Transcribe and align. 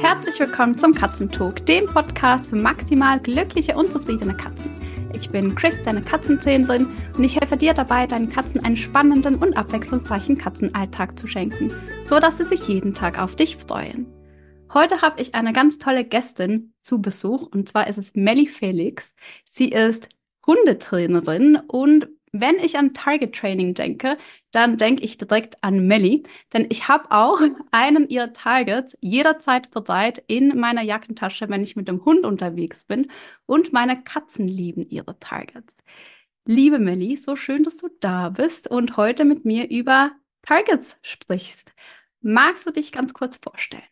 Herzlich 0.00 0.40
willkommen 0.40 0.78
zum 0.78 0.94
Katzentalk, 0.94 1.66
dem 1.66 1.84
Podcast 1.84 2.48
für 2.48 2.56
maximal 2.56 3.20
glückliche 3.20 3.76
und 3.76 3.92
zufriedene 3.92 4.34
Katzen. 4.34 4.70
Ich 5.12 5.28
bin 5.28 5.54
Chris, 5.54 5.82
deine 5.82 6.00
Katzentrainerin, 6.00 6.88
und 7.16 7.22
ich 7.22 7.38
helfe 7.38 7.58
dir 7.58 7.74
dabei, 7.74 8.06
deinen 8.06 8.30
Katzen 8.30 8.64
einen 8.64 8.78
spannenden 8.78 9.34
und 9.34 9.54
abwechslungsreichen 9.56 10.38
Katzenalltag 10.38 11.18
zu 11.18 11.26
schenken, 11.26 11.74
so 12.04 12.18
dass 12.18 12.38
sie 12.38 12.46
sich 12.46 12.66
jeden 12.68 12.94
Tag 12.94 13.20
auf 13.20 13.36
dich 13.36 13.58
freuen. 13.58 14.06
Heute 14.72 15.02
habe 15.02 15.20
ich 15.20 15.34
eine 15.34 15.52
ganz 15.52 15.76
tolle 15.78 16.04
Gästin 16.04 16.72
zu 16.80 17.02
Besuch, 17.02 17.48
und 17.52 17.68
zwar 17.68 17.86
ist 17.86 17.98
es 17.98 18.14
Melly 18.14 18.46
Felix. 18.46 19.14
Sie 19.44 19.68
ist 19.68 20.08
Hundetrainerin 20.46 21.58
und 21.68 22.08
wenn 22.32 22.56
ich 22.56 22.78
an 22.78 22.94
Target 22.94 23.34
Training 23.34 23.74
denke, 23.74 24.16
dann 24.52 24.76
denke 24.76 25.02
ich 25.02 25.18
direkt 25.18 25.62
an 25.62 25.86
Melly, 25.86 26.24
denn 26.52 26.66
ich 26.70 26.88
habe 26.88 27.10
auch 27.10 27.40
einen 27.70 28.08
ihrer 28.08 28.32
Targets 28.32 28.96
jederzeit 29.00 29.70
bereit 29.70 30.22
in 30.26 30.58
meiner 30.58 30.82
Jackentasche, 30.82 31.48
wenn 31.48 31.62
ich 31.62 31.76
mit 31.76 31.88
dem 31.88 32.04
Hund 32.04 32.24
unterwegs 32.24 32.84
bin 32.84 33.10
und 33.46 33.72
meine 33.72 34.02
Katzen 34.02 34.48
lieben 34.48 34.88
ihre 34.88 35.18
Targets. 35.18 35.76
Liebe 36.46 36.78
Melly, 36.78 37.16
so 37.16 37.36
schön, 37.36 37.62
dass 37.62 37.76
du 37.76 37.88
da 38.00 38.30
bist 38.30 38.68
und 38.68 38.96
heute 38.96 39.24
mit 39.24 39.44
mir 39.44 39.70
über 39.70 40.12
Targets 40.42 40.98
sprichst. 41.02 41.74
Magst 42.22 42.66
du 42.66 42.70
dich 42.70 42.92
ganz 42.92 43.14
kurz 43.14 43.36
vorstellen? 43.36 43.82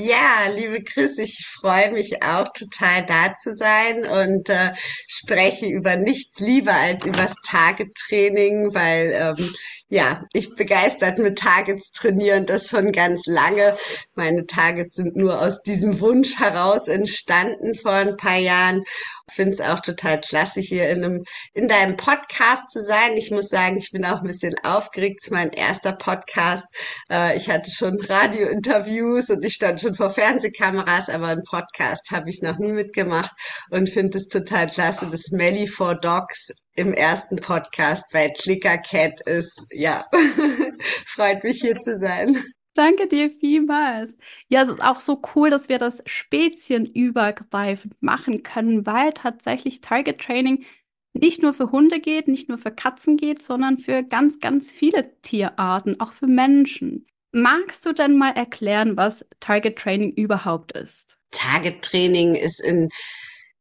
Ja, 0.00 0.46
liebe 0.54 0.84
Chris, 0.84 1.18
ich 1.18 1.44
freue 1.44 1.90
mich 1.90 2.22
auch 2.22 2.46
total 2.52 3.04
da 3.04 3.34
zu 3.34 3.52
sein 3.56 4.06
und 4.06 4.48
äh, 4.48 4.72
spreche 5.08 5.66
über 5.66 5.96
nichts 5.96 6.38
lieber 6.38 6.72
als 6.72 7.04
übers 7.04 7.34
Target-Training, 7.44 8.72
weil 8.74 9.10
ähm, 9.12 9.50
ja, 9.88 10.24
ich 10.32 10.54
begeistert 10.54 11.18
mit 11.18 11.38
Targets 11.38 11.92
trainieren, 11.92 12.44
das 12.44 12.68
schon 12.68 12.92
ganz 12.92 13.26
lange. 13.26 13.74
Meine 14.14 14.46
Targets 14.46 14.96
sind 14.96 15.16
nur 15.16 15.40
aus 15.40 15.62
diesem 15.62 16.00
Wunsch 16.00 16.38
heraus 16.38 16.88
entstanden 16.88 17.74
vor 17.74 17.92
ein 17.92 18.16
paar 18.16 18.38
Jahren 18.38 18.82
finde 19.30 19.52
es 19.52 19.60
auch 19.60 19.80
total 19.80 20.20
klasse, 20.20 20.60
hier 20.60 20.88
in, 20.90 21.04
einem, 21.04 21.24
in 21.54 21.68
deinem 21.68 21.96
Podcast 21.96 22.70
zu 22.70 22.82
sein. 22.82 23.16
Ich 23.16 23.30
muss 23.30 23.48
sagen, 23.48 23.76
ich 23.76 23.90
bin 23.90 24.04
auch 24.04 24.20
ein 24.20 24.26
bisschen 24.26 24.54
aufgeregt. 24.62 25.20
Es 25.20 25.26
ist 25.26 25.32
mein 25.32 25.50
erster 25.50 25.92
Podcast. 25.92 26.66
Äh, 27.10 27.36
ich 27.36 27.50
hatte 27.50 27.70
schon 27.70 27.98
Radiointerviews 28.00 29.30
und 29.30 29.44
ich 29.44 29.54
stand 29.54 29.80
schon 29.80 29.94
vor 29.94 30.10
Fernsehkameras, 30.10 31.08
aber 31.10 31.28
einen 31.28 31.44
Podcast 31.44 32.10
habe 32.10 32.30
ich 32.30 32.42
noch 32.42 32.58
nie 32.58 32.72
mitgemacht 32.72 33.32
und 33.70 33.88
finde 33.88 34.18
es 34.18 34.28
total 34.28 34.68
klasse, 34.68 35.06
dass 35.08 35.30
Melly 35.30 35.66
for 35.66 35.94
Dogs 35.94 36.52
im 36.78 36.92
ersten 36.92 37.36
Podcast 37.36 38.06
bei 38.12 38.28
Clicker 38.28 38.78
Cat 38.78 39.20
ist. 39.26 39.66
Ja, 39.72 40.04
freut 41.06 41.42
mich 41.42 41.60
hier 41.60 41.78
zu 41.80 41.96
sein. 41.96 42.36
Danke 42.74 43.08
dir 43.08 43.30
vielmals. 43.30 44.14
Ja, 44.48 44.62
es 44.62 44.68
ist 44.68 44.82
auch 44.82 45.00
so 45.00 45.20
cool, 45.34 45.50
dass 45.50 45.68
wir 45.68 45.78
das 45.78 46.00
spezienübergreifend 46.06 48.00
machen 48.00 48.44
können, 48.44 48.86
weil 48.86 49.12
tatsächlich 49.12 49.80
Target 49.80 50.20
Training 50.20 50.64
nicht 51.12 51.42
nur 51.42 51.52
für 51.52 51.72
Hunde 51.72 51.98
geht, 51.98 52.28
nicht 52.28 52.48
nur 52.48 52.58
für 52.58 52.70
Katzen 52.70 53.16
geht, 53.16 53.42
sondern 53.42 53.78
für 53.78 54.04
ganz, 54.04 54.38
ganz 54.38 54.70
viele 54.70 55.20
Tierarten, 55.22 55.98
auch 55.98 56.12
für 56.12 56.28
Menschen. 56.28 57.06
Magst 57.32 57.84
du 57.84 57.92
denn 57.92 58.16
mal 58.16 58.30
erklären, 58.30 58.96
was 58.96 59.26
Target 59.40 59.76
Training 59.76 60.12
überhaupt 60.12 60.72
ist? 60.72 61.18
Target 61.32 61.82
Training 61.82 62.36
ist 62.36 62.60
in 62.60 62.88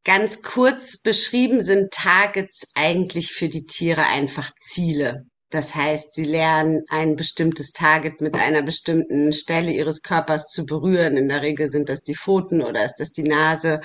ganz 0.08 0.42
kurz 0.42 0.98
beschrieben, 0.98 1.64
sind 1.64 1.92
Targets 1.92 2.64
eigentlich 2.76 3.34
für 3.34 3.50
die 3.50 3.66
Tiere 3.66 4.06
einfach 4.08 4.50
Ziele. 4.58 5.26
Das 5.50 5.76
heißt, 5.76 6.14
sie 6.14 6.24
lernen 6.24 6.84
ein 6.88 7.16
bestimmtes 7.16 7.74
Target 7.74 8.22
mit 8.22 8.36
einer 8.36 8.62
bestimmten 8.62 9.34
Stelle 9.34 9.72
ihres 9.72 10.02
Körpers 10.02 10.48
zu 10.48 10.66
berühren. 10.66 11.18
In 11.18 11.28
der 11.28 11.42
Regel 11.42 11.70
sind 11.70 11.90
das 11.90 12.04
die 12.04 12.16
Pfoten 12.16 12.62
oder 12.62 12.86
ist 12.86 12.96
das 13.00 13.12
die 13.12 13.24
Nase. 13.24 13.82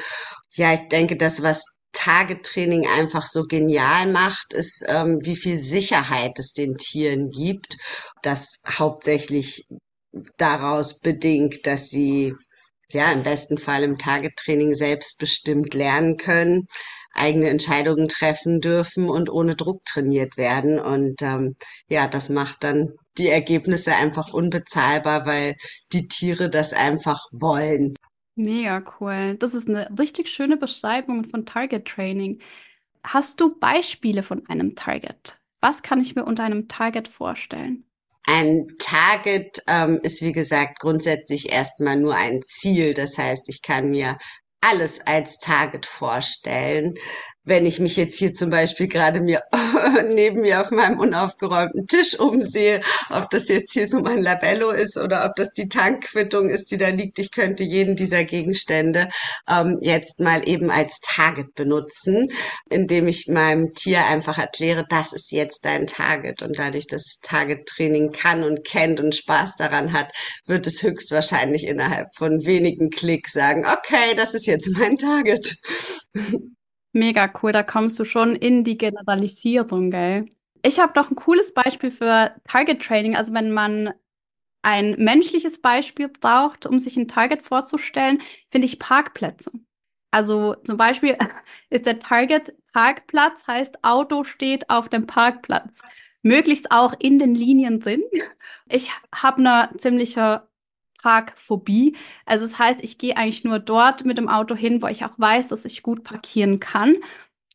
Ja, 0.55 0.73
ich 0.73 0.89
denke, 0.89 1.17
das, 1.17 1.43
was 1.43 1.65
Target-Training 1.93 2.87
einfach 2.87 3.27
so 3.27 3.43
genial 3.43 4.07
macht, 4.07 4.55
ist, 4.55 4.85
ähm, 4.89 5.19
wie 5.23 5.37
viel 5.37 5.59
Sicherheit 5.59 6.39
es 6.39 6.53
den 6.53 6.77
Tieren 6.77 7.31
gibt. 7.31 7.77
Das 8.23 8.63
hauptsächlich 8.79 9.67
daraus 10.39 11.01
bedingt, 11.01 11.67
dass 11.67 11.89
sie 11.89 12.33
ja 12.93 13.13
im 13.13 13.23
besten 13.23 13.59
Fall 13.59 13.83
im 13.83 13.99
Target-Training 13.99 14.75
selbstbestimmt 14.75 15.75
lernen 15.75 16.17
können 16.17 16.67
eigene 17.15 17.49
Entscheidungen 17.49 18.09
treffen 18.09 18.61
dürfen 18.61 19.09
und 19.09 19.31
ohne 19.31 19.55
Druck 19.55 19.85
trainiert 19.85 20.37
werden. 20.37 20.79
Und 20.79 21.23
ähm, 21.23 21.55
ja, 21.89 22.09
das 22.09 22.29
macht 22.29 22.65
dann 22.65 22.91
die 23.19 23.29
Ergebnisse 23.29 23.95
einfach 23.95 24.33
unbezahlbar, 24.33 25.27
weil 25.27 25.57
die 25.93 26.09
Tiere 26.09 26.49
das 26.49 26.73
einfach 26.73 27.21
wollen. 27.33 27.95
Mega 28.35 28.83
cool. 29.01 29.37
Das 29.39 29.55
ist 29.55 29.69
eine 29.69 29.89
richtig 29.99 30.29
schöne 30.29 30.57
Beschreibung 30.57 31.25
von 31.25 31.45
Target 31.45 31.87
Training. 31.87 32.41
Hast 33.05 33.41
du 33.41 33.59
Beispiele 33.59 34.23
von 34.23 34.47
einem 34.49 34.75
Target? 34.75 35.39
Was 35.61 35.83
kann 35.83 36.01
ich 36.01 36.15
mir 36.15 36.25
unter 36.25 36.45
einem 36.45 36.67
Target 36.67 37.09
vorstellen? 37.09 37.85
Ein 38.27 38.67
Target 38.79 39.59
ähm, 39.67 40.01
ist, 40.03 40.23
wie 40.23 40.33
gesagt, 40.33 40.79
grundsätzlich 40.81 41.51
erstmal 41.53 41.97
nur 41.97 42.15
ein 42.15 42.41
Ziel. 42.43 42.95
Das 42.95 43.19
heißt, 43.19 43.49
ich 43.49 43.63
kann 43.63 43.91
mir 43.91 44.17
alles 44.61 45.01
als 45.07 45.39
Target 45.39 45.87
vorstellen 45.87 46.95
wenn 47.45 47.67
ich 47.67 47.81
mich 47.81 47.97
jetzt 47.97 48.19
hier 48.19 48.33
zum 48.35 48.51
Beispiel 48.51 48.89
gerade 48.89 49.21
mir 49.21 49.43
neben 50.15 50.43
mir 50.43 50.61
auf 50.61 50.71
meinem 50.71 50.99
unaufgeräumten 50.99 51.87
Tisch 51.87 52.19
umsehe, 52.19 52.81
ob 53.11 53.31
das 53.31 53.49
jetzt 53.49 53.73
hier 53.73 53.87
so 53.87 54.01
mein 54.01 54.23
Labello 54.23 54.71
ist 54.71 54.97
oder 54.97 55.25
ob 55.25 55.35
das 55.35 55.53
die 55.53 55.69
Tankquittung 55.69 56.49
ist, 56.49 56.71
die 56.71 56.77
da 56.77 56.89
liegt. 56.89 57.19
Ich 57.19 57.33
könnte 57.33 57.65
jeden 57.65 57.97
dieser 57.97 58.25
Gegenstände 58.25 59.09
ähm, 59.49 59.79
jetzt 59.81 60.21
mal 60.21 60.49
eben 60.49 60.71
als 60.71 61.01
Target 61.01 61.55
benutzen, 61.55 62.29
indem 62.71 63.09
ich 63.09 63.27
meinem 63.29 63.75
Tier 63.75 64.07
einfach 64.07 64.39
erkläre, 64.39 64.87
das 64.89 65.13
ist 65.13 65.33
jetzt 65.33 65.65
dein 65.65 65.87
Target. 65.87 66.43
Und 66.43 66.59
dadurch, 66.59 66.87
dass 66.87 67.03
es 67.07 67.21
Target-Training 67.23 68.13
kann 68.13 68.45
und 68.45 68.65
kennt 68.65 69.01
und 69.01 69.17
Spaß 69.17 69.57
daran 69.57 69.93
hat, 69.93 70.13
wird 70.47 70.67
es 70.67 70.83
höchstwahrscheinlich 70.83 71.67
innerhalb 71.67 72.07
von 72.17 72.45
wenigen 72.45 72.91
Klicks 72.91 73.33
sagen, 73.33 73.67
okay, 73.67 74.15
das 74.17 74.35
ist 74.35 74.47
jetzt 74.47 74.71
mein 74.77 74.97
Target. 74.97 75.57
Mega 76.93 77.33
cool, 77.43 77.53
da 77.53 77.63
kommst 77.63 77.99
du 77.99 78.05
schon 78.05 78.37
in 78.37 78.65
die 78.65 78.77
Generalisierung, 78.77 79.91
gell? 79.91 80.27
Ich 80.65 80.79
habe 80.79 80.93
doch 80.95 81.11
ein 81.11 81.17
cooles 81.17 81.55
Beispiel 81.55 81.91
für 81.91 82.35
Target 82.47 82.83
Training. 82.83 83.17
Also 83.17 83.33
wenn 83.33 83.51
man 83.51 83.93
ein 84.63 84.95
menschliches 84.99 85.61
Beispiel 85.61 86.09
braucht, 86.09 86.67
um 86.67 86.79
sich 86.79 86.97
ein 86.97 87.09
Target 87.09 87.43
vorzustellen, 87.43 88.23
finde 88.51 88.67
ich 88.67 88.79
Parkplätze. 88.79 89.51
Also 90.13 90.55
zum 90.65 90.77
Beispiel 90.77 91.17
ist 91.71 91.87
der 91.87 91.99
Target 91.99 92.55
Parkplatz, 92.73 93.47
heißt 93.47 93.83
Auto 93.83 94.25
steht 94.25 94.71
auf 94.71 94.89
dem 94.89 95.07
Parkplatz. 95.07 95.83
Möglichst 96.23 96.71
auch 96.71 96.95
in 97.01 97.19
den 97.19 97.35
Linien 97.35 97.81
drin. 97.81 98.03
Ich 98.69 98.91
habe 99.13 99.39
eine 99.39 99.77
ziemliche 99.79 100.47
Parkphobie. 101.03 101.97
Also 102.27 102.47
das 102.47 102.59
heißt, 102.59 102.81
ich 102.83 102.99
gehe 102.99 103.17
eigentlich 103.17 103.45
nur 103.45 103.59
dort 103.59 104.05
mit 104.05 104.19
dem 104.19 104.29
Auto 104.29 104.55
hin, 104.55 104.83
wo 104.83 104.87
ich 104.87 105.05
auch 105.05 105.15
weiß, 105.19 105.49
dass 105.49 105.65
ich 105.65 105.83
gut 105.83 106.05
parkieren 106.05 106.61
kann. 106.61 106.97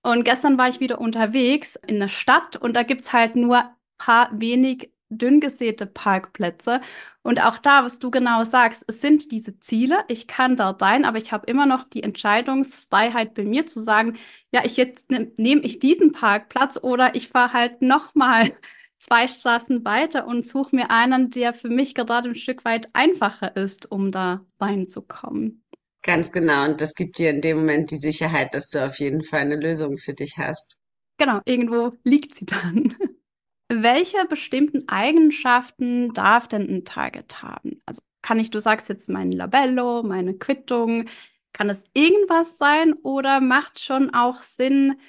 Und 0.04 0.24
gestern 0.24 0.58
war 0.58 0.70
ich 0.70 0.80
wieder 0.80 1.02
unterwegs 1.02 1.78
in 1.88 2.00
der 2.00 2.08
Stadt 2.08 2.56
und 2.56 2.76
da 2.76 2.84
gibt 2.84 3.06
es 3.06 3.14
halt 3.14 3.36
nur 3.36 3.58
ein 3.60 3.70
paar 3.98 4.30
wenig 4.34 4.92
dünn 5.10 5.40
gesäte 5.40 5.86
Parkplätze. 5.86 6.82
Und 7.24 7.44
auch 7.44 7.58
da, 7.58 7.84
was 7.84 8.00
du 8.00 8.12
genau 8.12 8.44
sagst, 8.46 8.84
es 8.88 9.02
sind 9.02 9.32
diese 9.32 9.60
Ziele. 9.60 10.04
Ich 10.08 10.28
kann 10.28 10.56
da 10.56 10.70
rein, 10.72 11.06
aber 11.06 11.18
ich 11.18 11.32
habe 11.32 11.46
immer 11.48 11.66
noch 11.66 11.84
die 11.84 12.04
Entscheidungsfreiheit 12.04 13.34
bei 13.34 13.44
mir 13.44 13.66
zu 13.66 13.82
sagen, 13.82 14.18
ja, 14.52 14.62
ich 14.64 14.78
jetzt 14.78 15.12
ne, 15.12 15.32
nehme 15.38 15.62
ich 15.64 15.80
diesen 15.80 16.12
Parkplatz 16.14 16.80
oder 16.82 17.16
ich 17.16 17.30
fahre 17.30 17.54
halt 17.54 17.82
nochmal 17.82 18.54
zwei 19.00 19.28
Straßen 19.28 19.86
weiter 19.86 20.28
und 20.28 20.46
suche 20.46 20.76
mir 20.76 20.92
einen, 20.92 21.30
der 21.30 21.54
für 21.54 21.70
mich 21.70 21.96
gerade 21.96 22.30
ein 22.30 22.36
Stück 22.36 22.66
weit 22.66 22.90
einfacher 22.94 23.56
ist, 23.56 23.92
um 23.92 24.12
da 24.12 24.46
reinzukommen. 24.60 25.64
Ganz 26.04 26.32
genau. 26.32 26.66
Und 26.66 26.80
das 26.80 26.96
gibt 26.96 27.18
dir 27.18 27.30
in 27.30 27.42
dem 27.42 27.58
Moment 27.58 27.92
die 27.92 27.98
Sicherheit, 27.98 28.54
dass 28.54 28.70
du 28.70 28.86
auf 28.86 29.00
jeden 29.00 29.24
Fall 29.24 29.42
eine 29.42 29.56
Lösung 29.56 29.98
für 29.98 30.14
dich 30.14 30.38
hast. 30.38 30.80
Genau, 31.18 31.42
irgendwo 31.46 31.94
liegt 32.04 32.36
sie 32.36 32.46
dann. 32.46 32.96
Welche 33.70 34.26
bestimmten 34.30 34.88
Eigenschaften 34.88 36.14
darf 36.14 36.48
denn 36.48 36.70
ein 36.70 36.86
Target 36.86 37.42
haben? 37.42 37.82
Also 37.86 38.02
kann 38.22 38.40
ich, 38.40 38.52
du 38.52 38.62
sagst 38.62 38.88
jetzt 38.88 39.10
mein 39.10 39.32
Labello, 39.32 40.04
meine 40.04 40.36
Quittung, 40.36 41.10
kann 41.52 41.70
es 41.70 41.84
irgendwas 41.94 42.58
sein 42.58 42.94
oder 43.04 43.42
macht 43.42 43.80
schon 43.80 44.14
auch 44.14 44.44
Sinn, 44.44 45.00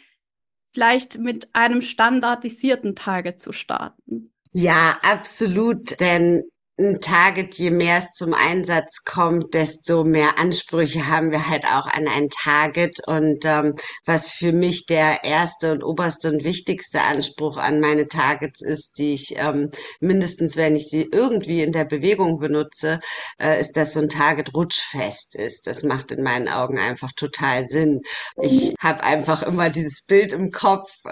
vielleicht 0.72 1.18
mit 1.18 1.48
einem 1.54 1.82
standardisierten 1.82 2.94
Target 2.94 3.40
zu 3.40 3.52
starten. 3.52 4.32
Ja, 4.52 4.98
absolut. 5.02 6.00
Denn 6.00 6.42
ein 6.78 7.00
Target, 7.00 7.56
je 7.56 7.70
mehr 7.70 7.98
es 7.98 8.12
zum 8.12 8.34
Einsatz 8.34 9.04
kommt, 9.04 9.52
desto 9.52 10.04
mehr 10.04 10.38
Ansprüche 10.38 11.08
haben 11.08 11.32
wir 11.32 11.48
halt 11.48 11.64
auch 11.64 11.86
an 11.86 12.06
ein 12.06 12.28
Target. 12.28 13.00
Und 13.06 13.44
ähm, 13.44 13.74
was 14.04 14.30
für 14.30 14.52
mich 14.52 14.86
der 14.86 15.24
erste 15.24 15.72
und 15.72 15.82
oberste 15.82 16.30
und 16.30 16.44
wichtigste 16.44 17.00
Anspruch 17.02 17.56
an 17.56 17.80
meine 17.80 18.06
Targets 18.06 18.62
ist, 18.62 18.98
die 18.98 19.14
ich 19.14 19.34
ähm, 19.36 19.70
mindestens, 19.98 20.56
wenn 20.56 20.76
ich 20.76 20.88
sie 20.88 21.08
irgendwie 21.10 21.62
in 21.62 21.72
der 21.72 21.84
Bewegung 21.84 22.38
benutze, 22.38 23.00
äh, 23.40 23.60
ist, 23.60 23.76
dass 23.76 23.94
so 23.94 24.00
ein 24.00 24.08
Target 24.08 24.54
rutschfest 24.54 25.34
ist. 25.34 25.66
Das 25.66 25.82
macht 25.82 26.12
in 26.12 26.22
meinen 26.22 26.48
Augen 26.48 26.78
einfach 26.78 27.10
total 27.12 27.64
Sinn. 27.66 28.02
Ich 28.40 28.74
habe 28.80 29.02
einfach 29.02 29.42
immer 29.42 29.68
dieses 29.70 30.02
Bild 30.02 30.32
im 30.32 30.52
Kopf, 30.52 30.92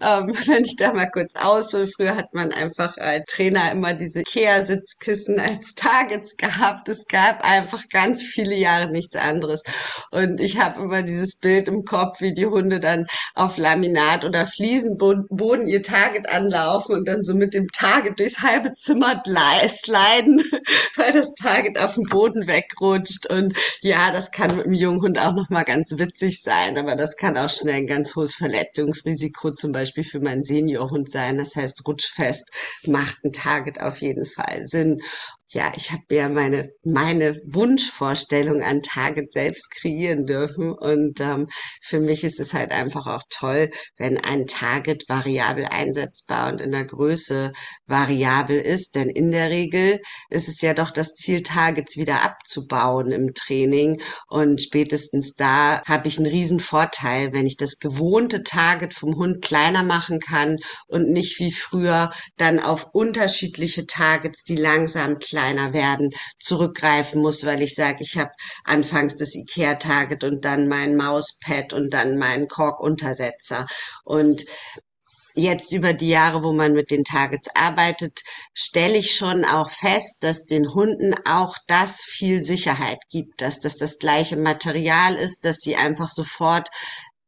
ähm, 0.00 0.32
wenn 0.46 0.64
ich 0.64 0.76
da 0.76 0.92
mal 0.92 1.10
kurz 1.10 1.34
aushole. 1.34 1.88
Früher 1.88 2.14
hat 2.14 2.34
man 2.34 2.52
einfach 2.52 2.96
als 2.98 3.24
Trainer 3.24 3.72
immer 3.72 3.92
diese 3.92 4.22
Kehr 4.22 4.64
Sitzkissen 4.76 5.40
als 5.40 5.74
Targets 5.74 6.36
gehabt. 6.36 6.88
Es 6.88 7.06
gab 7.06 7.44
einfach 7.44 7.88
ganz 7.88 8.24
viele 8.24 8.54
Jahre 8.54 8.90
nichts 8.90 9.16
anderes. 9.16 9.62
Und 10.10 10.40
ich 10.40 10.58
habe 10.58 10.82
immer 10.82 11.02
dieses 11.02 11.38
Bild 11.38 11.68
im 11.68 11.84
Kopf, 11.84 12.20
wie 12.20 12.34
die 12.34 12.46
Hunde 12.46 12.80
dann 12.80 13.06
auf 13.34 13.56
Laminat 13.56 14.24
oder 14.24 14.46
Fliesenboden 14.46 15.66
ihr 15.66 15.82
Target 15.82 16.28
anlaufen 16.28 16.96
und 16.96 17.08
dann 17.08 17.22
so 17.22 17.34
mit 17.34 17.54
dem 17.54 17.68
Target 17.68 18.18
durchs 18.18 18.42
halbe 18.42 18.72
Zimmer 18.74 19.22
sliden, 19.68 20.42
weil 20.96 21.12
das 21.12 21.32
Target 21.34 21.78
auf 21.78 21.94
dem 21.94 22.04
Boden 22.04 22.46
wegrutscht. 22.46 23.26
Und 23.26 23.54
ja, 23.80 24.12
das 24.12 24.30
kann 24.30 24.56
mit 24.56 24.66
einem 24.66 24.74
jungen 24.74 25.02
Hund 25.02 25.18
auch 25.18 25.34
nochmal 25.34 25.64
ganz 25.64 25.92
witzig 25.96 26.42
sein, 26.42 26.76
aber 26.76 26.96
das 26.96 27.16
kann 27.16 27.36
auch 27.36 27.50
schnell 27.50 27.76
ein 27.76 27.86
ganz 27.86 28.14
hohes 28.14 28.34
Verletzungsrisiko 28.34 29.52
zum 29.52 29.72
Beispiel 29.72 30.04
für 30.04 30.20
meinen 30.20 30.44
Seniorhund 30.44 31.10
sein. 31.10 31.38
Das 31.38 31.56
heißt, 31.56 31.86
rutschfest 31.86 32.50
macht 32.86 33.24
ein 33.24 33.32
Target 33.32 33.80
auf 33.80 34.00
jeden 34.00 34.26
Fall 34.26 34.65
Sinn 34.66 34.98
ja, 35.50 35.72
ich 35.76 35.92
habe 35.92 36.02
ja 36.10 36.28
meine, 36.28 36.70
meine 36.82 37.36
Wunschvorstellung 37.46 38.62
an 38.62 38.82
Target 38.82 39.30
selbst 39.30 39.70
kreieren 39.70 40.26
dürfen. 40.26 40.72
Und 40.72 41.20
ähm, 41.20 41.46
für 41.80 42.00
mich 42.00 42.24
ist 42.24 42.40
es 42.40 42.52
halt 42.52 42.72
einfach 42.72 43.06
auch 43.06 43.22
toll, 43.30 43.70
wenn 43.96 44.18
ein 44.18 44.46
Target 44.46 45.04
variabel 45.08 45.66
einsetzbar 45.66 46.52
und 46.52 46.60
in 46.60 46.72
der 46.72 46.84
Größe 46.84 47.52
variabel 47.86 48.58
ist. 48.58 48.96
Denn 48.96 49.08
in 49.08 49.30
der 49.30 49.50
Regel 49.50 50.00
ist 50.30 50.48
es 50.48 50.60
ja 50.62 50.74
doch 50.74 50.90
das 50.90 51.14
Ziel, 51.14 51.44
Targets 51.44 51.96
wieder 51.96 52.24
abzubauen 52.24 53.12
im 53.12 53.32
Training. 53.32 54.00
Und 54.26 54.60
spätestens 54.60 55.34
da 55.34 55.80
habe 55.86 56.08
ich 56.08 56.18
einen 56.18 56.26
riesen 56.26 56.58
Vorteil, 56.58 57.32
wenn 57.32 57.46
ich 57.46 57.56
das 57.56 57.78
gewohnte 57.78 58.42
Target 58.42 58.94
vom 58.94 59.14
Hund 59.14 59.42
kleiner 59.42 59.84
machen 59.84 60.18
kann 60.18 60.58
und 60.88 61.08
nicht 61.08 61.38
wie 61.38 61.52
früher 61.52 62.10
dann 62.36 62.58
auf 62.58 62.88
unterschiedliche 62.92 63.86
Targets, 63.86 64.42
die 64.42 64.56
langsam 64.56 65.20
kleiner 65.36 65.74
werden, 65.74 66.10
zurückgreifen 66.38 67.20
muss, 67.20 67.44
weil 67.44 67.60
ich 67.60 67.74
sage, 67.74 67.98
ich 68.00 68.16
habe 68.16 68.30
anfangs 68.64 69.16
das 69.16 69.34
IKEA-Target 69.34 70.24
und 70.24 70.46
dann 70.46 70.66
mein 70.66 70.96
Mauspad 70.96 71.74
und 71.74 71.90
dann 71.90 72.16
meinen 72.16 72.48
Kork-Untersetzer. 72.48 73.66
Und 74.02 74.46
jetzt 75.34 75.74
über 75.74 75.92
die 75.92 76.08
Jahre, 76.08 76.42
wo 76.42 76.54
man 76.54 76.72
mit 76.72 76.90
den 76.90 77.04
Targets 77.04 77.48
arbeitet, 77.54 78.20
stelle 78.54 78.96
ich 78.96 79.14
schon 79.14 79.44
auch 79.44 79.68
fest, 79.68 80.24
dass 80.24 80.46
den 80.46 80.72
Hunden 80.72 81.14
auch 81.26 81.54
das 81.66 82.00
viel 82.00 82.42
Sicherheit 82.42 83.00
gibt, 83.10 83.42
dass 83.42 83.60
das 83.60 83.76
das 83.76 83.98
gleiche 83.98 84.38
Material 84.38 85.16
ist, 85.16 85.44
dass 85.44 85.58
sie 85.58 85.76
einfach 85.76 86.08
sofort 86.08 86.70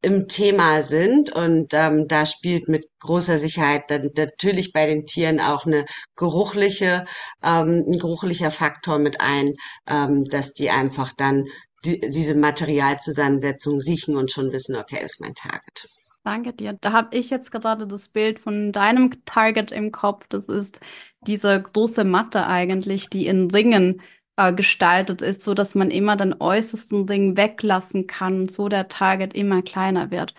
im 0.00 0.28
Thema 0.28 0.82
sind 0.82 1.30
und 1.30 1.74
ähm, 1.74 2.06
da 2.06 2.24
spielt 2.24 2.68
mit 2.68 2.86
großer 3.00 3.38
Sicherheit 3.38 3.90
dann 3.90 4.10
natürlich 4.16 4.72
bei 4.72 4.86
den 4.86 5.06
Tieren 5.06 5.40
auch 5.40 5.66
eine 5.66 5.84
geruchliche, 6.14 7.04
ähm, 7.42 7.84
ein 7.86 7.98
geruchlicher 7.98 8.50
Faktor 8.50 8.98
mit 8.98 9.20
ein, 9.20 9.54
ähm, 9.88 10.24
dass 10.24 10.52
die 10.52 10.70
einfach 10.70 11.12
dann 11.16 11.44
die, 11.84 12.00
diese 12.00 12.36
Materialzusammensetzung 12.36 13.80
riechen 13.80 14.16
und 14.16 14.30
schon 14.30 14.52
wissen, 14.52 14.76
okay, 14.76 14.98
ist 15.04 15.20
mein 15.20 15.34
Target. 15.34 15.88
Danke 16.24 16.52
dir. 16.52 16.76
Da 16.80 16.92
habe 16.92 17.16
ich 17.16 17.30
jetzt 17.30 17.50
gerade 17.50 17.86
das 17.86 18.08
Bild 18.08 18.38
von 18.38 18.70
deinem 18.72 19.24
Target 19.24 19.72
im 19.72 19.92
Kopf. 19.92 20.26
Das 20.28 20.46
ist 20.46 20.78
diese 21.22 21.60
große 21.62 22.04
Matte 22.04 22.46
eigentlich, 22.46 23.08
die 23.08 23.26
in 23.26 23.50
Ringen 23.50 24.02
äh, 24.38 24.52
gestaltet 24.52 25.20
ist, 25.20 25.42
so 25.42 25.52
dass 25.52 25.74
man 25.74 25.90
immer 25.90 26.16
den 26.16 26.40
äußersten 26.40 27.06
Ring 27.08 27.36
weglassen 27.36 28.06
kann, 28.06 28.48
so 28.48 28.68
der 28.68 28.88
Target 28.88 29.34
immer 29.34 29.62
kleiner 29.62 30.10
wird. 30.10 30.32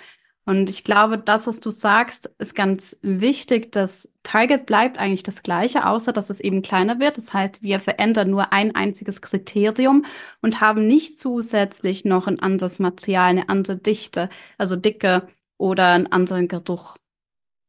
Und 0.46 0.70
ich 0.70 0.84
glaube, 0.84 1.20
das, 1.20 1.46
was 1.46 1.60
du 1.60 1.70
sagst, 1.70 2.32
ist 2.40 2.56
ganz 2.56 2.98
wichtig. 3.04 3.72
Das 3.72 4.10
Target 4.24 4.66
bleibt 4.66 4.98
eigentlich 4.98 5.22
das 5.22 5.44
gleiche, 5.44 5.86
außer 5.86 6.12
dass 6.12 6.32
es 6.32 6.40
eben 6.40 6.64
kleiner 6.64 7.00
wird. 7.00 7.18
Das 7.20 7.34
heißt, 7.34 7.62
wir 7.62 7.80
verändern 7.80 8.32
nur 8.32 8.52
ein 8.52 8.74
einziges 8.74 9.22
Kriterium 9.22 10.06
und 10.42 10.62
haben 10.62 10.88
nicht 10.88 11.20
zusätzlich 11.20 12.06
noch 12.06 12.26
ein 12.26 12.40
anderes 12.40 12.80
Material, 12.80 13.30
eine 13.30 13.50
andere 13.50 13.78
Dichte, 13.78 14.30
also 14.58 14.76
Dicke 14.76 15.28
oder 15.58 15.92
einen 15.92 16.08
anderen 16.12 16.48
Geruch. 16.48 16.96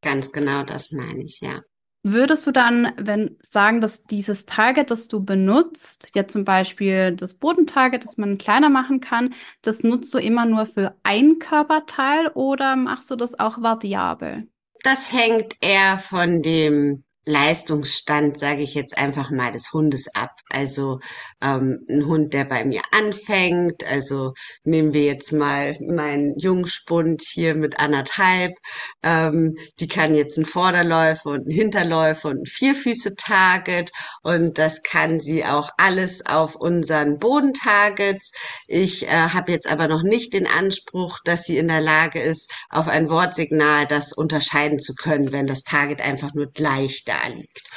Ganz 0.00 0.32
genau, 0.32 0.62
das 0.62 0.92
meine 0.92 1.24
ich, 1.24 1.40
ja. 1.40 1.60
Würdest 2.02 2.46
du 2.46 2.50
dann, 2.50 2.92
wenn 2.96 3.36
sagen, 3.42 3.82
dass 3.82 4.04
dieses 4.04 4.46
Target, 4.46 4.90
das 4.90 5.08
du 5.08 5.22
benutzt, 5.22 6.10
ja 6.14 6.26
zum 6.26 6.44
Beispiel 6.44 7.14
das 7.14 7.34
Bodentarget, 7.34 8.04
das 8.04 8.16
man 8.16 8.38
kleiner 8.38 8.70
machen 8.70 9.00
kann, 9.00 9.34
das 9.60 9.82
nutzt 9.82 10.14
du 10.14 10.18
immer 10.18 10.46
nur 10.46 10.64
für 10.64 10.96
ein 11.02 11.38
Körperteil 11.38 12.28
oder 12.28 12.74
machst 12.76 13.10
du 13.10 13.16
das 13.16 13.38
auch 13.38 13.60
variabel? 13.60 14.48
Das 14.82 15.12
hängt 15.12 15.56
eher 15.60 15.98
von 15.98 16.40
dem 16.40 17.04
Leistungsstand, 17.30 18.38
sage 18.38 18.62
ich 18.62 18.74
jetzt 18.74 18.98
einfach 18.98 19.30
mal, 19.30 19.52
des 19.52 19.72
Hundes 19.72 20.08
ab. 20.14 20.40
Also 20.50 21.00
ähm, 21.40 21.86
ein 21.88 22.06
Hund, 22.06 22.34
der 22.34 22.44
bei 22.44 22.64
mir 22.64 22.82
anfängt, 22.92 23.84
also 23.90 24.34
nehmen 24.64 24.92
wir 24.92 25.04
jetzt 25.04 25.32
mal 25.32 25.76
meinen 25.80 26.38
Jungspund 26.38 27.22
hier 27.22 27.54
mit 27.54 27.78
anderthalb, 27.78 28.52
ähm, 29.02 29.56
die 29.78 29.88
kann 29.88 30.14
jetzt 30.14 30.36
ein 30.38 30.44
Vorderläufer 30.44 31.30
und 31.30 31.46
ein 31.46 31.52
Hinterläufer 31.52 32.30
und 32.30 32.42
ein 32.42 32.46
Vierfüße-Target 32.46 33.92
und 34.22 34.58
das 34.58 34.82
kann 34.82 35.20
sie 35.20 35.44
auch 35.44 35.70
alles 35.76 36.26
auf 36.26 36.56
unseren 36.56 37.18
Bodentargets. 37.18 38.32
Ich 38.66 39.06
äh, 39.06 39.08
habe 39.08 39.52
jetzt 39.52 39.70
aber 39.70 39.88
noch 39.88 40.02
nicht 40.02 40.34
den 40.34 40.46
Anspruch, 40.46 41.18
dass 41.24 41.44
sie 41.44 41.58
in 41.58 41.68
der 41.68 41.80
Lage 41.80 42.20
ist, 42.20 42.52
auf 42.70 42.88
ein 42.88 43.08
Wortsignal 43.08 43.86
das 43.86 44.12
unterscheiden 44.12 44.78
zu 44.78 44.94
können, 44.94 45.32
wenn 45.32 45.46
das 45.46 45.62
Target 45.62 46.00
einfach 46.00 46.34
nur 46.34 46.46
gleich 46.46 47.04
da 47.04 47.19
liegt. 47.28 47.70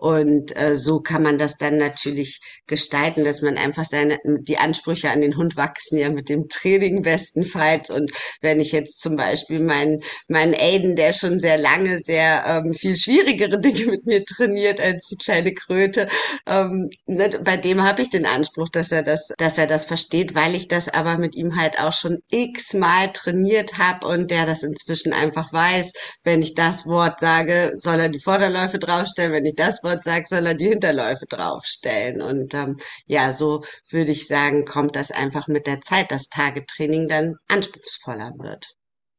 Und 0.00 0.56
äh, 0.56 0.76
so 0.76 1.00
kann 1.00 1.24
man 1.24 1.38
das 1.38 1.56
dann 1.56 1.76
natürlich 1.76 2.38
gestalten, 2.68 3.24
dass 3.24 3.42
man 3.42 3.58
einfach 3.58 3.84
seine, 3.84 4.20
die 4.22 4.58
Ansprüche 4.58 5.10
an 5.10 5.20
den 5.20 5.36
Hund 5.36 5.56
wachsen 5.56 5.98
ja 5.98 6.08
mit 6.08 6.28
dem 6.28 6.48
Training 6.48 7.02
bestenfalls. 7.02 7.90
Und 7.90 8.12
wenn 8.40 8.60
ich 8.60 8.70
jetzt 8.70 9.00
zum 9.00 9.16
Beispiel 9.16 9.60
meinen, 9.60 10.04
meinen 10.28 10.54
Aiden, 10.54 10.94
der 10.94 11.12
schon 11.12 11.40
sehr 11.40 11.58
lange 11.58 11.98
sehr 11.98 12.44
ähm, 12.46 12.74
viel 12.74 12.96
schwierigere 12.96 13.58
Dinge 13.60 13.86
mit 13.86 14.06
mir 14.06 14.22
trainiert 14.22 14.80
als 14.80 15.08
die 15.08 15.16
kleine 15.16 15.52
Kröte, 15.52 16.06
ähm, 16.46 16.90
ne, 17.06 17.40
bei 17.42 17.56
dem 17.56 17.82
habe 17.82 18.00
ich 18.02 18.08
den 18.08 18.24
Anspruch, 18.24 18.68
dass 18.68 18.92
er 18.92 19.02
das, 19.02 19.32
dass 19.36 19.58
er 19.58 19.66
das 19.66 19.84
versteht, 19.84 20.32
weil 20.36 20.54
ich 20.54 20.68
das 20.68 20.88
aber 20.88 21.18
mit 21.18 21.34
ihm 21.34 21.56
halt 21.56 21.80
auch 21.80 21.92
schon 21.92 22.18
x-mal 22.30 23.12
trainiert 23.12 23.78
habe 23.78 24.06
und 24.06 24.30
der 24.30 24.46
das 24.46 24.62
inzwischen 24.62 25.12
einfach 25.12 25.52
weiß, 25.52 25.92
wenn 26.22 26.40
ich 26.40 26.54
das 26.54 26.86
Wort 26.86 27.18
sage, 27.18 27.72
soll 27.74 27.98
er 27.98 28.08
die 28.10 28.20
Vorderläufe 28.20 28.78
draufstellen, 28.78 29.32
wenn 29.32 29.44
ich 29.44 29.56
das 29.56 29.82
Wort 29.82 29.87
sage, 29.96 30.26
soll 30.26 30.46
er 30.46 30.54
die 30.54 30.68
Hinterläufe 30.68 31.26
draufstellen. 31.28 32.22
Und 32.22 32.54
ähm, 32.54 32.76
ja, 33.06 33.32
so 33.32 33.62
würde 33.90 34.12
ich 34.12 34.26
sagen, 34.26 34.64
kommt 34.64 34.96
das 34.96 35.10
einfach 35.10 35.48
mit 35.48 35.66
der 35.66 35.80
Zeit, 35.80 36.10
dass 36.10 36.28
Tagetraining 36.28 37.08
dann 37.08 37.36
anspruchsvoller 37.48 38.32
wird. 38.38 38.66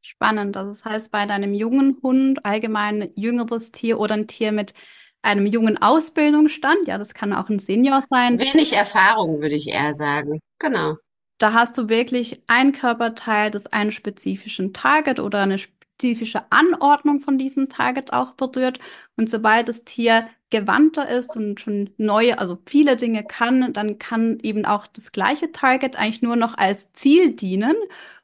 Spannend. 0.02 0.56
Also 0.56 0.70
das 0.70 0.84
heißt, 0.84 1.12
bei 1.12 1.26
deinem 1.26 1.54
jungen 1.54 1.98
Hund, 2.02 2.44
allgemein 2.44 3.10
jüngeres 3.14 3.70
Tier 3.70 4.00
oder 4.00 4.14
ein 4.14 4.26
Tier 4.26 4.52
mit 4.52 4.74
einem 5.22 5.46
jungen 5.46 5.80
Ausbildungsstand, 5.80 6.86
ja, 6.86 6.98
das 6.98 7.14
kann 7.14 7.32
auch 7.32 7.48
ein 7.48 7.58
Senior 7.58 8.02
sein. 8.08 8.40
Wenig 8.40 8.72
Erfahrung, 8.72 9.42
würde 9.42 9.54
ich 9.54 9.68
eher 9.68 9.92
sagen. 9.92 10.40
Genau. 10.58 10.94
Da 11.38 11.52
hast 11.52 11.76
du 11.78 11.88
wirklich 11.88 12.42
ein 12.48 12.72
Körperteil 12.72 13.50
das 13.50 13.66
einen 13.66 13.92
spezifischen 13.92 14.72
Target 14.72 15.20
oder 15.20 15.40
eine 15.40 15.58
spezifische 16.00 16.50
Anordnung 16.50 17.20
von 17.20 17.38
diesem 17.38 17.68
Target 17.68 18.12
auch 18.12 18.32
berührt. 18.32 18.78
Und 19.16 19.28
sobald 19.28 19.68
das 19.68 19.84
Tier 19.84 20.28
gewandter 20.48 21.08
ist 21.08 21.36
und 21.36 21.60
schon 21.60 21.90
neue, 21.98 22.38
also 22.38 22.58
viele 22.66 22.96
Dinge 22.96 23.24
kann, 23.24 23.72
dann 23.72 23.98
kann 23.98 24.38
eben 24.42 24.64
auch 24.64 24.86
das 24.86 25.12
gleiche 25.12 25.52
Target 25.52 25.96
eigentlich 25.96 26.22
nur 26.22 26.36
noch 26.36 26.56
als 26.56 26.92
Ziel 26.94 27.32
dienen. 27.32 27.76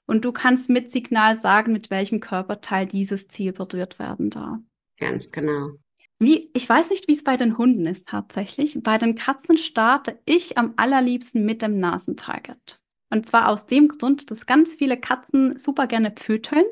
Und 0.06 0.24
du 0.24 0.32
kannst 0.32 0.70
mit 0.70 0.90
Signal 0.90 1.34
sagen, 1.34 1.72
mit 1.72 1.90
welchem 1.90 2.20
Körperteil 2.20 2.86
dieses 2.86 3.28
Ziel 3.28 3.52
berührt 3.52 3.98
werden 3.98 4.30
darf. 4.30 4.58
Ganz 4.98 5.30
genau. 5.30 5.72
Wie, 6.18 6.50
ich 6.54 6.66
weiß 6.66 6.90
nicht, 6.90 7.08
wie 7.08 7.12
es 7.12 7.24
bei 7.24 7.36
den 7.36 7.58
Hunden 7.58 7.86
ist 7.86 8.08
tatsächlich. 8.08 8.78
Bei 8.82 8.96
den 8.96 9.16
Katzen 9.16 9.58
starte 9.58 10.18
ich 10.24 10.56
am 10.56 10.72
allerliebsten 10.76 11.44
mit 11.44 11.60
dem 11.60 11.78
Nasentarget. 11.78 12.80
Und 13.10 13.26
zwar 13.26 13.48
aus 13.48 13.66
dem 13.66 13.88
Grund, 13.88 14.30
dass 14.30 14.46
ganz 14.46 14.74
viele 14.74 14.98
Katzen 14.98 15.58
super 15.58 15.86
gerne 15.86 16.10
pfüteln 16.10 16.64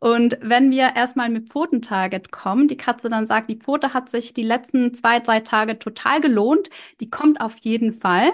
Und 0.00 0.38
wenn 0.40 0.70
wir 0.70 0.94
erstmal 0.94 1.28
mit 1.28 1.48
Pfotentarget 1.48 2.30
kommen, 2.30 2.68
die 2.68 2.76
Katze 2.76 3.08
dann 3.08 3.26
sagt, 3.26 3.50
die 3.50 3.56
Pfote 3.56 3.94
hat 3.94 4.08
sich 4.10 4.32
die 4.32 4.44
letzten 4.44 4.94
zwei, 4.94 5.18
drei 5.18 5.40
Tage 5.40 5.78
total 5.78 6.20
gelohnt, 6.20 6.70
die 7.00 7.10
kommt 7.10 7.40
auf 7.40 7.58
jeden 7.58 7.92
Fall. 7.92 8.30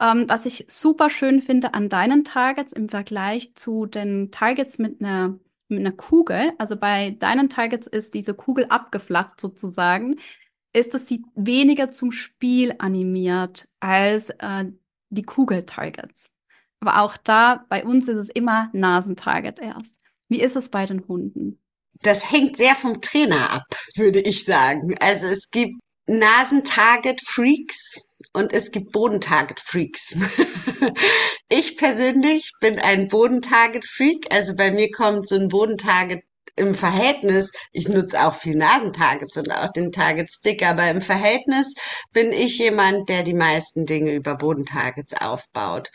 Ähm, 0.00 0.26
was 0.28 0.46
ich 0.46 0.66
super 0.68 1.10
schön 1.10 1.40
finde 1.40 1.74
an 1.74 1.88
deinen 1.88 2.24
Targets 2.24 2.72
im 2.72 2.88
Vergleich 2.88 3.54
zu 3.54 3.86
den 3.86 4.30
Targets 4.30 4.78
mit 4.78 5.00
einer, 5.00 5.38
mit 5.68 5.80
einer 5.80 5.92
Kugel, 5.92 6.52
also 6.58 6.76
bei 6.76 7.16
deinen 7.18 7.48
Targets 7.48 7.86
ist 7.86 8.14
diese 8.14 8.34
Kugel 8.34 8.66
abgeflacht 8.66 9.40
sozusagen, 9.40 10.16
ist, 10.72 10.94
dass 10.94 11.08
sie 11.08 11.24
weniger 11.34 11.90
zum 11.90 12.12
Spiel 12.12 12.74
animiert 12.78 13.68
als 13.80 14.30
äh, 14.30 14.66
die 15.10 15.22
Kugel-Targets. 15.22 16.30
Aber 16.80 17.00
auch 17.02 17.16
da, 17.16 17.64
bei 17.68 17.84
uns 17.84 18.08
ist 18.08 18.16
es 18.18 18.28
immer 18.28 18.70
Nasentarget 18.72 19.58
erst. 19.58 19.98
Wie 20.28 20.40
ist 20.40 20.56
es 20.56 20.68
bei 20.68 20.86
den 20.86 21.06
Hunden? 21.08 21.58
Das 22.02 22.30
hängt 22.30 22.56
sehr 22.56 22.74
vom 22.74 23.00
Trainer 23.00 23.50
ab, 23.50 23.64
würde 23.96 24.20
ich 24.20 24.44
sagen. 24.44 24.94
Also 25.00 25.26
es 25.26 25.50
gibt 25.50 25.74
Nasentarget-Freaks 26.06 28.00
und 28.32 28.52
es 28.52 28.70
gibt 28.70 28.92
Bodentarget-Freaks. 28.92 30.16
ich 31.48 31.76
persönlich 31.76 32.52
bin 32.60 32.78
ein 32.78 33.08
Bodentarget-Freak. 33.08 34.26
Also 34.30 34.54
bei 34.56 34.70
mir 34.70 34.90
kommt 34.90 35.26
so 35.28 35.36
ein 35.36 35.48
Bodentarget 35.48 36.22
im 36.58 36.74
Verhältnis, 36.74 37.52
ich 37.72 37.88
nutze 37.88 38.26
auch 38.26 38.34
viel 38.34 38.56
Nasentargets 38.56 39.36
und 39.36 39.50
auch 39.52 39.72
den 39.72 39.92
Target 39.92 40.30
Stick, 40.30 40.66
aber 40.66 40.88
im 40.90 41.00
Verhältnis 41.00 41.74
bin 42.12 42.32
ich 42.32 42.58
jemand, 42.58 43.08
der 43.08 43.22
die 43.22 43.34
meisten 43.34 43.86
Dinge 43.86 44.12
über 44.12 44.36
Bodentargets 44.36 45.14
aufbaut. 45.20 45.90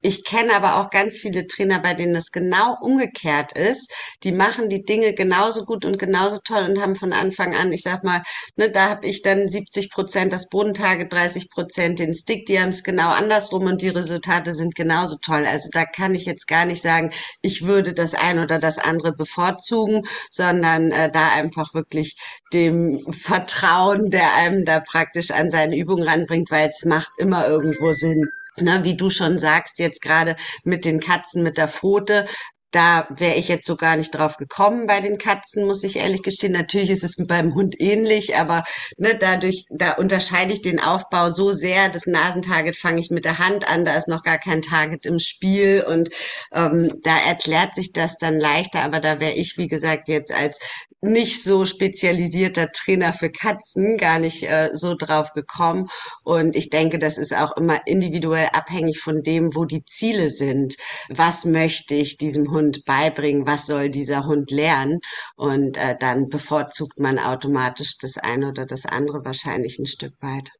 Ich 0.00 0.24
kenne 0.24 0.54
aber 0.54 0.80
auch 0.80 0.90
ganz 0.90 1.18
viele 1.18 1.46
Trainer, 1.46 1.80
bei 1.80 1.94
denen 1.94 2.14
das 2.14 2.30
genau 2.30 2.76
umgekehrt 2.80 3.52
ist. 3.56 3.92
Die 4.22 4.32
machen 4.32 4.68
die 4.68 4.84
Dinge 4.84 5.14
genauso 5.14 5.64
gut 5.64 5.84
und 5.84 5.98
genauso 5.98 6.38
toll 6.44 6.64
und 6.68 6.80
haben 6.80 6.96
von 6.96 7.12
Anfang 7.12 7.54
an, 7.54 7.72
ich 7.72 7.82
sag 7.82 8.04
mal, 8.04 8.22
ne, 8.56 8.70
da 8.70 8.88
habe 8.88 9.06
ich 9.06 9.22
dann 9.22 9.48
70 9.48 9.90
Prozent 9.90 10.32
das 10.32 10.48
Bodentarget, 10.48 11.12
30 11.12 11.50
Prozent 11.50 11.98
den 11.98 12.14
Stick, 12.14 12.46
die 12.46 12.60
haben 12.60 12.70
es 12.70 12.84
genau 12.84 13.10
andersrum 13.10 13.64
und 13.64 13.82
die 13.82 13.88
Resultate 13.88 14.54
sind 14.54 14.74
genauso 14.74 15.16
toll. 15.20 15.44
Also 15.46 15.68
da 15.72 15.84
kann 15.84 16.14
ich 16.14 16.24
jetzt 16.24 16.46
gar 16.46 16.64
nicht 16.64 16.82
sagen, 16.82 17.10
ich 17.42 17.66
würde 17.66 17.94
das 17.94 18.14
ein 18.14 18.38
oder 18.38 18.58
das 18.58 18.78
andere 18.78 19.12
bevorzugen 19.12 20.03
sondern 20.30 20.90
äh, 20.90 21.10
da 21.10 21.32
einfach 21.34 21.74
wirklich 21.74 22.16
dem 22.52 22.98
Vertrauen, 23.12 24.10
der 24.10 24.34
einem 24.34 24.64
da 24.64 24.80
praktisch 24.80 25.30
an 25.30 25.50
seine 25.50 25.76
Übungen 25.76 26.06
ranbringt, 26.06 26.50
weil 26.50 26.68
es 26.68 26.84
macht 26.84 27.12
immer 27.18 27.46
irgendwo 27.46 27.92
Sinn. 27.92 28.26
Ne, 28.56 28.84
wie 28.84 28.96
du 28.96 29.10
schon 29.10 29.40
sagst, 29.40 29.80
jetzt 29.80 30.00
gerade 30.00 30.36
mit 30.62 30.84
den 30.84 31.00
Katzen 31.00 31.42
mit 31.42 31.58
der 31.58 31.66
Pfote, 31.66 32.24
da 32.74 33.06
wäre 33.10 33.36
ich 33.36 33.48
jetzt 33.48 33.66
so 33.66 33.76
gar 33.76 33.96
nicht 33.96 34.10
drauf 34.10 34.36
gekommen 34.36 34.86
bei 34.86 35.00
den 35.00 35.16
Katzen, 35.16 35.64
muss 35.64 35.84
ich 35.84 35.96
ehrlich 35.96 36.22
gestehen. 36.22 36.52
Natürlich 36.52 36.90
ist 36.90 37.04
es 37.04 37.16
beim 37.18 37.54
Hund 37.54 37.80
ähnlich, 37.80 38.36
aber 38.36 38.64
ne, 38.98 39.16
dadurch, 39.18 39.64
da 39.70 39.92
unterscheide 39.92 40.52
ich 40.52 40.62
den 40.62 40.80
Aufbau 40.80 41.30
so 41.30 41.52
sehr. 41.52 41.88
Das 41.88 42.06
Nasentarget 42.06 42.76
fange 42.76 43.00
ich 43.00 43.10
mit 43.10 43.24
der 43.24 43.38
Hand 43.38 43.68
an, 43.68 43.84
da 43.84 43.96
ist 43.96 44.08
noch 44.08 44.22
gar 44.22 44.38
kein 44.38 44.60
Target 44.60 45.06
im 45.06 45.20
Spiel 45.20 45.84
und 45.86 46.10
ähm, 46.52 46.90
da 47.04 47.16
erklärt 47.18 47.76
sich 47.76 47.92
das 47.92 48.18
dann 48.18 48.40
leichter. 48.40 48.80
Aber 48.82 48.98
da 48.98 49.20
wäre 49.20 49.34
ich, 49.34 49.54
wie 49.56 49.68
gesagt, 49.68 50.08
jetzt 50.08 50.32
als 50.32 50.58
nicht 51.04 51.42
so 51.42 51.64
spezialisierter 51.64 52.72
Trainer 52.72 53.12
für 53.12 53.30
Katzen 53.30 53.96
gar 53.96 54.18
nicht 54.18 54.42
äh, 54.44 54.70
so 54.72 54.94
drauf 54.96 55.32
gekommen. 55.32 55.88
Und 56.24 56.56
ich 56.56 56.70
denke, 56.70 56.98
das 56.98 57.18
ist 57.18 57.36
auch 57.36 57.56
immer 57.56 57.86
individuell 57.86 58.48
abhängig 58.52 59.00
von 59.00 59.22
dem, 59.22 59.54
wo 59.54 59.64
die 59.64 59.84
Ziele 59.84 60.28
sind. 60.28 60.76
Was 61.08 61.44
möchte 61.44 61.94
ich 61.94 62.16
diesem 62.16 62.50
Hund 62.50 62.84
beibringen? 62.84 63.46
Was 63.46 63.66
soll 63.66 63.90
dieser 63.90 64.26
Hund 64.26 64.50
lernen? 64.50 65.00
Und 65.36 65.76
äh, 65.76 65.96
dann 65.98 66.28
bevorzugt 66.28 66.98
man 66.98 67.18
automatisch 67.18 67.98
das 67.98 68.18
eine 68.18 68.48
oder 68.48 68.66
das 68.66 68.86
andere 68.86 69.24
wahrscheinlich 69.24 69.78
ein 69.78 69.86
Stück 69.86 70.14
weit. 70.20 70.50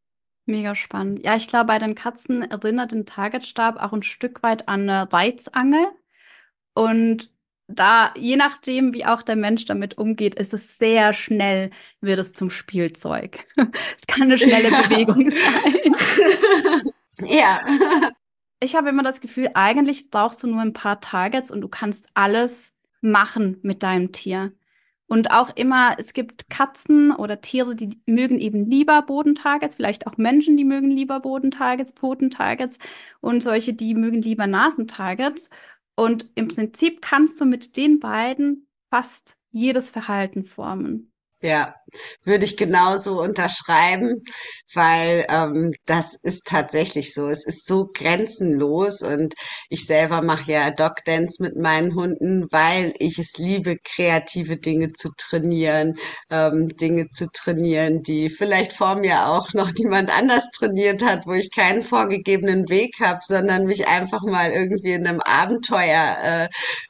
Mega 0.46 0.74
spannend. 0.74 1.24
Ja, 1.24 1.36
ich 1.36 1.48
glaube, 1.48 1.66
bei 1.66 1.78
den 1.78 1.94
Katzen 1.94 2.42
erinnert 2.42 2.92
den 2.92 3.06
Targetstab 3.06 3.76
auch 3.82 3.92
ein 3.92 4.02
Stück 4.02 4.42
weit 4.42 4.68
an 4.68 4.88
eine 4.88 5.10
Reizangel. 5.10 5.86
Und 6.74 7.30
da, 7.66 8.12
je 8.16 8.36
nachdem, 8.36 8.92
wie 8.92 9.06
auch 9.06 9.22
der 9.22 9.36
Mensch 9.36 9.64
damit 9.64 9.96
umgeht, 9.96 10.34
ist 10.34 10.52
es 10.52 10.76
sehr 10.78 11.12
schnell, 11.12 11.70
wird 12.00 12.18
es 12.18 12.32
zum 12.32 12.50
Spielzeug. 12.50 13.46
es 13.56 14.06
kann 14.06 14.24
eine 14.24 14.38
schnelle 14.38 14.70
Bewegung 14.88 15.30
sein. 15.30 15.94
Ja. 17.28 17.60
Ich 18.60 18.76
habe 18.76 18.88
immer 18.88 19.02
das 19.02 19.20
Gefühl, 19.20 19.50
eigentlich 19.54 20.10
brauchst 20.10 20.42
du 20.42 20.46
nur 20.46 20.60
ein 20.60 20.72
paar 20.72 21.00
Targets 21.00 21.50
und 21.50 21.60
du 21.60 21.68
kannst 21.68 22.08
alles 22.14 22.74
machen 23.00 23.58
mit 23.62 23.82
deinem 23.82 24.12
Tier. 24.12 24.52
Und 25.06 25.30
auch 25.32 25.54
immer, 25.54 25.96
es 25.98 26.14
gibt 26.14 26.48
Katzen 26.48 27.12
oder 27.12 27.42
Tiere, 27.42 27.74
die 27.76 27.90
mögen 28.06 28.38
eben 28.38 28.64
lieber 28.64 29.02
Bodentargets, 29.02 29.76
vielleicht 29.76 30.06
auch 30.06 30.16
Menschen, 30.16 30.56
die 30.56 30.64
mögen 30.64 30.90
lieber 30.90 31.20
Bodentargets, 31.20 31.92
Pfotentargets 31.92 32.78
und 33.20 33.42
solche, 33.42 33.74
die 33.74 33.94
mögen 33.94 34.22
lieber 34.22 34.46
Nasentargets. 34.46 35.50
Und 35.96 36.30
im 36.34 36.48
Prinzip 36.48 37.02
kannst 37.02 37.40
du 37.40 37.44
mit 37.44 37.76
den 37.76 38.00
beiden 38.00 38.68
fast 38.90 39.36
jedes 39.50 39.90
Verhalten 39.90 40.44
formen. 40.44 41.13
Ja, 41.44 41.74
würde 42.24 42.46
ich 42.46 42.56
genauso 42.56 43.20
unterschreiben, 43.20 44.22
weil 44.72 45.26
ähm, 45.28 45.74
das 45.84 46.14
ist 46.22 46.46
tatsächlich 46.46 47.12
so. 47.12 47.28
Es 47.28 47.44
ist 47.44 47.66
so 47.66 47.90
grenzenlos 47.92 49.02
und 49.02 49.34
ich 49.68 49.84
selber 49.84 50.22
mache 50.22 50.52
ja 50.52 50.70
Dog 50.70 51.04
Dance 51.04 51.42
mit 51.42 51.56
meinen 51.56 51.94
Hunden, 51.94 52.46
weil 52.50 52.94
ich 52.98 53.18
es 53.18 53.36
liebe, 53.36 53.76
kreative 53.84 54.56
Dinge 54.56 54.88
zu 54.94 55.10
trainieren, 55.18 55.96
ähm, 56.30 56.68
Dinge 56.80 57.08
zu 57.08 57.26
trainieren, 57.30 58.02
die 58.02 58.30
vielleicht 58.30 58.72
vor 58.72 58.96
mir 58.96 59.28
auch 59.28 59.52
noch 59.52 59.70
niemand 59.76 60.16
anders 60.16 60.50
trainiert 60.50 61.04
hat, 61.04 61.26
wo 61.26 61.32
ich 61.34 61.50
keinen 61.54 61.82
vorgegebenen 61.82 62.70
Weg 62.70 62.94
habe, 63.00 63.20
sondern 63.22 63.66
mich 63.66 63.86
einfach 63.86 64.22
mal 64.22 64.50
irgendwie 64.50 64.92
in 64.92 65.06
einem 65.06 65.20
Abenteuer 65.20 66.16
äh, 66.22 66.48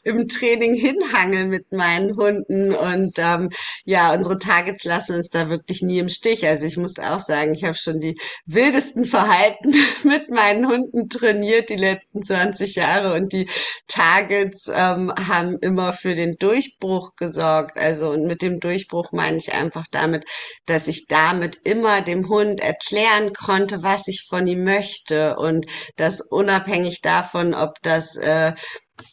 im 0.09 0.29
Training 0.29 0.75
hinhange 0.75 1.47
mit 1.47 1.73
meinen 1.73 2.17
Hunden 2.17 2.73
und 2.73 3.15
ähm, 3.19 3.49
ja, 3.85 4.13
unsere 4.15 4.39
Targets 4.45 4.85
lassen 4.85 5.17
uns 5.17 5.31
da 5.31 5.49
wirklich 5.49 5.83
nie 5.83 5.99
im 5.99 6.09
Stich. 6.09 6.47
Also 6.47 6.67
ich 6.67 6.77
muss 6.77 6.99
auch 6.99 7.21
sagen, 7.21 7.55
ich 7.55 7.65
habe 7.65 7.75
schon 7.75 8.01
die 8.01 8.15
wildesten 8.47 9.05
Verhalten 9.05 9.73
mit 10.05 10.31
meinen 10.31 10.67
Hunden 10.67 11.09
trainiert 11.09 11.71
die 11.71 11.77
letzten 11.77 12.23
20 12.23 12.77
Jahre 12.77 13.15
und 13.15 13.33
die 13.33 13.49
Targets 13.87 14.69
ähm, 14.69 15.13
haben 15.29 15.59
immer 15.61 15.93
für 15.93 16.15
den 16.15 16.37
Durchbruch 16.39 17.17
gesorgt. 17.17 17.79
Also 17.79 18.11
und 18.11 18.27
mit 18.27 18.43
dem 18.43 18.61
Durchbruch 18.61 19.13
meine 19.13 19.39
ich 19.39 19.53
einfach 19.53 19.85
damit, 19.91 20.25
dass 20.67 20.89
ich 20.89 21.07
damit 21.07 21.57
immer 21.65 22.03
dem 22.03 22.29
Hund 22.29 22.61
erklären 22.61 23.33
konnte, 23.33 23.83
was 23.83 24.09
ich 24.09 24.27
von 24.29 24.47
ihm 24.47 24.65
möchte 24.65 25.37
und 25.37 25.67
das 25.97 26.21
unabhängig 26.21 27.01
davon, 27.01 27.55
ob 27.55 27.81
das 27.83 28.17
äh, 28.17 28.53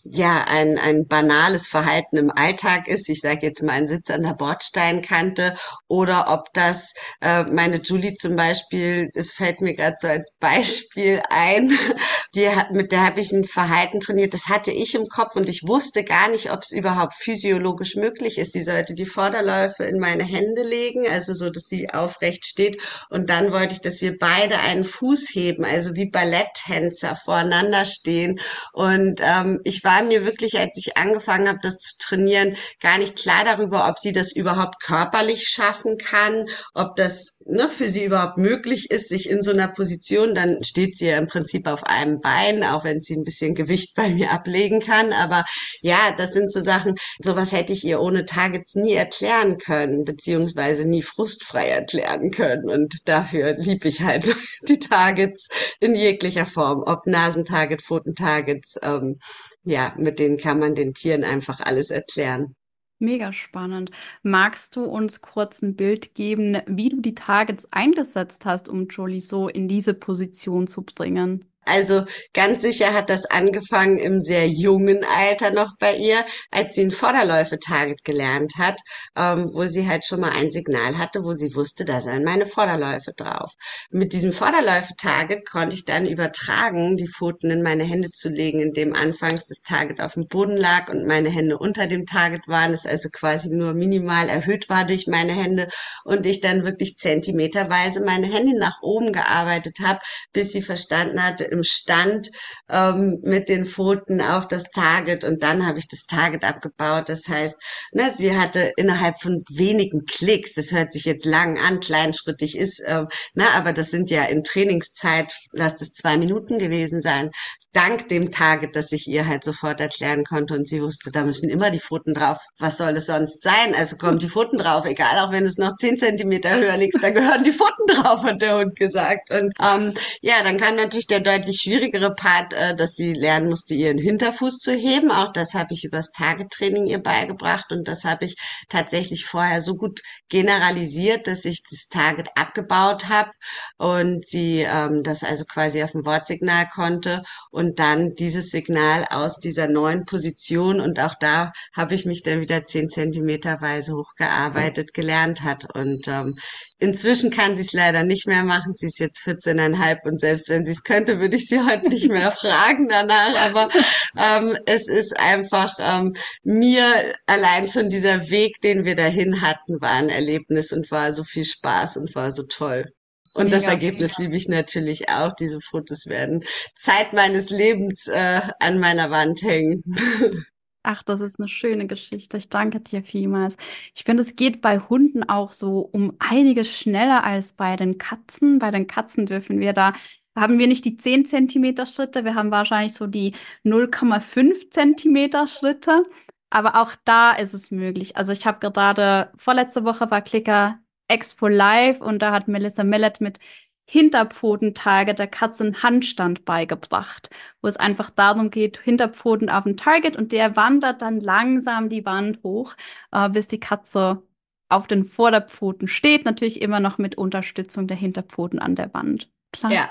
ja 0.04 0.46
ein, 0.48 0.78
ein 0.78 1.08
banales 1.08 1.68
Verhalten 1.68 2.18
im 2.18 2.32
Alltag 2.32 2.88
ist, 2.88 3.10
ich 3.10 3.22
sage 3.22 3.46
jetzt 3.48 3.64
mal 3.64 3.74
ein 3.74 3.88
Sitz 3.88 4.10
an 4.10 4.24
der 4.24 4.34
Bordsteinkante, 4.34 5.56
oder 5.88 6.26
ob 6.30 6.54
das 6.54 6.94
äh, 7.22 7.44
meine 7.44 7.82
Julie 7.82 8.14
zum 8.14 8.36
Beispiel, 8.36 9.08
es 9.14 9.32
fällt 9.32 9.62
mir 9.62 9.74
gerade 9.74 9.96
so 10.00 10.08
als 10.08 10.34
Beispiel 10.40 11.22
ein, 11.30 11.72
die 12.36 12.50
hat, 12.50 12.72
mit 12.72 12.92
der 12.92 13.06
habe 13.06 13.22
ich 13.22 13.32
ein 13.32 13.46
Verhalten 13.46 14.00
trainiert, 14.00 14.34
das 14.34 14.50
hatte 14.50 14.72
ich 14.72 14.96
im 14.96 15.06
Kopf 15.06 15.36
und 15.36 15.50
ich 15.50 15.68
wusste 15.68 16.04
gar 16.04 16.30
nicht, 16.30 16.52
ob 16.52 16.62
es 16.62 16.72
überhaupt 16.72 17.14
physiologisch 17.14 17.96
möglich 17.96 18.38
ist. 18.38 18.54
Sie 18.54 18.64
sollte 18.64 18.94
die 18.94 19.06
Vorderläufe 19.06 19.84
in 19.84 20.00
meine 20.00 20.24
Hände 20.24 20.64
legen, 20.64 21.08
also 21.10 21.34
so, 21.34 21.50
dass 21.50 21.64
sie 21.64 21.90
aufrecht 21.92 22.46
steht 22.46 22.82
und 23.10 23.30
dann 23.30 23.52
wollte 23.52 23.76
ich, 23.76 23.82
dass 23.82 24.02
wir 24.02 24.18
beide 24.18 24.60
einen 24.60 24.84
Fuß 24.84 25.30
heben, 25.34 25.66
also 25.66 25.96
wie 25.96 26.10
Balletttänzer 26.10 27.16
voreinander 27.16 27.86
stehen 27.86 28.40
und 28.74 29.22
ähm, 29.24 29.60
ich 29.72 29.84
war 29.86 30.04
mir 30.04 30.26
wirklich, 30.26 30.60
als 30.60 30.76
ich 30.76 30.98
angefangen 30.98 31.48
habe, 31.48 31.60
das 31.64 31.78
zu 31.78 31.98
trainieren, 31.98 32.58
gar 32.82 32.98
nicht 32.98 33.16
klar 33.16 33.46
darüber, 33.46 33.88
ob 33.88 33.98
sie 33.98 34.12
das 34.12 34.34
überhaupt 34.34 34.84
körperlich 34.84 35.48
schaffen 35.48 35.98
kann, 35.98 36.46
ob 36.74 36.96
das 36.98 37.41
ne, 37.52 37.68
für 37.70 37.90
sie 37.90 38.06
überhaupt 38.06 38.38
möglich 38.38 38.90
ist, 38.90 39.10
sich 39.10 39.30
in 39.30 39.42
so 39.42 39.52
einer 39.52 39.68
Position, 39.68 40.34
dann 40.34 40.64
steht 40.64 40.98
sie 40.98 41.08
ja 41.08 41.18
im 41.18 41.28
Prinzip 41.28 41.68
auf 41.68 41.84
einem 41.84 42.20
Bein, 42.22 42.64
auch 42.64 42.84
wenn 42.84 43.02
sie 43.02 43.16
ein 43.16 43.24
bisschen 43.24 43.54
Gewicht 43.54 43.94
bei 43.96 44.10
mir 44.10 44.32
ablegen 44.32 44.80
kann. 44.80 45.14
Aber 45.14 45.44
ja, 45.82 46.14
das 46.18 46.34
sind 46.34 46.52
so 46.52 46.62
Sachen, 46.62 46.96
sowas 47.20 47.52
hätte 47.52 47.74
ich 47.74 47.84
ihr 47.84 48.02
ohne 48.02 48.26
Targets 48.26 48.76
nie 48.76 48.94
erklären 48.94 49.58
können, 49.58 50.04
beziehungsweise 50.06 50.88
nie 50.88 51.02
frustfrei 51.02 51.68
erklären 51.68 52.32
können. 52.32 52.70
Und 52.70 52.96
dafür 53.06 53.56
liebe 53.58 53.88
ich 53.88 54.02
halt 54.02 54.34
die 54.68 54.80
Targets 54.80 55.48
in 55.80 55.96
jeglicher 55.96 56.46
Form, 56.46 56.84
ob 56.86 57.06
Nasentarget, 57.06 57.82
Pfotentargets, 57.82 58.78
ähm, 58.82 59.20
ja, 59.64 59.94
mit 59.98 60.20
denen 60.20 60.38
kann 60.38 60.60
man 60.60 60.76
den 60.76 60.94
Tieren 60.94 61.24
einfach 61.24 61.60
alles 61.60 61.92
erklären. 61.92 62.56
Mega 63.02 63.34
spannend. 63.34 63.92
Magst 64.24 64.76
du 64.78 64.86
uns 64.86 65.22
kurz 65.22 65.62
ein 65.62 65.76
Bild 65.76 66.16
geben, 66.16 66.62
wie 66.68 66.88
du 66.90 67.02
die 67.02 67.16
Targets 67.16 67.68
eingesetzt 67.74 68.46
hast, 68.46 68.70
um 68.70 68.88
Jolie 68.88 69.20
so 69.22 69.50
in 69.50 69.68
diese 69.68 69.94
Position 69.94 70.68
zu 70.68 70.84
bringen? 70.84 71.51
Also 71.64 72.06
ganz 72.34 72.64
sicher 72.64 72.94
hat 72.94 73.10
das 73.12 73.26
angefangen 73.26 74.00
im 74.00 74.20
sehr 74.20 74.48
jungen 74.48 75.06
Alter 75.18 75.52
noch 75.52 75.78
bei 75.78 75.96
ihr, 75.96 76.26
als 76.50 76.74
sie 76.74 76.82
ein 76.82 76.92
Vorderläufe-Target 76.92 78.04
gelernt 78.04 78.54
hat, 78.58 78.78
ähm, 79.16 79.52
wo 79.54 79.64
sie 79.66 79.88
halt 79.88 80.04
schon 80.04 80.22
mal 80.22 80.32
ein 80.32 80.50
Signal 80.50 80.98
hatte, 80.98 81.24
wo 81.24 81.34
sie 81.34 81.54
wusste, 81.56 81.86
da 81.86 82.02
sollen 82.02 82.24
meine 82.24 82.48
Vorderläufe 82.48 83.12
drauf. 83.16 83.54
Mit 83.92 84.14
diesem 84.14 84.34
Vorderläufe-Target 84.34 85.48
konnte 85.48 85.76
ich 85.76 85.86
dann 85.86 86.08
übertragen, 86.08 86.98
die 86.98 87.08
Pfoten 87.08 87.52
in 87.52 87.62
meine 87.62 87.84
Hände 87.84 88.10
zu 88.10 88.30
legen, 88.30 88.60
indem 88.60 88.96
anfangs 88.96 89.46
das 89.46 89.62
Target 89.62 90.02
auf 90.02 90.16
dem 90.16 90.28
Boden 90.28 90.58
lag 90.58 90.90
und 90.90 91.06
meine 91.06 91.30
Hände 91.30 91.60
unter 91.60 91.86
dem 91.86 92.08
Target 92.08 92.48
waren, 92.48 92.74
es 92.74 92.88
also 92.88 93.10
quasi 93.10 93.50
nur 93.52 93.76
minimal 93.76 94.30
erhöht 94.30 94.68
war 94.68 94.86
durch 94.86 95.06
meine 95.06 95.34
Hände 95.34 95.68
und 96.06 96.26
ich 96.26 96.42
dann 96.42 96.64
wirklich 96.64 96.96
zentimeterweise 96.96 98.04
meine 98.04 98.26
Hände 98.26 98.58
nach 98.58 98.82
oben 98.82 99.14
gearbeitet 99.14 99.78
habe, 99.84 100.00
bis 100.34 100.52
sie 100.52 100.64
verstanden 100.64 101.24
hatte, 101.24 101.51
im 101.52 101.64
Stand 101.64 102.30
ähm, 102.70 103.20
mit 103.24 103.50
den 103.50 103.66
Pfoten 103.66 104.22
auf 104.22 104.48
das 104.48 104.64
Target 104.72 105.24
und 105.24 105.44
dann 105.44 105.66
habe 105.66 105.80
ich 105.80 105.88
das 105.88 106.06
Target 106.06 106.44
abgebaut. 106.44 107.10
Das 107.10 107.28
heißt, 107.28 107.58
ne, 107.94 108.12
sie 108.16 108.38
hatte 108.38 108.74
innerhalb 108.78 109.22
von 109.22 109.44
wenigen 109.50 110.06
Klicks, 110.06 110.54
das 110.54 110.72
hört 110.72 110.94
sich 110.94 111.06
jetzt 111.06 111.26
lang 111.26 111.58
an, 111.60 111.80
kleinschrittig 111.80 112.58
ist, 112.58 112.80
äh, 112.80 113.04
ne, 113.36 113.50
aber 113.54 113.74
das 113.74 113.92
sind 113.92 114.10
ja 114.10 114.24
in 114.24 114.44
Trainingszeit, 114.44 115.36
lasst 115.52 115.82
es 115.82 115.94
zwei 115.94 116.18
Minuten 116.18 116.58
gewesen 116.58 117.02
sein, 117.02 117.32
dank 117.74 118.10
dem 118.10 118.32
Target, 118.32 118.76
dass 118.76 118.92
ich 118.92 119.08
ihr 119.08 119.28
halt 119.28 119.44
sofort 119.44 119.80
erklären 119.80 120.24
konnte 120.24 120.54
und 120.54 120.68
sie 120.68 120.82
wusste, 120.82 121.12
da 121.12 121.24
müssen 121.24 121.50
immer 121.50 121.72
die 121.72 121.80
Pfoten 121.80 122.14
drauf. 122.14 122.38
Was 122.60 122.78
soll 122.78 122.98
es 122.98 123.06
sonst 123.06 123.42
sein? 123.42 123.74
Also 123.76 123.98
kommen 123.98 124.20
die 124.20 124.30
Pfoten 124.30 124.58
drauf, 124.58 124.86
egal, 124.86 125.20
auch 125.20 125.32
wenn 125.32 125.44
du 125.44 125.50
es 125.50 125.58
noch 125.58 125.76
zehn 125.78 125.98
Zentimeter 125.98 126.56
höher 126.58 126.78
legst, 126.78 127.02
da 127.02 127.12
gehören 127.12 127.44
die 127.44 127.52
Pfoten 127.52 127.88
drauf, 127.88 128.24
hat 128.24 128.42
der 128.42 128.58
Hund 128.58 128.76
gesagt. 128.76 129.32
Und 129.32 129.54
ähm, 129.62 129.94
ja, 130.22 130.44
dann 130.44 130.58
kam 130.58 130.76
natürlich 130.76 131.08
der 131.08 131.22
deutlich 131.22 131.62
schwierigere 131.62 132.14
Part, 132.14 132.54
äh, 132.54 132.76
dass 132.76 132.96
sie 132.96 133.14
lernen 133.14 133.50
musste, 133.50 133.74
ihren 133.74 133.98
Hinterfuß 133.98 134.60
zu 134.60 134.74
heben. 134.74 135.12
Auch 135.12 135.32
das 135.32 135.54
habe 135.54 135.74
ich 135.74 135.86
übers 135.86 136.12
Target-Training 136.12 136.88
ihr 136.88 137.02
beigebracht 137.02 137.72
und 137.72 137.88
das 137.88 138.04
habe 138.04 138.26
ich 138.26 138.36
tatsächlich 138.70 139.26
vorher 139.26 139.62
so 139.62 139.76
gut 139.76 140.02
generalisiert, 140.30 141.28
dass 141.28 141.46
ich 141.46 141.64
das 141.70 141.88
Target 141.88 142.30
abgebaut 142.36 143.08
habe 143.08 143.32
und 143.78 144.26
sie 144.26 144.66
ähm, 144.68 145.04
das 145.04 145.24
also 145.24 145.46
quasi 145.46 145.84
auf 145.84 145.92
dem 145.92 146.06
Wortsignal 146.06 146.68
konnte 146.74 147.24
und 147.52 147.61
dann 147.76 148.14
dieses 148.16 148.50
Signal 148.50 149.06
aus 149.10 149.38
dieser 149.38 149.68
neuen 149.68 150.06
Position 150.06 150.82
und 150.82 151.00
auch 151.00 151.16
da 151.20 151.52
habe 151.76 151.96
ich 151.96 152.06
mich 152.06 152.24
dann 152.24 152.42
wieder 152.42 152.64
zehn 152.64 152.90
Zentimeter 152.90 153.62
weise 153.62 153.96
hochgearbeitet 153.96 154.94
gelernt 154.94 155.44
hat 155.44 155.66
und 155.76 156.08
ähm, 156.08 156.36
inzwischen 156.80 157.32
kann 157.32 157.56
sie 157.56 157.62
es 157.62 157.74
leider 157.74 158.04
nicht 158.04 158.28
mehr 158.28 158.44
machen. 158.44 158.74
Sie 158.74 158.88
ist 158.88 159.00
jetzt 159.00 159.22
14,5 159.26 159.98
und 160.04 160.20
selbst 160.20 160.50
wenn 160.50 160.66
sie 160.66 160.72
es 160.72 160.84
könnte, 160.84 161.20
würde 161.20 161.38
ich 161.38 161.48
sie 161.48 161.60
heute 161.60 161.90
nicht 161.90 162.10
mehr 162.10 162.32
fragen 162.42 162.88
danach. 162.90 163.36
Aber 163.36 163.70
ähm, 164.18 164.58
es 164.66 164.88
ist 164.88 165.18
einfach 165.20 165.74
ähm, 165.80 166.14
mir 166.44 166.84
allein 167.28 167.68
schon 167.68 167.90
dieser 167.90 168.30
Weg, 168.30 168.62
den 168.62 168.86
wir 168.86 168.96
dahin 168.96 169.42
hatten, 169.42 169.82
war 169.82 169.92
ein 169.92 170.10
Erlebnis 170.10 170.74
und 170.74 170.90
war 170.92 171.14
so 171.14 171.24
viel 171.24 171.46
Spaß 171.46 171.98
und 171.98 172.16
war 172.16 172.32
so 172.32 172.44
toll. 172.50 172.92
Und 173.34 173.46
mega, 173.46 173.58
das 173.58 173.68
Ergebnis 173.68 174.18
mega. 174.18 174.24
liebe 174.24 174.36
ich 174.36 174.48
natürlich 174.50 175.10
auch. 175.10 175.34
Diese 175.36 175.60
Fotos 175.62 176.08
werden 176.08 176.44
Zeit 176.76 177.14
meines 177.14 177.50
Lebens 177.50 178.08
äh, 178.08 178.42
an 178.60 178.80
meiner 178.80 179.10
Wand 179.10 179.42
hängen. 179.42 179.84
Ach, 180.84 181.04
das 181.04 181.22
ist 181.22 181.40
eine 181.40 181.48
schöne 181.48 181.86
Geschichte. 181.86 182.38
Ich 182.38 182.50
danke 182.50 182.80
dir 182.80 183.04
vielmals. 183.04 183.56
Ich 183.96 184.04
finde, 184.04 184.22
es 184.22 184.36
geht 184.36 184.62
bei 184.62 184.80
Hunden 184.80 185.24
auch 185.24 185.52
so 185.52 185.80
um 185.80 186.16
einiges 186.18 186.76
schneller 186.76 187.24
als 187.24 187.54
bei 187.54 187.76
den 187.76 188.00
Katzen. 188.00 188.58
Bei 188.58 188.72
den 188.72 188.88
Katzen 188.88 189.28
dürfen 189.28 189.60
wir 189.60 189.74
da, 189.74 189.94
haben 190.36 190.58
wir 190.58 190.68
nicht 190.68 190.86
die 190.86 190.98
10 190.98 191.26
Zentimeter 191.26 191.86
Schritte, 191.86 192.26
wir 192.26 192.36
haben 192.36 192.52
wahrscheinlich 192.52 192.94
so 192.94 193.06
die 193.06 193.34
0,5 193.64 194.72
Zentimeter 194.72 195.48
Schritte. 195.48 196.04
Aber 196.50 196.82
auch 196.82 196.94
da 197.06 197.34
ist 197.34 197.54
es 197.54 197.72
möglich. 197.72 198.18
Also 198.18 198.34
ich 198.34 198.46
habe 198.46 198.60
gerade, 198.60 199.32
vorletzte 199.38 199.86
Woche 199.86 200.10
war 200.12 200.22
Klicker 200.22 200.80
Expo 201.12 201.48
Live 201.48 202.02
und 202.02 202.22
da 202.22 202.32
hat 202.32 202.48
Melissa 202.48 202.84
Millet 202.84 203.22
mit 203.22 203.40
Hinterpfoten-Target 203.86 205.20
der 205.20 205.28
Katze 205.28 205.66
einen 205.66 205.84
Handstand 205.84 206.46
beigebracht, 206.46 207.30
wo 207.62 207.68
es 207.68 207.76
einfach 207.76 208.10
darum 208.10 208.50
geht, 208.50 208.80
Hinterpfoten 208.80 209.50
auf 209.50 209.66
ein 209.66 209.76
Target 209.76 210.16
und 210.16 210.32
der 210.32 210.56
wandert 210.56 211.02
dann 211.02 211.20
langsam 211.20 211.90
die 211.90 212.06
Wand 212.06 212.40
hoch, 212.44 212.76
äh, 213.12 213.30
bis 213.30 213.50
die 213.50 213.60
Katze 213.60 214.24
auf 214.70 214.88
den 214.88 215.04
Vorderpfoten 215.04 215.90
steht, 215.90 216.24
natürlich 216.24 216.62
immer 216.62 216.80
noch 216.80 216.98
mit 216.98 217.18
Unterstützung 217.18 217.88
der 217.88 217.98
Hinterpfoten 217.98 218.60
an 218.60 218.76
der 218.76 218.94
Wand. 218.94 219.30
Klasse. 219.52 219.76
Ja. 219.76 219.90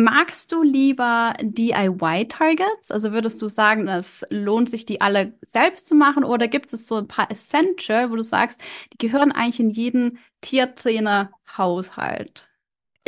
Magst 0.00 0.52
du 0.52 0.62
lieber 0.62 1.34
DIY-Targets? 1.42 2.92
Also 2.92 3.10
würdest 3.10 3.42
du 3.42 3.48
sagen, 3.48 3.88
es 3.88 4.24
lohnt 4.30 4.70
sich, 4.70 4.86
die 4.86 5.00
alle 5.00 5.34
selbst 5.42 5.88
zu 5.88 5.96
machen? 5.96 6.22
Oder 6.22 6.46
gibt 6.46 6.72
es 6.72 6.86
so 6.86 6.98
ein 6.98 7.08
paar 7.08 7.32
Essential, 7.32 8.12
wo 8.12 8.14
du 8.14 8.22
sagst, 8.22 8.60
die 8.92 8.98
gehören 8.98 9.32
eigentlich 9.32 9.58
in 9.58 9.70
jeden 9.70 10.18
Tiertrainer-Haushalt? 10.40 12.48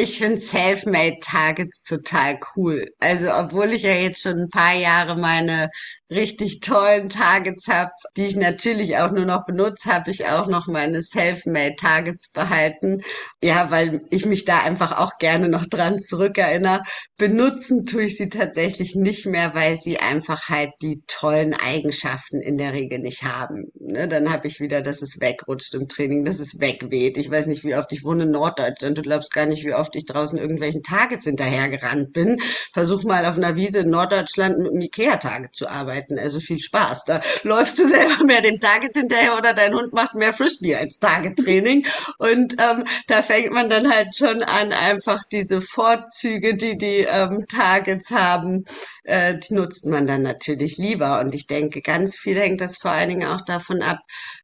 Ich 0.03 0.17
finde 0.17 0.41
Self-Made 0.41 1.19
Targets 1.21 1.83
total 1.83 2.41
cool. 2.57 2.87
Also, 3.01 3.35
obwohl 3.35 3.75
ich 3.75 3.83
ja 3.83 3.93
jetzt 3.93 4.23
schon 4.23 4.39
ein 4.39 4.49
paar 4.49 4.73
Jahre 4.75 5.15
meine 5.15 5.69
richtig 6.11 6.61
tollen 6.61 7.09
Targets 7.09 7.69
habe, 7.69 7.91
die 8.17 8.25
ich 8.25 8.37
natürlich 8.37 8.97
auch 8.97 9.13
nur 9.13 9.27
noch 9.27 9.45
benutze, 9.45 9.93
habe 9.93 10.11
ich 10.11 10.27
auch 10.27 10.47
noch 10.49 10.67
meine 10.67 11.03
Self-Made 11.03 11.77
Targets 11.77 12.33
behalten. 12.33 13.03
Ja, 13.43 13.71
weil 13.71 14.01
ich 14.11 14.27
mich 14.27 14.45
da 14.45 14.63
einfach 14.63 14.99
auch 14.99 15.19
gerne 15.19 15.49
noch 15.49 15.67
dran 15.67 16.01
zurückerinnere. 16.01 16.83
Benutzen 17.17 17.87
tue 17.87 18.05
ich 18.05 18.17
sie 18.17 18.29
tatsächlich 18.29 18.97
nicht 18.97 19.27
mehr, 19.27 19.55
weil 19.55 19.79
sie 19.79 19.99
einfach 19.99 20.49
halt 20.49 20.71
die 20.83 21.03
tollen 21.07 21.55
Eigenschaften 21.55 22.41
in 22.41 22.59
der 22.59 22.73
Regel 22.73 22.99
nicht 22.99 23.23
haben. 23.23 23.67
Ne? 23.79 24.09
Dann 24.09 24.33
habe 24.33 24.49
ich 24.49 24.61
wieder, 24.61 24.83
dass 24.83 25.03
es 25.03 25.21
wegrutscht 25.21 25.75
im 25.75 25.89
Training, 25.89 26.25
dass 26.25 26.41
es 26.41 26.59
wegweht. 26.59 27.19
Ich 27.19 27.31
weiß 27.31 27.47
nicht, 27.47 27.65
wie 27.65 27.77
oft 27.77 27.93
ich 27.93 28.03
wohne 28.03 28.25
in 28.25 28.31
Norddeutschland. 28.31 28.99
Du 28.99 29.03
glaubst 29.03 29.33
gar 29.33 29.47
nicht, 29.47 29.65
wie 29.65 29.75
oft 29.75 29.90
ich 29.97 30.07
draußen 30.07 30.39
irgendwelchen 30.39 30.83
Targets 30.83 31.25
hinterhergerannt 31.25 32.13
bin. 32.13 32.41
Versuch 32.73 33.05
mal 33.05 33.25
auf 33.27 33.37
einer 33.37 33.57
Wiese 33.57 33.81
in 33.81 33.91
Norddeutschland 33.91 34.59
mit 34.59 34.71
einem 34.71 34.81
Ikea-Target 34.81 35.55
zu 35.55 35.69
arbeiten. 35.69 36.19
Also 36.19 36.41
viel 36.41 36.61
Spaß. 36.61 37.05
Da 37.05 37.21
läufst 37.43 37.79
du 37.79 37.87
selber 37.87 38.25
mehr 38.25 38.43
dem 38.43 38.61
Target 38.61 38.97
hinterher 38.97 39.37
oder 39.37 39.55
dein 39.55 39.75
Hund 39.75 39.93
macht 39.93 40.15
mehr 40.15 40.33
Frisbee 40.33 40.77
als 40.77 40.99
Target-Training. 40.99 41.87
Und 42.19 42.55
ähm, 42.61 42.85
da 43.07 43.23
fängt 43.23 43.53
man 43.53 43.71
dann 43.71 43.91
halt 43.91 44.15
schon 44.15 44.43
an, 44.43 44.73
einfach 44.73 45.23
diese 45.31 45.61
Vorzüge, 45.61 46.57
die 46.57 46.77
die 46.77 47.07
ähm, 47.11 47.45
Targets 47.49 48.11
haben, 48.11 48.65
äh, 49.05 49.37
die 49.39 49.55
nutzt 49.55 49.87
man 49.87 50.07
dann 50.07 50.23
natürlich 50.23 50.79
lieber. 50.79 51.21
Und 51.21 51.35
ich 51.35 51.47
denke, 51.47 51.83
ganz 51.83 52.17
viel 52.17 52.39
hängt 52.39 52.61
das 52.61 52.79
vor 52.79 52.91
allen 52.91 53.11
Dingen 53.11 53.29
auch 53.29 53.41
davon 53.41 53.83
ab, 53.83 53.99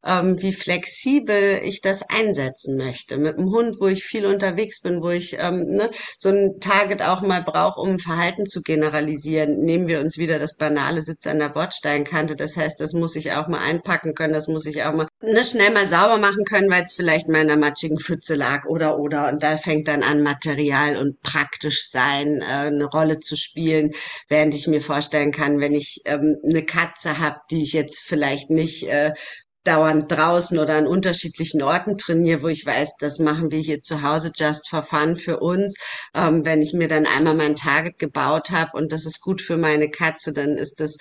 ähm, 0.05 0.41
wie 0.41 0.53
flexibel 0.53 1.61
ich 1.63 1.81
das 1.81 2.03
einsetzen 2.03 2.77
möchte. 2.77 3.17
Mit 3.17 3.39
einem 3.39 3.51
Hund, 3.51 3.77
wo 3.81 3.87
ich 3.87 4.05
viel 4.05 4.27
unterwegs 4.27 4.81
bin, 4.81 5.03
wo 5.03 5.11
ähm, 5.39 5.65
ne, 5.65 5.91
so 6.19 6.29
ein 6.29 6.61
Target 6.61 7.03
auch 7.03 7.23
mal 7.23 7.43
brauche, 7.43 7.81
um 7.81 7.99
Verhalten 7.99 8.47
zu 8.47 8.63
generalisieren, 8.63 9.59
nehmen 9.65 9.87
wir 9.87 10.01
uns 10.01 10.19
wieder 10.19 10.39
das 10.39 10.57
banale 10.57 11.03
Sitz 11.03 11.27
an 11.27 11.39
der 11.39 11.49
Bordsteinkante. 11.49 12.37
Das 12.37 12.57
heißt, 12.57 12.81
das 12.81 12.93
muss 12.93 13.17
ich 13.17 13.33
auch 13.33 13.49
mal 13.49 13.61
einpacken 13.61 14.15
können, 14.15 14.33
das 14.33 14.49
muss 14.49 14.67
ich 14.67 14.83
auch 14.85 14.93
mal 14.93 15.07
ne, 15.23 15.45
schnell 15.45 15.71
mal 15.73 15.87
sauber 15.87 16.19
machen 16.19 16.45
können, 16.45 16.71
weil 16.71 16.85
es 16.85 16.95
vielleicht 16.95 17.29
mal 17.29 17.43
in 17.43 17.51
einer 17.51 17.61
matschigen 17.61 17.99
Pfütze 17.99 18.35
lag 18.35 18.67
oder 18.67 18.99
oder. 18.99 19.29
Und 19.29 19.43
da 19.43 19.57
fängt 19.57 19.89
dann 19.89 20.03
an, 20.03 20.23
Material 20.23 20.97
und 20.97 21.21
praktisch 21.23 21.91
sein 21.91 22.41
äh, 22.41 22.67
eine 22.67 22.87
Rolle 22.87 23.21
zu 23.21 23.37
spielen, 23.37 23.91
während 24.29 24.55
ich 24.55 24.67
mir 24.67 24.81
vorstellen 24.81 25.33
kann, 25.33 25.61
wenn 25.61 25.75
ich 25.75 26.01
ähm, 26.05 26.37
eine 26.45 26.65
Katze 26.65 27.19
habe, 27.19 27.37
die 27.51 27.63
ich 27.63 27.73
jetzt 27.73 28.01
vielleicht 28.01 28.51
nicht 28.51 28.89
äh, 28.89 29.13
dauernd 29.67 30.11
draußen 30.11 30.59
oder 30.59 30.77
an 30.77 30.87
unterschiedlichen 30.87 31.63
Orten 31.63 31.99
trainiere, 31.99 32.43
wo 32.43 32.49
ich 32.49 32.65
weiß, 32.65 32.97
das 32.99 33.19
machen 33.19 33.51
wir 33.51 33.59
hier 33.59 33.81
zu 33.83 34.03
Hause 34.03 34.33
just 34.35 34.69
for 34.69 34.83
fun 34.83 35.17
für 35.17 35.41
uns. 35.41 35.77
Ähm, 36.15 36.45
wenn 36.45 36.63
ich 36.63 36.73
mir 36.73 36.89
dann 36.89 37.07
einmal 37.07 37.35
mein 37.35 37.57
Target 37.57 37.99
gebaut 37.99 38.51
habe 38.51 38.71
und 38.75 38.93
das 38.93 39.07
ist 39.07 39.21
gut 39.21 39.41
für 39.41 39.57
meine 39.57 39.91
Katze, 39.91 40.33
dann 40.33 40.57
ist 40.57 40.81
das 40.81 40.97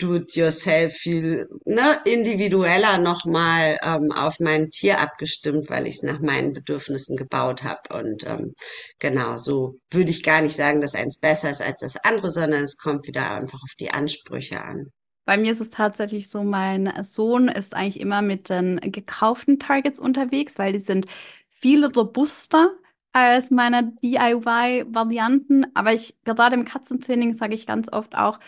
do-it-yourself 0.00 0.94
viel 0.94 1.46
ne, 1.64 2.00
individueller 2.04 2.98
nochmal 2.98 3.78
ähm, 3.82 4.12
auf 4.12 4.40
mein 4.40 4.70
Tier 4.70 4.98
abgestimmt, 5.00 5.70
weil 5.70 5.86
ich 5.86 5.96
es 5.96 6.02
nach 6.02 6.20
meinen 6.20 6.52
Bedürfnissen 6.52 7.16
gebaut 7.16 7.62
habe. 7.62 7.98
Und 7.98 8.26
ähm, 8.26 8.54
genau, 8.98 9.38
so 9.38 9.74
würde 9.90 10.10
ich 10.10 10.22
gar 10.22 10.40
nicht 10.40 10.56
sagen, 10.56 10.80
dass 10.80 10.94
eins 10.94 11.18
besser 11.20 11.50
ist 11.50 11.62
als 11.62 11.80
das 11.80 11.96
andere, 11.96 12.30
sondern 12.30 12.64
es 12.64 12.76
kommt 12.76 13.06
wieder 13.06 13.30
einfach 13.30 13.62
auf 13.62 13.74
die 13.78 13.90
Ansprüche 13.90 14.62
an. 14.62 14.86
Bei 15.24 15.36
mir 15.36 15.52
ist 15.52 15.60
es 15.60 15.70
tatsächlich 15.70 16.28
so, 16.28 16.42
mein 16.42 16.92
Sohn 17.04 17.48
ist 17.48 17.74
eigentlich 17.74 18.00
immer 18.00 18.22
mit 18.22 18.48
den 18.48 18.80
gekauften 18.80 19.58
Targets 19.58 20.00
unterwegs, 20.00 20.58
weil 20.58 20.72
die 20.72 20.80
sind 20.80 21.06
viel 21.48 21.84
robuster 21.84 22.70
als 23.12 23.50
meine 23.50 23.92
DIY-Varianten. 24.02 25.66
Aber 25.74 25.92
ich, 25.92 26.16
gerade 26.24 26.54
im 26.54 26.64
Katzentraining, 26.64 27.34
sage 27.34 27.54
ich 27.54 27.66
ganz 27.66 27.92
oft 27.92 28.16
auch, 28.16 28.40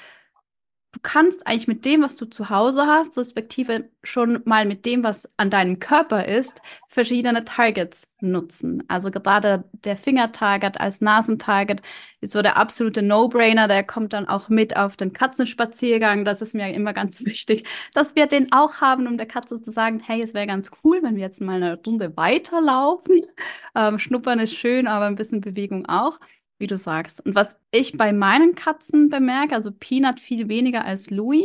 du 0.92 1.00
kannst 1.02 1.46
eigentlich 1.46 1.68
mit 1.68 1.84
dem, 1.84 2.02
was 2.02 2.16
du 2.16 2.26
zu 2.26 2.50
Hause 2.50 2.86
hast, 2.86 3.16
respektive 3.16 3.88
schon 4.02 4.42
mal 4.44 4.66
mit 4.66 4.84
dem, 4.84 5.02
was 5.02 5.28
an 5.38 5.50
deinem 5.50 5.78
Körper 5.78 6.26
ist, 6.26 6.60
verschiedene 6.86 7.44
Targets 7.44 8.06
nutzen. 8.20 8.84
Also 8.88 9.10
gerade 9.10 9.64
der 9.72 9.96
Fingertarget 9.96 10.78
als 10.80 11.00
Nasentarget 11.00 11.80
ist 12.20 12.32
so 12.32 12.42
der 12.42 12.58
absolute 12.58 13.02
No-Brainer. 13.02 13.68
Der 13.68 13.84
kommt 13.84 14.12
dann 14.12 14.28
auch 14.28 14.50
mit 14.50 14.76
auf 14.76 14.96
den 14.96 15.14
Katzenspaziergang. 15.14 16.26
Das 16.26 16.42
ist 16.42 16.54
mir 16.54 16.72
immer 16.74 16.92
ganz 16.92 17.24
wichtig, 17.24 17.66
dass 17.94 18.14
wir 18.14 18.26
den 18.26 18.52
auch 18.52 18.82
haben, 18.82 19.06
um 19.06 19.16
der 19.16 19.26
Katze 19.26 19.62
zu 19.62 19.70
sagen, 19.70 19.98
hey, 20.00 20.20
es 20.22 20.34
wäre 20.34 20.46
ganz 20.46 20.70
cool, 20.84 21.02
wenn 21.02 21.16
wir 21.16 21.22
jetzt 21.22 21.40
mal 21.40 21.56
eine 21.56 21.80
Runde 21.82 22.16
weiterlaufen. 22.16 23.22
Ähm, 23.74 23.98
Schnuppern 23.98 24.38
ist 24.38 24.54
schön, 24.54 24.86
aber 24.86 25.06
ein 25.06 25.16
bisschen 25.16 25.40
Bewegung 25.40 25.86
auch 25.86 26.18
wie 26.62 26.66
du 26.66 26.78
sagst. 26.78 27.26
Und 27.26 27.34
was 27.34 27.56
ich 27.72 27.98
bei 27.98 28.12
meinen 28.12 28.54
Katzen 28.54 29.10
bemerke, 29.10 29.54
also 29.54 29.70
Peanut 29.70 30.20
viel 30.20 30.48
weniger 30.48 30.86
als 30.86 31.10
Louis, 31.10 31.44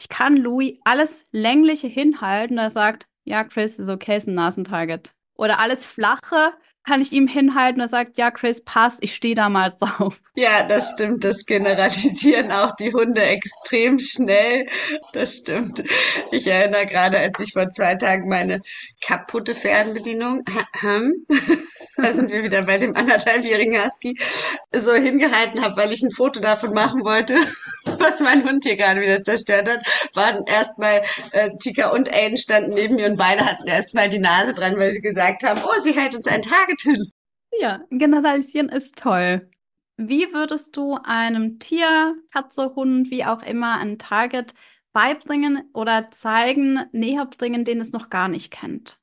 ich 0.00 0.08
kann 0.08 0.36
Louis 0.36 0.78
alles 0.84 1.26
Längliche 1.30 1.86
hinhalten, 1.86 2.58
er 2.58 2.70
sagt, 2.70 3.06
ja, 3.22 3.44
Chris, 3.44 3.78
ist 3.78 3.88
okay, 3.88 4.16
ist 4.16 4.26
ein 4.26 4.34
Nasentarget. 4.34 5.12
Oder 5.36 5.60
alles 5.60 5.84
Flache 5.84 6.52
kann 6.86 7.00
ich 7.00 7.12
ihm 7.12 7.26
hinhalten, 7.26 7.80
er 7.80 7.88
sagt, 7.88 8.18
ja, 8.18 8.30
Chris, 8.30 8.62
passt, 8.62 9.02
ich 9.02 9.14
stehe 9.14 9.34
da 9.34 9.48
mal 9.48 9.74
drauf. 9.80 10.20
Ja, 10.34 10.64
das 10.66 10.92
stimmt. 10.94 11.24
Das 11.24 11.46
generalisieren 11.46 12.50
auch 12.50 12.74
die 12.76 12.92
Hunde 12.92 13.22
extrem 13.22 13.98
schnell. 13.98 14.66
Das 15.12 15.36
stimmt. 15.36 15.82
Ich 16.32 16.46
erinnere 16.46 16.86
gerade, 16.86 17.18
als 17.18 17.38
ich 17.40 17.52
vor 17.52 17.70
zwei 17.70 17.94
Tagen 17.94 18.28
meine 18.28 18.60
kaputte 19.00 19.54
Fernbedienung, 19.54 20.42
da 21.96 22.12
sind 22.12 22.30
wir 22.30 22.42
wieder 22.42 22.62
bei 22.62 22.78
dem 22.78 22.96
anderthalbjährigen 22.96 23.82
Husky, 23.82 24.16
so 24.74 24.94
hingehalten 24.94 25.62
habe, 25.62 25.80
weil 25.80 25.92
ich 25.92 26.02
ein 26.02 26.10
Foto 26.10 26.40
davon 26.40 26.72
machen 26.72 27.04
wollte, 27.04 27.34
was 27.84 28.20
mein 28.20 28.44
Hund 28.44 28.64
hier 28.64 28.76
gerade 28.76 29.00
wieder 29.00 29.22
zerstört 29.22 29.68
hat, 29.68 29.80
waren 30.14 30.44
erstmal 30.46 31.02
äh, 31.32 31.50
Tika 31.58 31.90
und 31.90 32.12
Aiden 32.12 32.36
standen 32.36 32.74
neben 32.74 32.96
mir 32.96 33.06
und 33.06 33.16
beide 33.16 33.44
hatten 33.44 33.66
erstmal 33.66 34.08
die 34.08 34.18
Nase 34.18 34.54
dran, 34.54 34.78
weil 34.78 34.92
sie 34.92 35.00
gesagt 35.00 35.44
haben, 35.44 35.60
oh, 35.64 35.80
sie 35.80 35.92
hält 35.92 36.14
uns 36.14 36.26
ein 36.26 36.42
Target 36.42 36.80
hin. 36.82 37.10
Ja, 37.58 37.80
generalisieren 37.90 38.68
ist 38.68 38.98
toll. 38.98 39.48
Wie 39.96 40.32
würdest 40.32 40.76
du 40.76 40.98
einem 41.04 41.60
Tier, 41.60 42.16
Katze, 42.32 42.74
Hund, 42.74 43.10
wie 43.10 43.24
auch 43.24 43.42
immer, 43.42 43.78
ein 43.78 43.98
Target 43.98 44.54
beibringen 44.92 45.70
oder 45.72 46.10
zeigen, 46.10 46.84
näher 46.92 47.26
bringen, 47.26 47.64
den 47.64 47.80
es 47.80 47.92
noch 47.92 48.10
gar 48.10 48.28
nicht 48.28 48.50
kennt? 48.50 48.98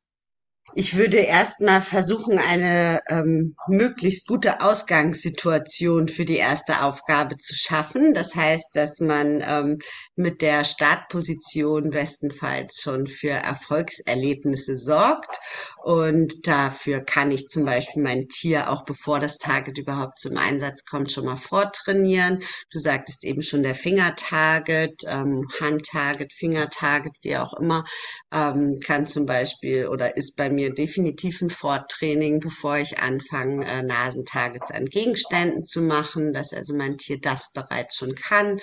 Ich 0.74 0.96
würde 0.96 1.18
erstmal 1.18 1.82
versuchen, 1.82 2.38
eine 2.38 3.02
ähm, 3.10 3.56
möglichst 3.68 4.28
gute 4.28 4.62
Ausgangssituation 4.62 6.08
für 6.08 6.24
die 6.24 6.38
erste 6.38 6.84
Aufgabe 6.84 7.38
zu 7.38 7.54
schaffen. 7.54 8.14
Das 8.14 8.36
heißt, 8.36 8.70
dass 8.74 9.02
man 9.02 9.44
ähm, 9.46 9.80
mit 10.16 10.42
der 10.42 10.64
Startposition 10.64 11.90
bestenfalls 11.90 12.82
schon 12.82 13.08
für 13.08 13.32
Erfolgserlebnisse 13.32 14.78
sorgt. 14.78 15.40
Und 15.84 16.48
dafür 16.48 17.02
kann 17.02 17.32
ich 17.32 17.48
zum 17.48 17.66
Beispiel 17.66 18.04
mein 18.04 18.28
Tier 18.28 18.70
auch 18.70 18.86
bevor 18.86 19.20
das 19.20 19.38
Target 19.38 19.80
überhaupt 19.80 20.20
zum 20.20 20.38
Einsatz 20.38 20.86
kommt, 20.86 21.12
schon 21.12 21.26
mal 21.26 21.38
vortrainieren. 21.38 22.44
Du 22.70 22.78
sagtest 22.78 23.24
eben 23.24 23.42
schon 23.42 23.64
der 23.64 23.74
Fingertarget, 23.74 25.04
ähm, 25.08 25.48
Handtarget, 25.60 26.34
Fingertarget, 26.34 27.14
wie 27.24 27.38
auch 27.38 27.54
immer, 27.54 27.84
ähm, 28.32 28.78
kann 28.86 29.08
zum 29.08 29.26
Beispiel 29.26 29.88
oder 29.88 30.16
ist 30.18 30.36
bei 30.36 30.50
mir 30.52 30.72
definitiv 30.74 31.42
ein 31.42 31.50
Forttraining, 31.50 32.40
bevor 32.40 32.78
ich 32.78 33.00
anfange, 33.00 33.66
äh, 33.66 33.82
Nasentargets 33.82 34.70
an 34.72 34.86
Gegenständen 34.86 35.66
zu 35.66 35.82
machen, 35.82 36.32
dass 36.32 36.54
also 36.54 36.76
mein 36.76 36.98
Tier 36.98 37.20
das 37.20 37.52
bereits 37.54 37.98
schon 37.98 38.14
kann. 38.14 38.60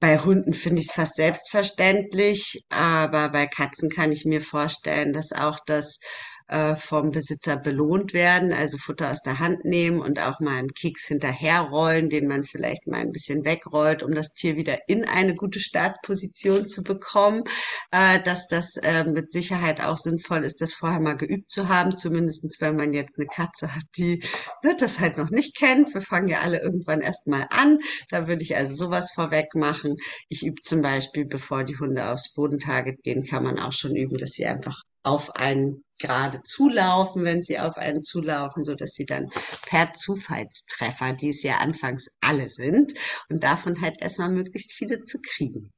Bei 0.00 0.18
Hunden 0.18 0.52
finde 0.52 0.80
ich 0.80 0.88
es 0.88 0.94
fast 0.94 1.16
selbstverständlich, 1.16 2.64
aber 2.70 3.28
bei 3.28 3.46
Katzen 3.46 3.88
kann 3.88 4.10
ich 4.10 4.24
mir 4.24 4.40
vorstellen, 4.40 5.12
dass 5.12 5.32
auch 5.32 5.58
das 5.64 6.00
äh, 6.48 6.76
vom 6.76 7.10
Besitzer 7.10 7.56
belohnt 7.56 8.12
werden, 8.12 8.52
also 8.52 8.78
Futter 8.78 9.10
aus 9.10 9.22
der 9.22 9.38
Hand 9.38 9.64
nehmen 9.64 10.00
und 10.00 10.20
auch 10.20 10.40
mal 10.40 10.56
einen 10.56 10.74
Keks 10.74 11.06
hinterherrollen, 11.06 12.08
den 12.08 12.28
man 12.28 12.44
vielleicht 12.44 12.86
mal 12.86 13.00
ein 13.00 13.12
bisschen 13.12 13.44
wegrollt, 13.44 14.02
um 14.02 14.14
das 14.14 14.34
Tier 14.34 14.56
wieder 14.56 14.78
in 14.88 15.04
eine 15.04 15.34
gute 15.34 15.60
Startposition 15.60 16.66
zu 16.66 16.82
bekommen, 16.82 17.44
äh, 17.90 18.20
dass 18.22 18.48
das 18.48 18.76
äh, 18.76 19.04
mit 19.04 19.32
Sicherheit 19.32 19.82
auch 19.82 19.98
sinnvoll 19.98 20.44
ist, 20.44 20.60
das 20.60 20.74
vorher 20.74 21.00
mal 21.00 21.16
geübt 21.16 21.50
zu 21.50 21.68
haben, 21.68 21.96
zumindestens 21.96 22.60
wenn 22.60 22.76
man 22.76 22.92
jetzt 22.92 23.18
eine 23.18 23.26
Katze 23.26 23.74
hat, 23.74 23.84
die 23.96 24.22
ne, 24.62 24.76
das 24.78 25.00
halt 25.00 25.16
noch 25.16 25.30
nicht 25.30 25.56
kennt. 25.56 25.94
Wir 25.94 26.02
fangen 26.02 26.28
ja 26.28 26.40
alle 26.40 26.60
irgendwann 26.60 27.00
erst 27.00 27.26
mal 27.26 27.46
an. 27.50 27.78
Da 28.10 28.28
würde 28.28 28.42
ich 28.42 28.56
also 28.56 28.74
sowas 28.74 29.12
vorweg 29.14 29.54
machen. 29.54 29.96
Ich 30.28 30.44
übe 30.44 30.60
zum 30.60 30.82
Beispiel, 30.82 31.24
bevor 31.24 31.64
die 31.64 31.78
Hunde 31.78 32.10
aufs 32.10 32.32
Bodentarget 32.32 33.02
gehen, 33.02 33.24
kann 33.24 33.44
man 33.44 33.58
auch 33.58 33.72
schon 33.72 33.96
üben, 33.96 34.18
dass 34.18 34.30
sie 34.30 34.46
einfach 34.46 34.82
auf 35.02 35.36
einen 35.36 35.84
gerade 35.98 36.42
zulaufen, 36.42 37.24
wenn 37.24 37.42
sie 37.42 37.58
auf 37.58 37.76
einen 37.76 38.02
zulaufen, 38.02 38.64
so 38.64 38.74
dass 38.74 38.94
sie 38.94 39.06
dann 39.06 39.30
per 39.66 39.92
Zufallstreffer, 39.92 41.12
die 41.12 41.30
es 41.30 41.42
ja 41.42 41.58
anfangs 41.58 42.10
alle 42.20 42.48
sind, 42.48 42.92
und 43.28 43.44
davon 43.44 43.80
halt 43.80 44.00
erstmal 44.02 44.30
möglichst 44.30 44.72
viele 44.72 45.02
zu 45.02 45.18
kriegen. 45.20 45.70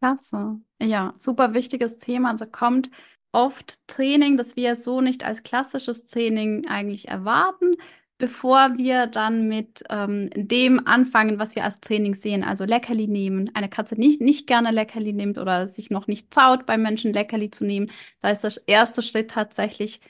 Klasse. 0.00 0.58
Ja, 0.82 1.14
super 1.18 1.54
wichtiges 1.54 1.98
Thema. 1.98 2.34
Da 2.34 2.46
kommt 2.46 2.90
oft 3.32 3.78
Training, 3.86 4.36
das 4.36 4.56
wir 4.56 4.74
so 4.74 5.00
nicht 5.00 5.24
als 5.24 5.42
klassisches 5.42 6.06
Training 6.06 6.66
eigentlich 6.66 7.08
erwarten, 7.08 7.76
bevor 8.18 8.76
wir 8.76 9.06
dann 9.06 9.48
mit 9.48 9.82
ähm, 9.90 10.30
dem 10.34 10.86
anfangen, 10.86 11.38
was 11.38 11.54
wir 11.54 11.64
als 11.64 11.80
Training 11.80 12.14
sehen, 12.14 12.42
also 12.44 12.64
Leckerli 12.64 13.06
nehmen. 13.06 13.50
Eine 13.54 13.68
Katze 13.68 13.94
nicht, 13.96 14.20
nicht 14.20 14.46
gerne 14.46 14.70
Leckerli 14.70 15.12
nimmt 15.12 15.38
oder 15.38 15.68
sich 15.68 15.90
noch 15.90 16.06
nicht 16.06 16.30
traut, 16.30 16.66
beim 16.66 16.82
Menschen 16.82 17.12
Leckerli 17.12 17.50
zu 17.50 17.64
nehmen, 17.64 17.90
da 18.20 18.30
ist 18.30 18.42
der 18.42 18.52
erste 18.66 19.02
Schritt 19.02 19.30
tatsächlich, 19.30 20.00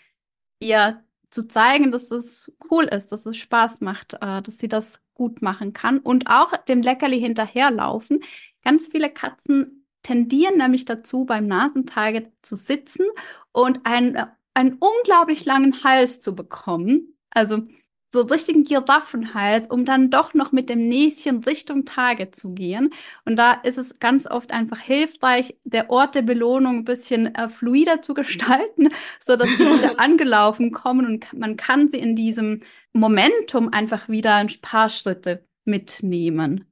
ihr 0.61 1.03
zu 1.31 1.49
zeigen, 1.49 1.90
dass 1.92 2.11
es 2.11 2.53
cool 2.71 2.85
ist, 2.85 3.12
dass 3.12 3.27
es 3.27 3.37
Spaß 3.37 3.81
macht, 3.81 4.14
äh, 4.14 4.42
dass 4.42 4.59
sie 4.59 4.69
das 4.69 5.03
gut 5.14 5.42
machen 5.42 5.73
kann 5.73 5.99
und 5.99 6.29
auch 6.29 6.57
dem 6.64 6.83
Leckerli 6.83 7.21
hinterherlaufen. 7.21 8.23
Ganz 8.62 8.88
viele 8.88 9.11
Katzen 9.11 9.87
tendieren 10.03 10.59
nämlich 10.59 10.85
dazu, 10.85 11.25
beim 11.25 11.47
Nasentarget 11.47 12.31
zu 12.42 12.55
sitzen 12.55 13.07
und 13.53 13.81
einen, 13.85 14.16
einen 14.55 14.79
unglaublich 14.79 15.45
langen 15.45 15.83
Hals 15.83 16.21
zu 16.21 16.37
bekommen. 16.37 17.16
Also 17.31 17.66
so 18.09 18.23
richtigen 18.23 18.62
Giraffenhals, 18.62 19.69
um 19.69 19.85
dann 19.85 20.11
doch 20.11 20.35
noch 20.35 20.53
mit 20.53 20.71
dem 20.71 20.88
Näschen 20.88 21.42
Richtung 21.45 21.85
Tage 21.85 22.31
zu 22.31 22.55
gehen. 22.55 22.92
Und 23.25 23.37
da 23.37 23.53
ist 23.53 23.79
es 23.79 23.99
ganz 23.99 24.27
oft 24.27 24.53
einfach 24.53 24.79
hilfreich, 24.79 25.57
der 25.64 25.90
Ort 25.90 26.14
der 26.14 26.23
Belohnung 26.23 26.79
ein 26.79 26.85
bisschen 26.85 27.35
äh, 27.35 27.49
fluider 27.49 28.01
zu 28.03 28.14
gestalten, 28.14 28.90
sodass 29.21 29.51
sie 29.57 29.64
wieder 29.64 29.99
angelaufen 30.01 30.73
kommen 30.73 31.07
und 31.07 31.33
man 31.33 31.57
kann 31.57 31.88
sie 31.88 31.99
in 31.99 32.16
diesem 32.16 32.61
Momentum 32.92 33.71
einfach 33.73 34.09
wieder 34.09 34.37
ein 34.37 34.51
paar 34.62 34.88
Schritte 34.88 35.45
mitnehmen. 35.64 36.64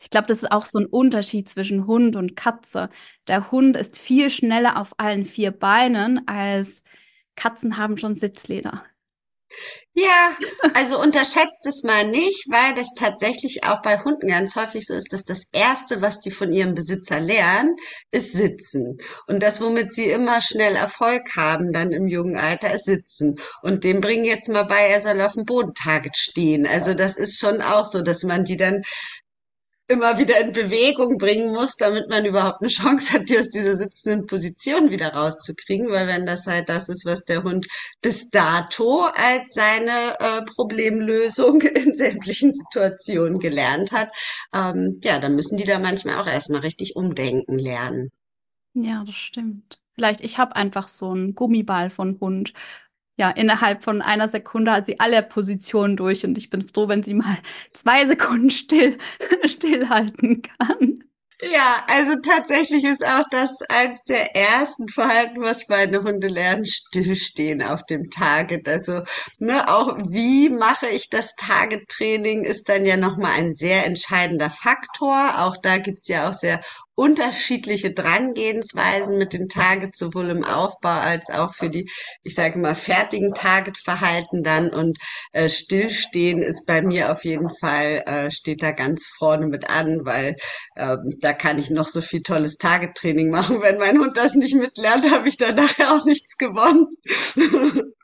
Ich 0.00 0.10
glaube, 0.10 0.26
das 0.26 0.42
ist 0.42 0.52
auch 0.52 0.66
so 0.66 0.78
ein 0.78 0.86
Unterschied 0.86 1.48
zwischen 1.48 1.86
Hund 1.86 2.14
und 2.16 2.36
Katze. 2.36 2.90
Der 3.26 3.50
Hund 3.50 3.76
ist 3.76 3.98
viel 3.98 4.28
schneller 4.28 4.78
auf 4.78 4.92
allen 4.98 5.24
vier 5.24 5.50
Beinen 5.50 6.28
als 6.28 6.82
Katzen 7.36 7.78
haben 7.78 7.96
schon 7.98 8.14
Sitzleder. 8.14 8.84
Ja, 9.96 10.36
also 10.74 11.00
unterschätzt 11.00 11.64
es 11.66 11.84
mal 11.84 12.04
nicht, 12.08 12.46
weil 12.50 12.74
das 12.74 12.88
tatsächlich 12.98 13.62
auch 13.62 13.80
bei 13.80 13.96
Hunden 14.00 14.26
ganz 14.26 14.56
häufig 14.56 14.84
so 14.86 14.94
ist, 14.94 15.12
dass 15.12 15.22
das 15.22 15.44
Erste, 15.52 16.02
was 16.02 16.18
die 16.18 16.32
von 16.32 16.50
ihrem 16.50 16.74
Besitzer 16.74 17.20
lernen, 17.20 17.76
ist 18.10 18.32
Sitzen. 18.32 18.98
Und 19.28 19.40
das, 19.44 19.60
womit 19.60 19.94
sie 19.94 20.06
immer 20.10 20.40
schnell 20.40 20.74
Erfolg 20.74 21.22
haben, 21.36 21.72
dann 21.72 21.92
im 21.92 22.08
jungen 22.08 22.36
Alter, 22.36 22.74
ist 22.74 22.86
Sitzen. 22.86 23.36
Und 23.62 23.84
dem 23.84 24.00
bringen 24.00 24.24
jetzt 24.24 24.48
mal 24.48 24.64
bei, 24.64 24.88
er 24.88 25.00
soll 25.00 25.20
auf 25.20 25.34
dem 25.34 25.44
Bodentarget 25.44 26.16
stehen. 26.16 26.66
Also 26.66 26.94
das 26.94 27.16
ist 27.16 27.38
schon 27.38 27.62
auch 27.62 27.84
so, 27.84 28.02
dass 28.02 28.24
man 28.24 28.42
die 28.44 28.56
dann 28.56 28.82
immer 29.88 30.18
wieder 30.18 30.40
in 30.40 30.52
Bewegung 30.52 31.18
bringen 31.18 31.52
muss, 31.52 31.76
damit 31.76 32.08
man 32.08 32.24
überhaupt 32.24 32.62
eine 32.62 32.70
Chance 32.70 33.14
hat, 33.14 33.28
die 33.28 33.38
aus 33.38 33.50
dieser 33.50 33.76
sitzenden 33.76 34.26
Position 34.26 34.90
wieder 34.90 35.12
rauszukriegen. 35.12 35.90
Weil 35.90 36.06
wenn 36.06 36.26
das 36.26 36.46
halt 36.46 36.68
das 36.68 36.88
ist, 36.88 37.04
was 37.04 37.24
der 37.24 37.42
Hund 37.42 37.66
bis 38.00 38.30
dato 38.30 39.06
als 39.14 39.54
seine 39.54 40.18
äh, 40.18 40.42
Problemlösung 40.54 41.60
in 41.62 41.94
sämtlichen 41.94 42.52
Situationen 42.52 43.38
gelernt 43.38 43.92
hat, 43.92 44.10
ähm, 44.54 44.98
ja, 45.02 45.18
dann 45.18 45.34
müssen 45.34 45.56
die 45.58 45.64
da 45.64 45.78
manchmal 45.78 46.18
auch 46.18 46.26
erstmal 46.26 46.60
richtig 46.60 46.96
umdenken 46.96 47.58
lernen. 47.58 48.10
Ja, 48.74 49.04
das 49.04 49.14
stimmt. 49.14 49.78
Vielleicht, 49.94 50.22
ich 50.22 50.38
habe 50.38 50.56
einfach 50.56 50.88
so 50.88 51.10
einen 51.10 51.34
Gummiball 51.34 51.88
von 51.88 52.18
Hund 52.20 52.52
ja, 53.16 53.30
innerhalb 53.30 53.84
von 53.84 54.02
einer 54.02 54.28
Sekunde 54.28 54.72
hat 54.72 54.86
sie 54.86 54.98
alle 55.00 55.22
Positionen 55.22 55.96
durch 55.96 56.24
und 56.24 56.36
ich 56.36 56.50
bin 56.50 56.66
froh, 56.66 56.88
wenn 56.88 57.02
sie 57.02 57.14
mal 57.14 57.38
zwei 57.72 58.06
Sekunden 58.06 58.50
still, 58.50 58.98
stillhalten 59.44 60.42
kann. 60.42 61.04
Ja, 61.42 61.84
also 61.88 62.14
tatsächlich 62.22 62.84
ist 62.84 63.04
auch 63.04 63.24
das 63.30 63.58
eins 63.68 64.04
der 64.04 64.34
ersten 64.36 64.88
Verhalten, 64.88 65.42
was 65.42 65.68
meine 65.68 66.02
Hunde 66.02 66.28
lernen, 66.28 66.64
stillstehen 66.64 67.60
auf 67.60 67.84
dem 67.84 68.08
Target. 68.08 68.68
Also, 68.68 69.02
ne, 69.38 69.68
auch 69.68 69.98
wie 70.08 70.48
mache 70.48 70.86
ich 70.88 71.10
das 71.10 71.34
Target-Training 71.34 72.44
ist 72.44 72.68
dann 72.68 72.86
ja 72.86 72.96
nochmal 72.96 73.32
ein 73.36 73.54
sehr 73.54 73.84
entscheidender 73.84 74.48
Faktor. 74.48 75.34
Auch 75.38 75.56
da 75.60 75.78
gibt's 75.78 76.08
ja 76.08 76.28
auch 76.28 76.32
sehr 76.32 76.60
unterschiedliche 76.94 77.92
Drangehensweisen 77.92 79.18
mit 79.18 79.32
den 79.32 79.48
Targets, 79.48 79.98
sowohl 79.98 80.28
im 80.30 80.44
Aufbau 80.44 81.00
als 81.00 81.30
auch 81.30 81.52
für 81.52 81.70
die, 81.70 81.90
ich 82.22 82.34
sage 82.34 82.58
mal, 82.58 82.74
fertigen 82.74 83.34
Target-Verhalten 83.34 84.42
dann. 84.42 84.70
Und 84.70 84.98
äh, 85.32 85.48
Stillstehen 85.48 86.42
ist 86.42 86.66
bei 86.66 86.82
mir 86.82 87.10
auf 87.12 87.24
jeden 87.24 87.50
Fall, 87.50 88.02
äh, 88.06 88.30
steht 88.30 88.62
da 88.62 88.72
ganz 88.72 89.06
vorne 89.06 89.46
mit 89.46 89.70
an, 89.70 90.00
weil 90.04 90.36
ähm, 90.76 91.18
da 91.20 91.32
kann 91.32 91.58
ich 91.58 91.70
noch 91.70 91.88
so 91.88 92.00
viel 92.00 92.22
tolles 92.22 92.58
Target-Training 92.58 93.30
machen. 93.34 93.60
Wenn 93.60 93.78
mein 93.78 93.98
Hund 93.98 94.16
das 94.16 94.34
nicht 94.34 94.54
mitlernt, 94.54 95.10
habe 95.10 95.28
ich 95.28 95.36
da 95.36 95.52
nachher 95.52 95.92
auch 95.92 96.04
nichts 96.04 96.36
gewonnen. 96.36 96.86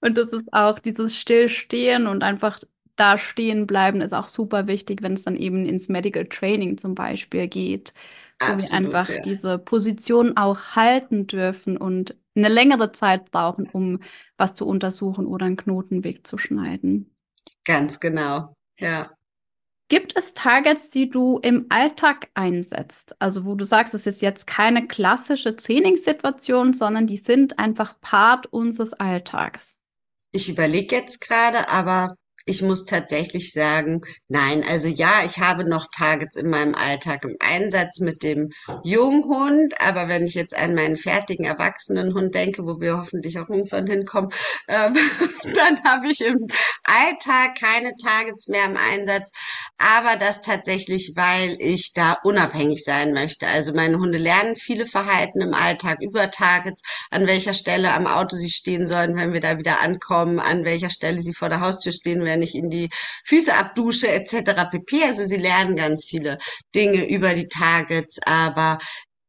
und 0.00 0.16
das 0.16 0.28
ist 0.28 0.48
auch 0.52 0.78
dieses 0.78 1.16
Stillstehen 1.16 2.06
und 2.06 2.22
einfach 2.22 2.60
da 2.98 3.16
stehen 3.16 3.66
bleiben 3.66 4.00
ist 4.00 4.12
auch 4.12 4.28
super 4.28 4.66
wichtig, 4.66 5.02
wenn 5.02 5.14
es 5.14 5.24
dann 5.24 5.36
eben 5.36 5.66
ins 5.66 5.88
Medical 5.88 6.26
Training 6.26 6.78
zum 6.78 6.94
Beispiel 6.94 7.46
geht, 7.46 7.94
wo 8.40 8.52
Absolut, 8.52 8.70
wir 8.70 8.76
einfach 8.76 9.08
ja. 9.14 9.22
diese 9.22 9.58
Position 9.58 10.36
auch 10.36 10.76
halten 10.76 11.26
dürfen 11.26 11.76
und 11.76 12.16
eine 12.34 12.48
längere 12.48 12.92
Zeit 12.92 13.30
brauchen, 13.30 13.68
um 13.68 14.00
was 14.36 14.54
zu 14.54 14.66
untersuchen 14.66 15.26
oder 15.26 15.46
einen 15.46 15.56
Knotenweg 15.56 16.26
zu 16.26 16.38
schneiden. 16.38 17.14
Ganz 17.64 18.00
genau, 18.00 18.54
ja. 18.78 19.08
Gibt 19.90 20.18
es 20.18 20.34
Targets, 20.34 20.90
die 20.90 21.08
du 21.08 21.38
im 21.38 21.66
Alltag 21.70 22.28
einsetzt? 22.34 23.16
Also 23.20 23.46
wo 23.46 23.54
du 23.54 23.64
sagst, 23.64 23.94
es 23.94 24.06
ist 24.06 24.20
jetzt 24.20 24.46
keine 24.46 24.86
klassische 24.86 25.56
Trainingssituation, 25.56 26.74
sondern 26.74 27.06
die 27.06 27.16
sind 27.16 27.58
einfach 27.58 27.98
Part 28.00 28.46
unseres 28.46 28.92
Alltags. 28.92 29.78
Ich 30.30 30.50
überlege 30.50 30.96
jetzt 30.96 31.22
gerade, 31.22 31.70
aber 31.70 32.14
ich 32.46 32.62
muss 32.62 32.84
tatsächlich 32.84 33.52
sagen, 33.52 34.00
nein, 34.28 34.64
also 34.68 34.88
ja, 34.88 35.22
ich 35.26 35.38
habe 35.38 35.68
noch 35.68 35.86
Targets 35.94 36.36
in 36.36 36.48
meinem 36.48 36.74
Alltag 36.74 37.24
im 37.24 37.36
Einsatz 37.40 38.00
mit 38.00 38.22
dem 38.22 38.50
Junghund, 38.84 39.74
aber 39.80 40.08
wenn 40.08 40.24
ich 40.24 40.34
jetzt 40.34 40.56
an 40.56 40.74
meinen 40.74 40.96
fertigen 40.96 41.44
erwachsenen 41.44 42.14
Hund 42.14 42.34
denke, 42.34 42.64
wo 42.64 42.80
wir 42.80 42.96
hoffentlich 42.96 43.38
auch 43.38 43.48
irgendwann 43.48 43.86
hinkommen, 43.86 44.30
ähm, 44.68 44.94
dann 45.54 45.82
habe 45.84 46.08
ich 46.10 46.20
im 46.20 46.46
Alltag 46.84 47.58
keine 47.60 47.92
Targets 47.96 48.48
mehr 48.48 48.64
im 48.64 48.76
Einsatz, 48.76 49.30
aber 49.78 50.16
das 50.16 50.40
tatsächlich, 50.40 51.12
weil 51.16 51.56
ich 51.60 51.92
da 51.92 52.16
unabhängig 52.22 52.82
sein 52.82 53.12
möchte. 53.12 53.46
Also 53.46 53.74
meine 53.74 53.98
Hunde 53.98 54.18
lernen 54.18 54.56
viele 54.56 54.86
Verhalten 54.86 55.40
im 55.40 55.54
Alltag 55.54 55.98
über 56.00 56.30
Targets, 56.30 56.82
an 57.10 57.26
welcher 57.26 57.54
Stelle 57.54 57.92
am 57.92 58.06
Auto 58.06 58.36
sie 58.36 58.50
stehen 58.50 58.86
sollen, 58.86 59.16
wenn 59.16 59.32
wir 59.32 59.40
da 59.40 59.58
wieder 59.58 59.80
ankommen, 59.82 60.40
an 60.40 60.64
welcher 60.64 60.90
Stelle 60.90 61.20
sie 61.20 61.34
vor 61.34 61.48
der 61.48 61.60
Haustür 61.60 61.92
stehen, 61.92 62.24
wenn 62.28 62.42
ich 62.42 62.54
in 62.54 62.70
die 62.70 62.90
Füße 63.24 63.54
abdusche 63.54 64.08
etc. 64.08 64.70
pp. 64.70 65.04
Also 65.04 65.26
sie 65.26 65.36
lernen 65.36 65.76
ganz 65.76 66.06
viele 66.06 66.38
Dinge 66.74 67.08
über 67.08 67.34
die 67.34 67.48
Targets, 67.48 68.18
aber 68.24 68.78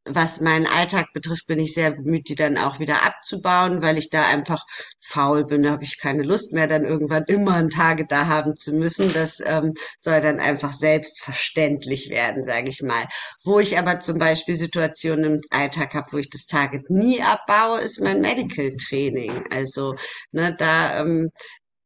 was 0.05 0.41
meinen 0.41 0.65
Alltag 0.65 1.13
betrifft, 1.13 1.47
bin 1.47 1.59
ich 1.59 1.73
sehr 1.73 1.91
bemüht, 1.91 2.29
die 2.29 2.35
dann 2.35 2.57
auch 2.57 2.79
wieder 2.79 3.05
abzubauen, 3.05 3.81
weil 3.81 3.97
ich 3.97 4.09
da 4.09 4.27
einfach 4.27 4.65
faul 4.99 5.45
bin. 5.45 5.63
Da 5.63 5.71
habe 5.71 5.83
ich 5.83 5.99
keine 5.99 6.23
Lust 6.23 6.53
mehr, 6.53 6.67
dann 6.67 6.83
irgendwann 6.83 7.25
immer 7.27 7.55
ein 7.55 7.69
Target 7.69 8.12
da 8.12 8.27
haben 8.27 8.55
zu 8.55 8.73
müssen. 8.73 9.12
Das 9.13 9.39
ähm, 9.45 9.73
soll 9.99 10.21
dann 10.21 10.39
einfach 10.39 10.73
selbstverständlich 10.73 12.09
werden, 12.09 12.43
sage 12.45 12.69
ich 12.69 12.81
mal. 12.81 13.05
Wo 13.43 13.59
ich 13.59 13.77
aber 13.77 13.99
zum 13.99 14.17
Beispiel 14.17 14.55
Situationen 14.55 15.35
im 15.35 15.41
Alltag 15.51 15.93
habe, 15.93 16.12
wo 16.12 16.17
ich 16.17 16.29
das 16.29 16.45
Target 16.45 16.89
nie 16.89 17.21
abbaue, 17.21 17.79
ist 17.79 18.01
mein 18.01 18.21
Medical 18.21 18.75
Training. 18.77 19.43
Also 19.51 19.95
ne, 20.31 20.55
da 20.57 21.01
ähm, 21.01 21.29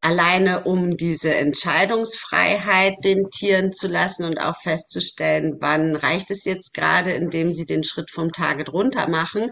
alleine 0.04 0.66
um 0.66 0.98
diese 0.98 1.34
Entscheidungsfreiheit 1.34 2.96
den 3.04 3.30
Tieren 3.30 3.72
zu 3.72 3.88
lassen 3.88 4.26
und 4.26 4.38
auch 4.38 4.56
festzustellen, 4.62 5.56
wann 5.60 5.96
reicht 5.96 6.30
es 6.30 6.44
jetzt 6.46 6.74
gerade, 6.74 7.12
indem 7.12 7.54
sie 7.54 7.66
den 7.66 7.84
Schritt 7.84 8.12
vom 8.12 8.32
Target 8.32 8.72
runter 8.74 9.10
machen. 9.10 9.50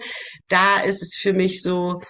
Da 0.49 0.81
ist 0.81 1.01
es 1.01 1.15
für 1.15 1.33
mich 1.33 1.61
so, 1.61 2.01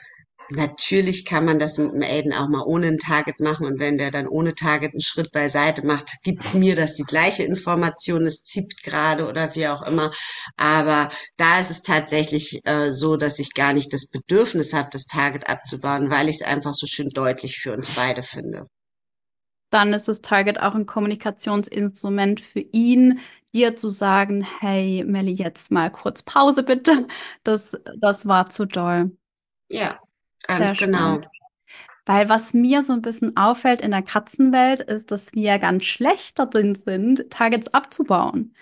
Natürlich 0.54 1.24
kann 1.24 1.46
man 1.46 1.60
das 1.60 1.78
mit 1.78 1.94
dem 1.94 2.04
Aiden 2.04 2.34
auch 2.34 2.50
mal 2.50 2.64
ohne 2.66 2.88
ein 2.88 2.98
Target 2.98 3.40
machen 3.40 3.66
und 3.66 3.80
wenn 3.80 3.98
der 3.98 4.12
dann 4.12 4.28
ohne 4.28 4.54
Target 4.54 4.92
einen 4.92 5.02
Schritt 5.02 5.32
beiseite 5.32 5.86
macht, 5.86 6.12
gibt 6.24 6.54
mir 6.54 6.76
das 6.76 6.96
die 6.96 7.04
gleiche 7.04 7.44
Information, 7.44 8.26
es 8.26 8.44
zieht 8.44 8.84
gerade 8.84 9.30
oder 9.30 9.56
wie 9.56 9.68
auch 9.68 9.82
immer. 9.84 10.12
Aber 10.58 11.08
da 11.38 11.60
ist 11.62 11.72
es 11.72 11.84
tatsächlich 11.84 12.60
äh, 12.66 12.92
so, 12.92 13.16
dass 13.16 13.40
ich 13.40 13.54
gar 13.54 13.72
nicht 13.72 13.94
das 13.94 14.10
Bedürfnis 14.10 14.74
habe, 14.74 14.90
das 14.92 15.06
Target 15.06 15.50
abzubauen, 15.50 16.10
weil 16.10 16.28
ich 16.28 16.42
es 16.42 16.48
einfach 16.48 16.74
so 16.74 16.86
schön 16.86 17.10
deutlich 17.14 17.60
für 17.60 17.72
uns 17.72 17.96
beide 17.96 18.22
finde. 18.22 18.66
Dann 19.70 19.94
ist 19.94 20.10
das 20.10 20.20
Target 20.20 20.60
auch 20.60 20.76
ein 20.76 20.86
Kommunikationsinstrument 20.86 22.42
für 22.42 22.60
ihn, 22.60 23.22
dir 23.54 23.78
zu 23.78 23.90
sagen, 23.90 24.46
hey 24.60 25.06
Melli, 25.06 25.32
jetzt 25.32 25.72
mal 25.72 25.90
kurz 25.90 26.24
Pause 26.24 26.64
bitte. 26.64 27.08
Das, 27.46 27.78
das 28.02 28.26
war 28.26 28.50
zu 28.50 28.66
doll. 28.66 29.12
Ja, 29.70 29.98
Ganz 30.48 30.78
Sehr 30.78 30.88
genau. 30.88 30.98
Spannend. 30.98 31.28
Weil 32.06 32.30
was 32.30 32.54
mir 32.54 32.82
so 32.82 32.94
ein 32.94 33.02
bisschen 33.02 33.38
auffällt 33.38 33.82
in 33.82 33.92
der 33.92 34.02
Katzenwelt, 34.02 34.82
ist, 34.82 35.12
dass 35.12 35.34
wir 35.34 35.60
ganz 35.60 35.86
schlecht 35.86 36.40
darin 36.40 36.76
sind, 36.76 37.30
Targets 37.30 37.68
abzubauen. 37.74 38.56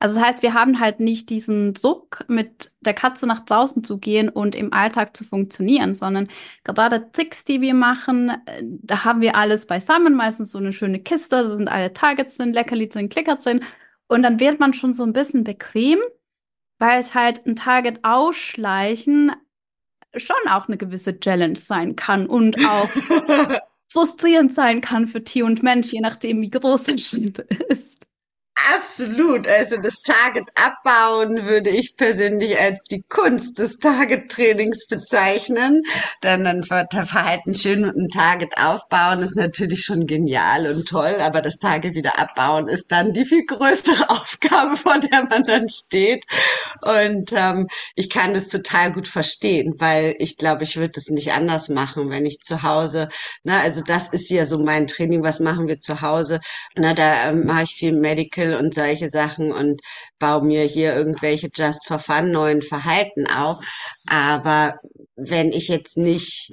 Also 0.00 0.14
das 0.16 0.24
heißt, 0.24 0.42
wir 0.42 0.54
haben 0.54 0.78
halt 0.78 1.00
nicht 1.00 1.28
diesen 1.28 1.74
Druck, 1.74 2.24
mit 2.28 2.70
der 2.80 2.94
Katze 2.94 3.26
nach 3.26 3.40
draußen 3.44 3.82
zu 3.82 3.98
gehen 3.98 4.28
und 4.28 4.54
im 4.54 4.72
Alltag 4.72 5.16
zu 5.16 5.24
funktionieren, 5.24 5.92
sondern 5.92 6.28
gerade 6.62 7.10
Tricks, 7.12 7.44
die 7.44 7.60
wir 7.60 7.74
machen, 7.74 8.30
äh, 8.46 8.62
da 8.62 9.04
haben 9.04 9.20
wir 9.20 9.34
alles 9.34 9.66
beisammen, 9.66 10.14
meistens 10.14 10.52
so 10.52 10.58
eine 10.58 10.72
schöne 10.72 11.00
Kiste, 11.00 11.36
da 11.42 11.46
sind 11.46 11.68
alle 11.68 11.92
Targets 11.92 12.36
drin, 12.36 12.52
Leckerli 12.52 12.88
drin, 12.88 13.08
Klicker 13.08 13.36
drin 13.36 13.64
und 14.06 14.22
dann 14.22 14.38
wird 14.40 14.60
man 14.60 14.72
schon 14.72 14.94
so 14.94 15.02
ein 15.02 15.12
bisschen 15.12 15.42
bequem, 15.42 15.98
weil 16.78 17.00
es 17.00 17.14
halt 17.14 17.44
ein 17.46 17.56
Target 17.56 18.00
ausschleichen 18.04 19.32
schon 20.16 20.36
auch 20.48 20.68
eine 20.68 20.76
gewisse 20.76 21.18
Challenge 21.20 21.56
sein 21.56 21.96
kann 21.96 22.26
und 22.26 22.56
auch 22.66 22.88
frustrierend 23.92 24.52
sein 24.54 24.80
kann 24.80 25.06
für 25.06 25.22
Tier 25.22 25.46
und 25.46 25.62
Mensch, 25.62 25.92
je 25.92 26.00
nachdem, 26.00 26.40
wie 26.40 26.50
groß 26.50 26.84
der 26.84 26.98
Schnitt 26.98 27.38
ist. 27.38 28.07
Absolut. 28.66 29.46
Also 29.46 29.76
das 29.76 30.02
Target 30.02 30.48
abbauen 30.54 31.46
würde 31.46 31.70
ich 31.70 31.96
persönlich 31.96 32.58
als 32.58 32.84
die 32.84 33.02
Kunst 33.08 33.58
des 33.58 33.78
Target-Trainings 33.78 34.88
bezeichnen. 34.88 35.82
Dann 36.20 36.46
ein 36.46 36.64
Verhalten 36.64 37.54
schön 37.54 37.84
und 37.84 37.96
ein 37.96 38.08
Target 38.08 38.58
aufbauen 38.58 39.20
ist 39.20 39.36
natürlich 39.36 39.84
schon 39.84 40.06
genial 40.06 40.66
und 40.66 40.88
toll, 40.88 41.16
aber 41.20 41.40
das 41.40 41.58
Target 41.58 41.94
wieder 41.94 42.18
abbauen 42.18 42.66
ist 42.66 42.90
dann 42.90 43.12
die 43.12 43.24
viel 43.24 43.46
größere 43.46 44.08
Aufgabe, 44.10 44.76
vor 44.76 44.98
der 44.98 45.24
man 45.30 45.44
dann 45.44 45.68
steht. 45.68 46.24
Und 46.82 47.32
ähm, 47.34 47.68
ich 47.94 48.10
kann 48.10 48.34
das 48.34 48.48
total 48.48 48.92
gut 48.92 49.08
verstehen, 49.08 49.74
weil 49.78 50.14
ich 50.18 50.36
glaube, 50.36 50.64
ich 50.64 50.76
würde 50.76 50.92
das 50.94 51.08
nicht 51.08 51.32
anders 51.32 51.68
machen, 51.68 52.10
wenn 52.10 52.26
ich 52.26 52.40
zu 52.40 52.62
Hause, 52.62 53.08
na, 53.44 53.60
also 53.60 53.82
das 53.86 54.08
ist 54.08 54.30
ja 54.30 54.44
so 54.44 54.58
mein 54.58 54.86
Training, 54.86 55.22
was 55.22 55.40
machen 55.40 55.68
wir 55.68 55.80
zu 55.80 56.02
Hause? 56.02 56.40
Na, 56.74 56.92
da 56.94 57.28
ähm, 57.30 57.46
mache 57.46 57.62
ich 57.64 57.74
viel 57.76 57.92
Medical 57.92 58.47
Artikel 58.48 58.54
und 58.54 58.74
solche 58.74 59.10
Sachen 59.10 59.52
und 59.52 59.80
baue 60.18 60.44
mir 60.44 60.64
hier 60.64 60.94
irgendwelche 60.94 61.48
Just 61.54 61.86
for 61.86 61.98
Fun 61.98 62.30
neuen 62.30 62.62
Verhalten 62.62 63.26
auf. 63.26 63.64
Aber 64.08 64.74
wenn 65.16 65.52
ich 65.52 65.68
jetzt 65.68 65.96
nicht 65.96 66.50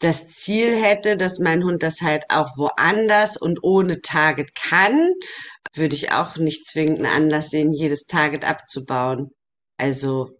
das 0.00 0.28
Ziel 0.28 0.74
hätte, 0.82 1.16
dass 1.16 1.40
mein 1.40 1.62
Hund 1.62 1.82
das 1.82 2.00
halt 2.00 2.24
auch 2.30 2.56
woanders 2.56 3.36
und 3.36 3.62
ohne 3.62 4.00
Target 4.00 4.54
kann, 4.54 5.12
würde 5.74 5.94
ich 5.94 6.12
auch 6.12 6.36
nicht 6.36 6.66
zwingend 6.66 7.04
einen 7.04 7.24
Anlass 7.24 7.50
sehen, 7.50 7.72
jedes 7.72 8.06
Target 8.06 8.44
abzubauen. 8.44 9.30
Also 9.78 10.30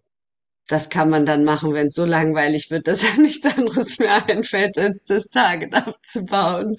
das 0.67 0.89
kann 0.89 1.09
man 1.09 1.25
dann 1.25 1.43
machen, 1.43 1.73
wenn 1.73 1.87
es 1.87 1.95
so 1.95 2.05
langweilig 2.05 2.71
wird, 2.71 2.87
dass 2.87 3.03
er 3.09 3.17
nichts 3.17 3.45
anderes 3.45 3.99
mehr 3.99 4.27
einfällt, 4.27 4.77
als 4.77 5.03
das 5.03 5.27
Target 5.27 5.73
abzubauen. 5.75 6.75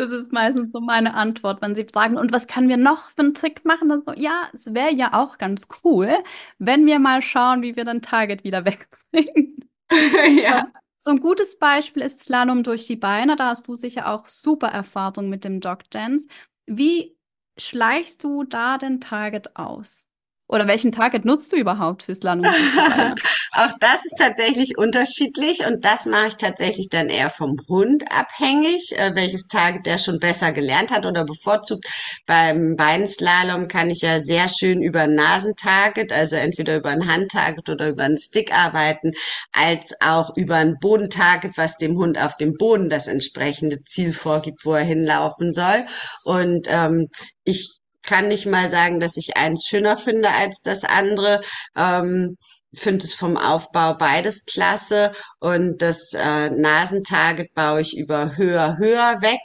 Das 0.00 0.12
ist 0.12 0.32
meistens 0.32 0.72
so 0.72 0.80
meine 0.80 1.12
Antwort, 1.12 1.60
wenn 1.60 1.74
sie 1.74 1.84
fragen, 1.84 2.16
und 2.16 2.32
was 2.32 2.46
können 2.46 2.70
wir 2.70 2.78
noch 2.78 3.10
für 3.10 3.18
einen 3.18 3.34
Trick 3.34 3.66
machen? 3.66 3.90
Dann 3.90 4.00
so, 4.02 4.14
ja, 4.14 4.48
es 4.54 4.72
wäre 4.72 4.94
ja 4.94 5.12
auch 5.12 5.36
ganz 5.36 5.68
cool, 5.84 6.10
wenn 6.58 6.86
wir 6.86 6.98
mal 6.98 7.20
schauen, 7.20 7.60
wie 7.60 7.76
wir 7.76 7.84
den 7.84 8.00
Target 8.00 8.42
wieder 8.42 8.64
wegbringen. 8.64 9.68
ja. 10.42 10.68
So 10.98 11.10
ein 11.10 11.20
gutes 11.20 11.58
Beispiel 11.58 12.02
ist 12.02 12.20
Slalom 12.20 12.62
durch 12.62 12.86
die 12.86 12.96
Beine. 12.96 13.36
Da 13.36 13.48
hast 13.48 13.68
du 13.68 13.74
sicher 13.74 14.10
auch 14.10 14.26
super 14.26 14.68
Erfahrung 14.68 15.28
mit 15.28 15.44
dem 15.44 15.60
Dog 15.60 15.90
Dance. 15.90 16.26
Wie 16.64 17.18
schleichst 17.58 18.24
du 18.24 18.44
da 18.44 18.78
den 18.78 19.02
Target 19.02 19.54
aus? 19.56 20.09
Oder 20.50 20.66
welchen 20.66 20.90
Target 20.90 21.24
nutzt 21.24 21.52
du 21.52 21.56
überhaupt 21.56 22.02
fürs 22.02 22.18
Slalom? 22.18 22.44
Auch 23.52 23.72
das 23.78 24.04
ist 24.04 24.16
tatsächlich 24.18 24.76
unterschiedlich 24.76 25.64
und 25.64 25.84
das 25.84 26.06
mache 26.06 26.28
ich 26.28 26.36
tatsächlich 26.36 26.88
dann 26.90 27.08
eher 27.08 27.30
vom 27.30 27.56
Hund 27.68 28.04
abhängig, 28.10 28.92
äh, 28.98 29.12
welches 29.14 29.46
Target 29.46 29.86
der 29.86 29.98
schon 29.98 30.18
besser 30.18 30.50
gelernt 30.50 30.90
hat 30.90 31.06
oder 31.06 31.24
bevorzugt. 31.24 31.86
Beim 32.26 32.74
Beinslalom 32.74 33.68
kann 33.68 33.90
ich 33.90 34.00
ja 34.00 34.18
sehr 34.18 34.48
schön 34.48 34.82
über 34.82 35.02
ein 35.02 35.14
Nasentarget, 35.14 36.12
also 36.12 36.34
entweder 36.34 36.76
über 36.76 36.90
ein 36.90 37.06
Handtarget 37.06 37.68
oder 37.68 37.88
über 37.90 38.02
einen 38.02 38.18
Stick 38.18 38.52
arbeiten, 38.52 39.12
als 39.52 39.94
auch 40.00 40.36
über 40.36 40.56
ein 40.56 40.78
Bodentarget, 40.80 41.56
was 41.58 41.76
dem 41.76 41.96
Hund 41.96 42.20
auf 42.20 42.36
dem 42.36 42.54
Boden 42.54 42.90
das 42.90 43.06
entsprechende 43.06 43.82
Ziel 43.82 44.12
vorgibt, 44.12 44.64
wo 44.64 44.74
er 44.74 44.84
hinlaufen 44.84 45.52
soll. 45.52 45.86
Und 46.24 46.66
ähm, 46.68 47.06
ich 47.44 47.79
kann 48.02 48.28
nicht 48.28 48.46
mal 48.46 48.70
sagen, 48.70 49.00
dass 49.00 49.16
ich 49.16 49.36
eins 49.36 49.66
schöner 49.66 49.96
finde 49.96 50.30
als 50.30 50.60
das 50.62 50.84
andere. 50.84 51.40
Ähm, 51.76 52.36
finde 52.74 53.04
es 53.04 53.14
vom 53.14 53.36
Aufbau 53.36 53.94
beides 53.94 54.44
klasse 54.44 55.12
und 55.40 55.82
das 55.82 56.12
äh, 56.14 56.50
Nasentarget 56.50 57.52
baue 57.54 57.80
ich 57.80 57.96
über 57.96 58.36
höher, 58.36 58.78
höher 58.78 59.20
weg 59.22 59.40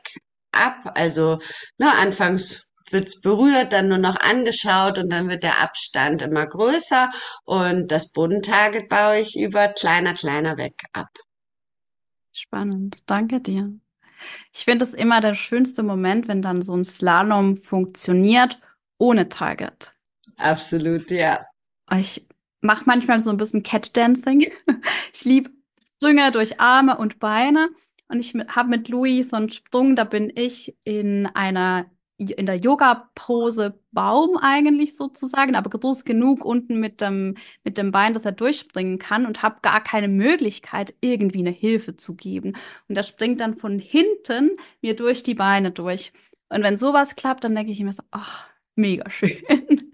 ab. 0.51 0.91
Also 0.95 1.39
ne, 1.77 1.91
anfangs 1.99 2.63
wird's 2.91 3.19
berührt, 3.21 3.73
dann 3.73 3.89
nur 3.89 3.97
noch 3.97 4.15
angeschaut 4.17 4.99
und 4.99 5.09
dann 5.09 5.27
wird 5.27 5.43
der 5.43 5.61
Abstand 5.61 6.21
immer 6.21 6.45
größer 6.45 7.09
und 7.43 7.91
das 7.91 8.11
Bodentarget 8.11 8.89
baue 8.89 9.19
ich 9.19 9.35
über 9.35 9.69
kleiner, 9.69 10.13
kleiner 10.13 10.57
weg 10.57 10.75
ab. 10.93 11.09
Spannend, 12.31 12.97
danke 13.07 13.41
dir. 13.41 13.71
Ich 14.57 14.63
finde 14.63 14.85
es 14.85 14.93
immer 14.93 15.19
der 15.19 15.33
schönste 15.33 15.83
Moment, 15.83 16.29
wenn 16.29 16.41
dann 16.41 16.61
so 16.61 16.73
ein 16.77 16.85
Slalom 16.85 17.57
funktioniert 17.57 18.57
ohne 18.97 19.27
Target. 19.27 19.93
Absolut, 20.37 21.11
ja. 21.11 21.45
Ich 21.97 22.25
mache 22.61 22.85
manchmal 22.85 23.19
so 23.19 23.31
ein 23.31 23.37
bisschen 23.37 23.63
Cat-Dancing. 23.63 24.51
Ich 25.13 25.25
liebe 25.25 25.49
Sprünge 25.97 26.31
durch 26.31 26.59
Arme 26.59 26.97
und 26.97 27.19
Beine. 27.19 27.69
Und 28.07 28.19
ich 28.19 28.33
habe 28.47 28.69
mit 28.69 28.87
Louis 28.87 29.29
so 29.29 29.35
einen 29.37 29.49
Sprung, 29.49 29.95
da 29.95 30.03
bin 30.05 30.31
ich 30.33 30.77
in 30.83 31.25
einer 31.25 31.85
in 32.17 32.45
der 32.45 32.55
Yoga-Pose 32.55 33.79
Baum 33.91 34.37
eigentlich 34.37 34.95
sozusagen, 34.95 35.55
aber 35.55 35.69
groß 35.69 36.05
genug 36.05 36.45
unten 36.45 36.79
mit 36.79 37.01
dem, 37.01 37.35
mit 37.63 37.77
dem 37.77 37.91
Bein, 37.91 38.13
dass 38.13 38.25
er 38.25 38.31
durchspringen 38.31 38.99
kann 38.99 39.25
und 39.25 39.43
habe 39.43 39.57
gar 39.61 39.83
keine 39.83 40.07
Möglichkeit, 40.07 40.93
irgendwie 41.01 41.39
eine 41.39 41.51
Hilfe 41.51 41.95
zu 41.95 42.15
geben. 42.15 42.53
Und 42.87 42.95
er 42.95 43.03
springt 43.03 43.41
dann 43.41 43.57
von 43.57 43.79
hinten 43.79 44.51
mir 44.81 44.95
durch 44.95 45.23
die 45.23 45.35
Beine 45.35 45.71
durch. 45.71 46.13
Und 46.49 46.63
wenn 46.63 46.77
sowas 46.77 47.15
klappt, 47.15 47.43
dann 47.43 47.55
denke 47.55 47.71
ich 47.71 47.79
immer 47.79 47.91
so, 47.91 48.03
ach, 48.11 48.47
mega 48.75 49.09
schön. 49.09 49.91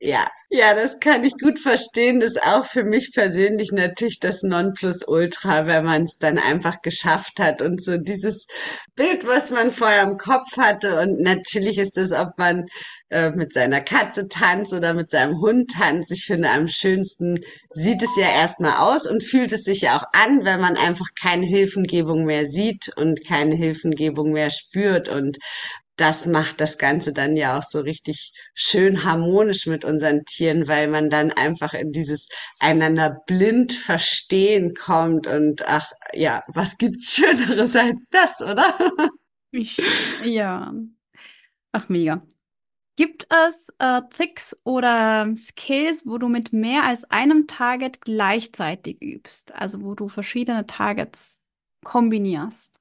Ja, 0.00 0.28
ja, 0.50 0.74
das 0.74 1.00
kann 1.00 1.24
ich 1.24 1.32
gut 1.42 1.58
verstehen. 1.58 2.20
Das 2.20 2.36
ist 2.36 2.42
auch 2.44 2.64
für 2.64 2.84
mich 2.84 3.10
persönlich 3.12 3.72
natürlich 3.72 4.20
das 4.20 4.44
Nonplusultra, 4.44 5.66
wenn 5.66 5.84
man 5.84 6.02
es 6.04 6.18
dann 6.18 6.38
einfach 6.38 6.82
geschafft 6.82 7.40
hat 7.40 7.62
und 7.62 7.82
so 7.82 7.96
dieses 7.98 8.46
Bild, 8.94 9.26
was 9.26 9.50
man 9.50 9.72
vorher 9.72 10.04
im 10.04 10.16
Kopf 10.16 10.56
hatte. 10.56 11.00
Und 11.00 11.20
natürlich 11.20 11.78
ist 11.78 11.98
es, 11.98 12.12
ob 12.12 12.38
man 12.38 12.66
äh, 13.10 13.30
mit 13.30 13.52
seiner 13.52 13.80
Katze 13.80 14.28
tanzt 14.28 14.72
oder 14.72 14.94
mit 14.94 15.10
seinem 15.10 15.40
Hund 15.40 15.72
tanzt. 15.72 16.12
Ich 16.12 16.26
finde, 16.26 16.50
am 16.50 16.68
schönsten 16.68 17.40
sieht 17.72 18.00
es 18.00 18.14
ja 18.16 18.28
erstmal 18.30 18.76
aus 18.76 19.04
und 19.04 19.24
fühlt 19.24 19.50
es 19.50 19.64
sich 19.64 19.80
ja 19.80 19.98
auch 19.98 20.04
an, 20.12 20.44
wenn 20.44 20.60
man 20.60 20.76
einfach 20.76 21.08
keine 21.20 21.44
Hilfengebung 21.44 22.24
mehr 22.24 22.46
sieht 22.46 22.92
und 22.96 23.26
keine 23.26 23.56
Hilfengebung 23.56 24.30
mehr 24.30 24.50
spürt. 24.50 25.08
Und 25.08 25.38
das 25.98 26.26
macht 26.26 26.60
das 26.60 26.78
Ganze 26.78 27.12
dann 27.12 27.36
ja 27.36 27.58
auch 27.58 27.62
so 27.62 27.80
richtig 27.80 28.32
schön 28.54 29.04
harmonisch 29.04 29.66
mit 29.66 29.84
unseren 29.84 30.24
Tieren, 30.24 30.68
weil 30.68 30.88
man 30.88 31.10
dann 31.10 31.32
einfach 31.32 31.74
in 31.74 31.92
dieses 31.92 32.28
einander 32.60 33.22
blind 33.26 33.72
verstehen 33.72 34.74
kommt 34.74 35.26
und 35.26 35.68
ach 35.68 35.92
ja, 36.12 36.42
was 36.48 36.78
gibt's 36.78 37.12
Schöneres 37.14 37.76
als 37.76 38.08
das, 38.10 38.40
oder? 38.40 38.64
Ja. 40.24 40.72
Ach, 41.72 41.88
mega. 41.88 42.22
Gibt 42.96 43.26
es 43.30 43.68
äh, 43.78 44.02
Tricks 44.10 44.56
oder 44.64 45.32
Skills, 45.36 46.06
wo 46.06 46.18
du 46.18 46.28
mit 46.28 46.52
mehr 46.52 46.84
als 46.84 47.04
einem 47.04 47.46
Target 47.46 48.00
gleichzeitig 48.00 49.00
übst? 49.00 49.54
Also 49.54 49.82
wo 49.82 49.94
du 49.94 50.08
verschiedene 50.08 50.66
Targets 50.66 51.40
kombinierst? 51.84 52.77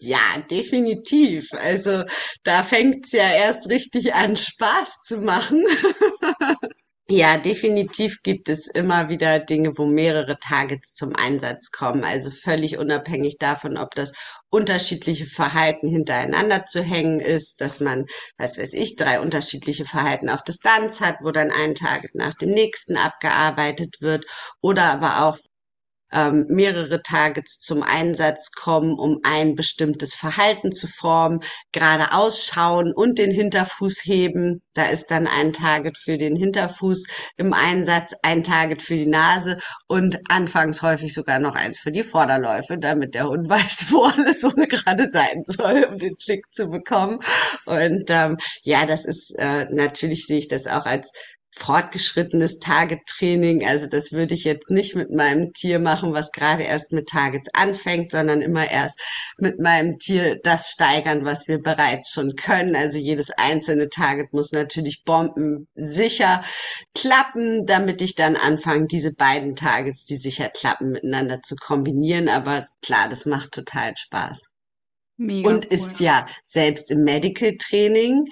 Ja, 0.00 0.18
definitiv. 0.50 1.48
Also 1.52 2.04
da 2.42 2.62
fängt's 2.62 3.12
ja 3.12 3.30
erst 3.32 3.68
richtig 3.70 4.14
an, 4.14 4.36
Spaß 4.36 5.02
zu 5.04 5.18
machen. 5.18 5.64
Ja, 7.10 7.36
definitiv 7.36 8.16
gibt 8.22 8.48
es 8.48 8.66
immer 8.66 9.10
wieder 9.10 9.38
Dinge, 9.38 9.76
wo 9.76 9.84
mehrere 9.84 10.38
Targets 10.38 10.94
zum 10.94 11.14
Einsatz 11.14 11.70
kommen. 11.70 12.02
Also 12.02 12.30
völlig 12.30 12.78
unabhängig 12.78 13.36
davon, 13.38 13.76
ob 13.76 13.94
das 13.94 14.14
unterschiedliche 14.48 15.26
Verhalten 15.26 15.86
hintereinander 15.86 16.64
zu 16.64 16.82
hängen 16.82 17.20
ist, 17.20 17.60
dass 17.60 17.80
man, 17.80 18.06
was 18.38 18.58
weiß 18.58 18.72
ich, 18.72 18.96
drei 18.96 19.20
unterschiedliche 19.20 19.84
Verhalten 19.84 20.30
auf 20.30 20.42
Distanz 20.42 21.02
hat, 21.02 21.16
wo 21.22 21.30
dann 21.30 21.50
ein 21.50 21.74
Target 21.74 22.14
nach 22.14 22.34
dem 22.34 22.50
nächsten 22.50 22.96
abgearbeitet 22.96 23.96
wird 24.00 24.24
oder 24.62 24.84
aber 24.84 25.24
auch 25.26 25.38
ähm, 26.14 26.46
mehrere 26.48 27.02
Targets 27.02 27.60
zum 27.60 27.82
Einsatz 27.82 28.52
kommen, 28.52 28.98
um 28.98 29.18
ein 29.24 29.54
bestimmtes 29.54 30.14
Verhalten 30.14 30.72
zu 30.72 30.86
formen, 30.86 31.40
gerade 31.72 32.12
ausschauen 32.12 32.92
und 32.94 33.18
den 33.18 33.30
Hinterfuß 33.30 34.00
heben. 34.04 34.62
Da 34.74 34.86
ist 34.86 35.10
dann 35.10 35.26
ein 35.26 35.52
Target 35.52 35.98
für 35.98 36.16
den 36.16 36.36
Hinterfuß 36.36 37.06
im 37.36 37.52
Einsatz, 37.52 38.14
ein 38.22 38.44
Target 38.44 38.82
für 38.82 38.96
die 38.96 39.06
Nase 39.06 39.58
und 39.88 40.20
anfangs 40.30 40.82
häufig 40.82 41.12
sogar 41.12 41.38
noch 41.38 41.54
eins 41.54 41.78
für 41.78 41.90
die 41.90 42.04
Vorderläufe, 42.04 42.78
damit 42.78 43.14
der 43.14 43.28
Hund 43.28 43.48
weiß, 43.48 43.86
wo 43.90 44.04
alles 44.04 44.40
so 44.40 44.50
gerade 44.50 45.10
sein 45.10 45.42
soll, 45.44 45.84
um 45.90 45.98
den 45.98 46.14
Klick 46.16 46.44
zu 46.52 46.68
bekommen. 46.68 47.18
Und 47.66 48.04
ähm, 48.08 48.38
ja, 48.62 48.86
das 48.86 49.04
ist 49.04 49.34
äh, 49.38 49.66
natürlich 49.70 50.26
sehe 50.26 50.38
ich 50.38 50.48
das 50.48 50.66
auch 50.66 50.86
als 50.86 51.12
fortgeschrittenes 51.56 52.58
Target-Training. 52.58 53.66
Also 53.66 53.88
das 53.88 54.12
würde 54.12 54.34
ich 54.34 54.44
jetzt 54.44 54.70
nicht 54.70 54.96
mit 54.96 55.10
meinem 55.10 55.52
Tier 55.52 55.78
machen, 55.78 56.12
was 56.12 56.32
gerade 56.32 56.64
erst 56.64 56.92
mit 56.92 57.08
Targets 57.08 57.48
anfängt, 57.54 58.10
sondern 58.10 58.42
immer 58.42 58.70
erst 58.70 59.00
mit 59.38 59.60
meinem 59.60 59.98
Tier 59.98 60.38
das 60.42 60.70
steigern, 60.70 61.24
was 61.24 61.46
wir 61.46 61.62
bereits 61.62 62.12
schon 62.12 62.34
können. 62.34 62.74
Also 62.74 62.98
jedes 62.98 63.30
einzelne 63.30 63.88
Target 63.88 64.32
muss 64.32 64.52
natürlich 64.52 65.04
bombensicher 65.04 66.42
klappen, 66.94 67.66
damit 67.66 68.02
ich 68.02 68.14
dann 68.14 68.36
anfange, 68.36 68.86
diese 68.88 69.14
beiden 69.14 69.54
Targets, 69.54 70.04
die 70.04 70.16
sicher 70.16 70.48
klappen, 70.48 70.90
miteinander 70.90 71.40
zu 71.42 71.54
kombinieren. 71.56 72.28
Aber 72.28 72.66
klar, 72.82 73.08
das 73.08 73.26
macht 73.26 73.52
total 73.52 73.96
Spaß. 73.96 74.50
Mega 75.16 75.48
und 75.48 75.66
cool. 75.66 75.72
ist 75.72 76.00
ja 76.00 76.26
selbst 76.44 76.90
im 76.90 77.04
Medical 77.04 77.56
Training 77.56 78.24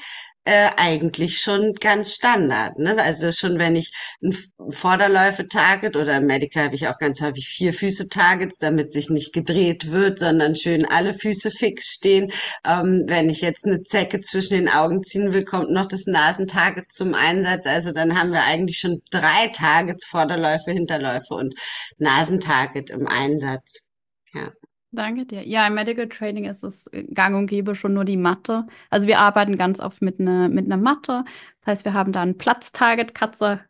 äh, 0.44 0.70
eigentlich 0.76 1.38
schon 1.38 1.74
ganz 1.74 2.14
Standard. 2.14 2.78
Ne? 2.78 2.96
Also 3.00 3.30
schon 3.32 3.58
wenn 3.58 3.76
ich 3.76 3.92
ein 4.22 4.36
Vorderläufe-Target 4.70 5.96
oder 5.96 6.16
im 6.16 6.26
Medical 6.26 6.64
habe 6.64 6.74
ich 6.74 6.88
auch 6.88 6.98
ganz 6.98 7.20
häufig 7.20 7.46
vier 7.48 7.72
Füße-Targets, 7.72 8.58
damit 8.58 8.92
sich 8.92 9.08
nicht 9.08 9.32
gedreht 9.32 9.90
wird, 9.90 10.18
sondern 10.18 10.56
schön 10.56 10.84
alle 10.84 11.14
Füße 11.14 11.50
fix 11.50 11.92
stehen. 11.92 12.32
Ähm, 12.66 13.04
wenn 13.06 13.30
ich 13.30 13.40
jetzt 13.40 13.66
eine 13.66 13.82
Zecke 13.84 14.20
zwischen 14.20 14.54
den 14.54 14.68
Augen 14.68 15.02
ziehen 15.02 15.32
will, 15.32 15.44
kommt 15.44 15.70
noch 15.70 15.86
das 15.86 16.06
Nasentarget 16.06 16.90
zum 16.90 17.14
Einsatz. 17.14 17.66
Also 17.66 17.92
dann 17.92 18.18
haben 18.18 18.32
wir 18.32 18.44
eigentlich 18.44 18.78
schon 18.78 19.02
drei 19.10 19.48
Targets, 19.48 20.06
Vorderläufe, 20.06 20.72
Hinterläufe 20.72 21.34
und 21.34 21.54
Nasentarget 21.98 22.90
im 22.90 23.06
Einsatz. 23.06 23.90
Ja. 24.34 24.50
Danke 24.94 25.24
dir. 25.24 25.46
Ja, 25.48 25.66
im 25.66 25.74
Medical 25.74 26.06
Training 26.08 26.44
ist 26.44 26.62
es 26.62 26.90
gang 27.14 27.34
und 27.34 27.46
gäbe 27.46 27.74
schon 27.74 27.94
nur 27.94 28.04
die 28.04 28.18
Matte. 28.18 28.66
Also 28.90 29.06
wir 29.08 29.20
arbeiten 29.20 29.56
ganz 29.56 29.80
oft 29.80 30.02
mit 30.02 30.20
einer 30.20 30.48
mit 30.50 30.66
einer 30.66 30.76
Matte. 30.76 31.24
Das 31.60 31.66
heißt, 31.68 31.84
wir 31.86 31.94
haben 31.94 32.12
da 32.12 32.20
ein 32.22 32.36
Platztarget. 32.36 33.14
Katze 33.14 33.60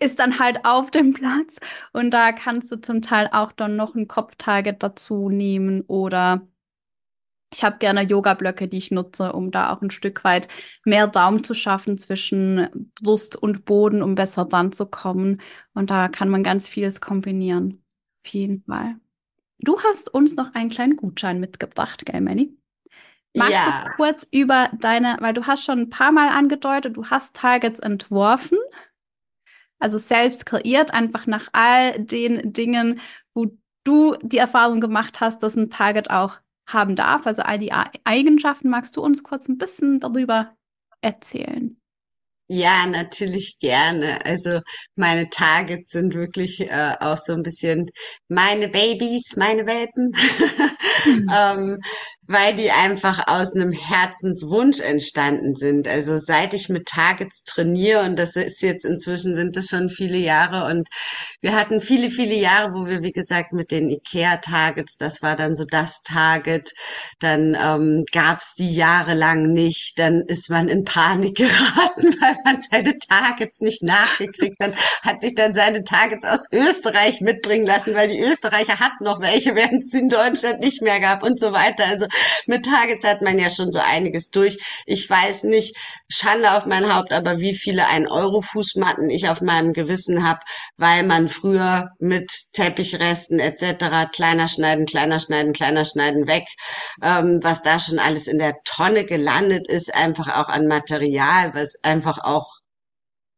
ist 0.00 0.20
dann 0.20 0.38
halt 0.40 0.64
auf 0.64 0.90
dem 0.90 1.14
Platz 1.14 1.58
und 1.92 2.10
da 2.12 2.32
kannst 2.32 2.72
du 2.72 2.80
zum 2.80 3.02
Teil 3.02 3.28
auch 3.32 3.52
dann 3.52 3.76
noch 3.76 3.94
ein 3.96 4.08
Kopftarget 4.08 4.82
dazu 4.82 5.30
nehmen 5.30 5.82
oder 5.82 6.48
ich 7.52 7.62
habe 7.62 7.78
gerne 7.78 8.02
Yoga-Blöcke, 8.02 8.66
die 8.68 8.78
ich 8.78 8.90
nutze, 8.90 9.32
um 9.32 9.50
da 9.52 9.72
auch 9.72 9.80
ein 9.82 9.90
Stück 9.90 10.24
weit 10.24 10.48
mehr 10.84 11.06
Daumen 11.06 11.44
zu 11.44 11.54
schaffen 11.54 11.98
zwischen 11.98 12.90
Brust 13.00 13.36
und 13.36 13.64
Boden, 13.64 14.02
um 14.02 14.14
besser 14.16 14.44
dann 14.44 14.72
zu 14.72 14.86
kommen. 14.86 15.40
Und 15.72 15.90
da 15.90 16.08
kann 16.08 16.28
man 16.28 16.42
ganz 16.42 16.66
vieles 16.68 17.00
kombinieren. 17.00 17.84
Auf 18.24 18.32
jeden 18.32 18.64
Fall. 18.64 18.96
Du 19.64 19.82
hast 19.82 20.12
uns 20.12 20.36
noch 20.36 20.54
einen 20.54 20.68
kleinen 20.68 20.96
Gutschein 20.96 21.40
mitgebracht, 21.40 22.04
gell, 22.04 22.20
Manny? 22.20 22.56
Magst 23.36 23.52
ja. 23.52 23.84
du 23.84 23.90
kurz 23.96 24.28
über 24.30 24.70
deine, 24.78 25.16
weil 25.20 25.34
du 25.34 25.46
hast 25.46 25.64
schon 25.64 25.80
ein 25.80 25.90
paar 25.90 26.12
Mal 26.12 26.28
angedeutet, 26.28 26.96
du 26.96 27.06
hast 27.06 27.34
Targets 27.34 27.80
entworfen, 27.80 28.58
also 29.80 29.98
selbst 29.98 30.46
kreiert, 30.46 30.92
einfach 30.92 31.26
nach 31.26 31.48
all 31.52 31.98
den 31.98 32.52
Dingen, 32.52 33.00
wo 33.34 33.46
du 33.84 34.16
die 34.22 34.38
Erfahrung 34.38 34.80
gemacht 34.80 35.20
hast, 35.20 35.42
dass 35.42 35.56
ein 35.56 35.70
Target 35.70 36.10
auch 36.10 36.38
haben 36.68 36.94
darf, 36.94 37.26
also 37.26 37.42
all 37.42 37.58
die 37.58 37.72
Eigenschaften. 37.72 38.68
Magst 38.68 38.96
du 38.96 39.02
uns 39.02 39.22
kurz 39.22 39.48
ein 39.48 39.58
bisschen 39.58 39.98
darüber 39.98 40.56
erzählen? 41.00 41.80
Ja, 42.48 42.86
natürlich 42.86 43.58
gerne. 43.58 44.24
Also 44.26 44.60
meine 44.96 45.30
Targets 45.30 45.90
sind 45.92 46.14
wirklich 46.14 46.60
äh, 46.60 46.94
auch 47.00 47.16
so 47.16 47.32
ein 47.32 47.42
bisschen 47.42 47.86
meine 48.28 48.68
Babys, 48.68 49.36
meine 49.36 49.66
Welpen, 49.66 50.12
Hm. 51.04 51.26
ähm, 51.32 51.78
weil 52.26 52.54
die 52.54 52.70
einfach 52.70 53.26
aus 53.26 53.54
einem 53.54 53.72
Herzenswunsch 53.72 54.80
entstanden 54.80 55.54
sind. 55.54 55.86
Also 55.86 56.16
seit 56.16 56.54
ich 56.54 56.68
mit 56.68 56.86
Targets 56.86 57.42
trainiere 57.42 58.02
und 58.02 58.18
das 58.18 58.36
ist 58.36 58.62
jetzt 58.62 58.84
inzwischen 58.84 59.34
sind 59.34 59.56
das 59.56 59.66
schon 59.66 59.90
viele 59.90 60.16
Jahre 60.16 60.64
und 60.70 60.88
wir 61.42 61.54
hatten 61.54 61.80
viele, 61.80 62.10
viele 62.10 62.34
Jahre, 62.34 62.72
wo 62.72 62.86
wir 62.86 63.02
wie 63.02 63.12
gesagt 63.12 63.52
mit 63.52 63.70
den 63.70 63.90
IKEA 63.90 64.38
Targets, 64.38 64.96
das 64.96 65.22
war 65.22 65.36
dann 65.36 65.54
so 65.54 65.64
das 65.64 66.02
Target, 66.02 66.72
dann 67.18 67.56
ähm, 67.60 68.04
gab's 68.10 68.54
die 68.54 68.74
jahrelang 68.74 69.52
nicht, 69.52 69.98
dann 69.98 70.22
ist 70.26 70.50
man 70.50 70.68
in 70.68 70.84
Panik 70.84 71.36
geraten, 71.36 72.14
weil 72.20 72.36
man 72.44 72.62
seine 72.70 72.98
Targets 72.98 73.60
nicht 73.60 73.82
nachgekriegt 73.82 74.62
hat, 74.62 74.74
hat 75.02 75.20
sich 75.20 75.34
dann 75.34 75.52
seine 75.52 75.84
Targets 75.84 76.24
aus 76.24 76.46
Österreich 76.52 77.20
mitbringen 77.20 77.66
lassen, 77.66 77.94
weil 77.94 78.08
die 78.08 78.20
Österreicher 78.20 78.80
hatten 78.80 79.04
noch 79.04 79.20
welche, 79.20 79.54
während 79.54 79.82
es 79.82 79.92
in 79.92 80.08
Deutschland 80.08 80.60
nicht 80.60 80.73
mehr 80.80 81.00
gab 81.00 81.22
und 81.22 81.38
so 81.40 81.52
weiter. 81.52 81.84
Also 81.86 82.06
mit 82.46 82.64
Targets 82.64 83.04
hat 83.04 83.22
man 83.22 83.38
ja 83.38 83.50
schon 83.50 83.72
so 83.72 83.80
einiges 83.80 84.30
durch. 84.30 84.58
Ich 84.86 85.08
weiß 85.08 85.44
nicht, 85.44 85.76
Schande 86.08 86.52
auf 86.52 86.66
mein 86.66 86.94
Haupt, 86.94 87.12
aber 87.12 87.40
wie 87.40 87.54
viele 87.54 87.86
ein 87.88 88.08
Euro 88.08 88.40
Fußmatten 88.40 89.10
ich 89.10 89.28
auf 89.28 89.40
meinem 89.40 89.72
Gewissen 89.72 90.26
habe, 90.26 90.40
weil 90.76 91.02
man 91.02 91.28
früher 91.28 91.90
mit 91.98 92.30
Teppichresten 92.52 93.38
etc. 93.38 94.10
kleiner 94.12 94.48
schneiden, 94.48 94.86
kleiner 94.86 95.20
schneiden, 95.20 95.52
kleiner 95.52 95.84
schneiden 95.84 96.26
weg, 96.26 96.44
ähm, 97.02 97.40
was 97.42 97.62
da 97.62 97.78
schon 97.78 97.98
alles 97.98 98.26
in 98.26 98.38
der 98.38 98.54
Tonne 98.64 99.04
gelandet 99.04 99.68
ist, 99.68 99.94
einfach 99.94 100.28
auch 100.28 100.48
an 100.48 100.66
Material, 100.66 101.52
was 101.54 101.76
einfach 101.82 102.18
auch 102.22 102.63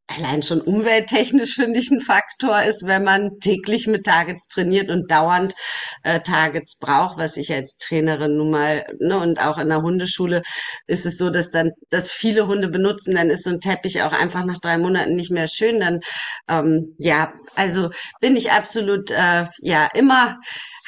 allein 0.08 0.42
schon 0.42 0.60
umwelttechnisch 0.60 1.54
finde 1.54 1.80
ich 1.80 1.90
ein 1.90 2.00
Faktor 2.00 2.62
ist, 2.62 2.86
wenn 2.86 3.04
man 3.04 3.38
täglich 3.40 3.86
mit 3.86 4.04
Targets 4.04 4.46
trainiert 4.48 4.90
und 4.90 5.10
dauernd 5.10 5.54
äh, 6.02 6.20
Targets 6.20 6.78
braucht, 6.78 7.18
was 7.18 7.36
ich 7.36 7.52
als 7.52 7.76
Trainerin 7.76 8.36
nun 8.36 8.50
mal, 8.50 8.84
ne, 9.00 9.18
und 9.18 9.40
auch 9.40 9.58
in 9.58 9.68
der 9.68 9.82
Hundeschule 9.82 10.42
ist 10.86 11.06
es 11.06 11.18
so, 11.18 11.30
dass 11.30 11.50
dann, 11.50 11.72
dass 11.90 12.10
viele 12.10 12.46
Hunde 12.46 12.68
benutzen, 12.68 13.14
dann 13.14 13.30
ist 13.30 13.44
so 13.44 13.50
ein 13.50 13.60
Teppich 13.60 14.02
auch 14.02 14.12
einfach 14.12 14.44
nach 14.44 14.58
drei 14.58 14.78
Monaten 14.78 15.16
nicht 15.16 15.30
mehr 15.30 15.48
schön. 15.48 15.80
Dann, 15.80 16.00
ähm, 16.48 16.94
ja, 16.98 17.32
also 17.56 17.90
bin 18.20 18.36
ich 18.36 18.52
absolut, 18.52 19.10
äh, 19.10 19.46
ja, 19.60 19.88
immer 19.94 20.38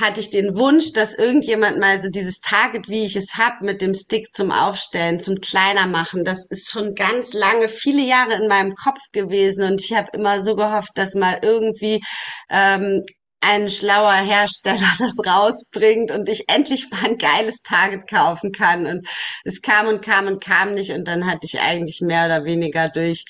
hatte 0.01 0.21
ich 0.21 0.31
den 0.31 0.57
Wunsch, 0.57 0.93
dass 0.93 1.15
irgendjemand 1.15 1.79
mal 1.79 2.01
so 2.01 2.09
dieses 2.09 2.41
Target, 2.41 2.89
wie 2.89 3.05
ich 3.05 3.17
es 3.17 3.37
hab, 3.37 3.63
mit 3.63 3.83
dem 3.83 3.95
Stick 3.95 4.33
zum 4.33 4.53
Aufstellen, 4.53 5.19
zum 5.19 5.41
kleiner 5.41 5.87
machen, 5.87 6.25
das 6.25 6.47
ist 6.47 6.71
schon 6.71 6.95
ganz 6.95 7.33
lange, 7.33 7.69
viele 7.69 8.03
Jahre 8.03 8.35
in 8.35 8.49
meinem 8.49 8.75
Kopf 8.75 9.01
gewesen. 9.13 9.65
Und 9.65 9.83
ich 9.83 9.95
habe 9.95 10.09
immer 10.13 10.41
so 10.41 10.55
gehofft, 10.55 10.93
dass 10.95 11.15
mal 11.15 11.41
irgendwie 11.43 12.01
ähm, 12.49 13.03
ein 13.41 13.69
schlauer 13.69 14.15
Hersteller 14.15 14.93
das 14.99 15.15
rausbringt 15.27 16.13
und 16.13 16.29
ich 16.29 16.49
endlich 16.49 16.89
mal 16.91 17.05
ein 17.05 17.19
geiles 17.19 17.63
Target 17.63 18.09
kaufen 18.09 18.53
kann. 18.53 18.87
Und 18.87 19.09
es 19.45 19.63
kam 19.63 19.89
und 19.89 20.01
kam 20.01 20.29
und 20.29 20.43
kam 20.43 20.75
nicht. 20.75 20.93
Und 20.93 21.09
dann 21.09 21.27
hatte 21.27 21.45
ich 21.45 21.61
eigentlich 21.61 22.01
mehr 22.03 22.27
oder 22.27 22.45
weniger 22.45 22.89
durch 22.89 23.25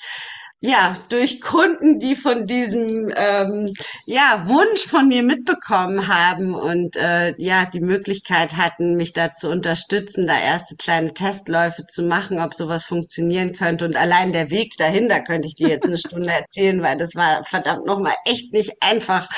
ja, 0.61 0.97
durch 1.07 1.39
Kunden, 1.39 1.99
die 1.99 2.17
von 2.17 2.45
diesem 2.45 3.09
ähm, 3.15 3.73
ja, 4.05 4.43
Wunsch 4.45 4.85
von 4.85 5.07
mir 5.07 5.23
mitbekommen 5.23 6.09
haben 6.09 6.53
und 6.53 6.97
äh, 6.97 7.33
ja, 7.37 7.65
die 7.65 7.79
Möglichkeit 7.79 8.57
hatten, 8.57 8.97
mich 8.97 9.13
da 9.13 9.33
zu 9.33 9.49
unterstützen, 9.49 10.27
da 10.27 10.37
erste 10.37 10.75
kleine 10.75 11.13
Testläufe 11.13 11.85
zu 11.87 12.03
machen, 12.03 12.41
ob 12.41 12.53
sowas 12.53 12.83
funktionieren 12.83 13.53
könnte. 13.53 13.85
Und 13.85 13.95
allein 13.95 14.33
der 14.33 14.51
Weg 14.51 14.73
dahin, 14.77 15.07
da 15.07 15.21
könnte 15.21 15.47
ich 15.47 15.55
dir 15.55 15.69
jetzt 15.69 15.85
eine 15.85 15.97
Stunde 16.07 16.29
erzählen, 16.29 16.81
weil 16.81 16.97
das 16.97 17.15
war 17.15 17.45
verdammt 17.45 17.85
nochmal 17.85 18.15
echt 18.25 18.51
nicht 18.51 18.73
einfach, 18.81 19.29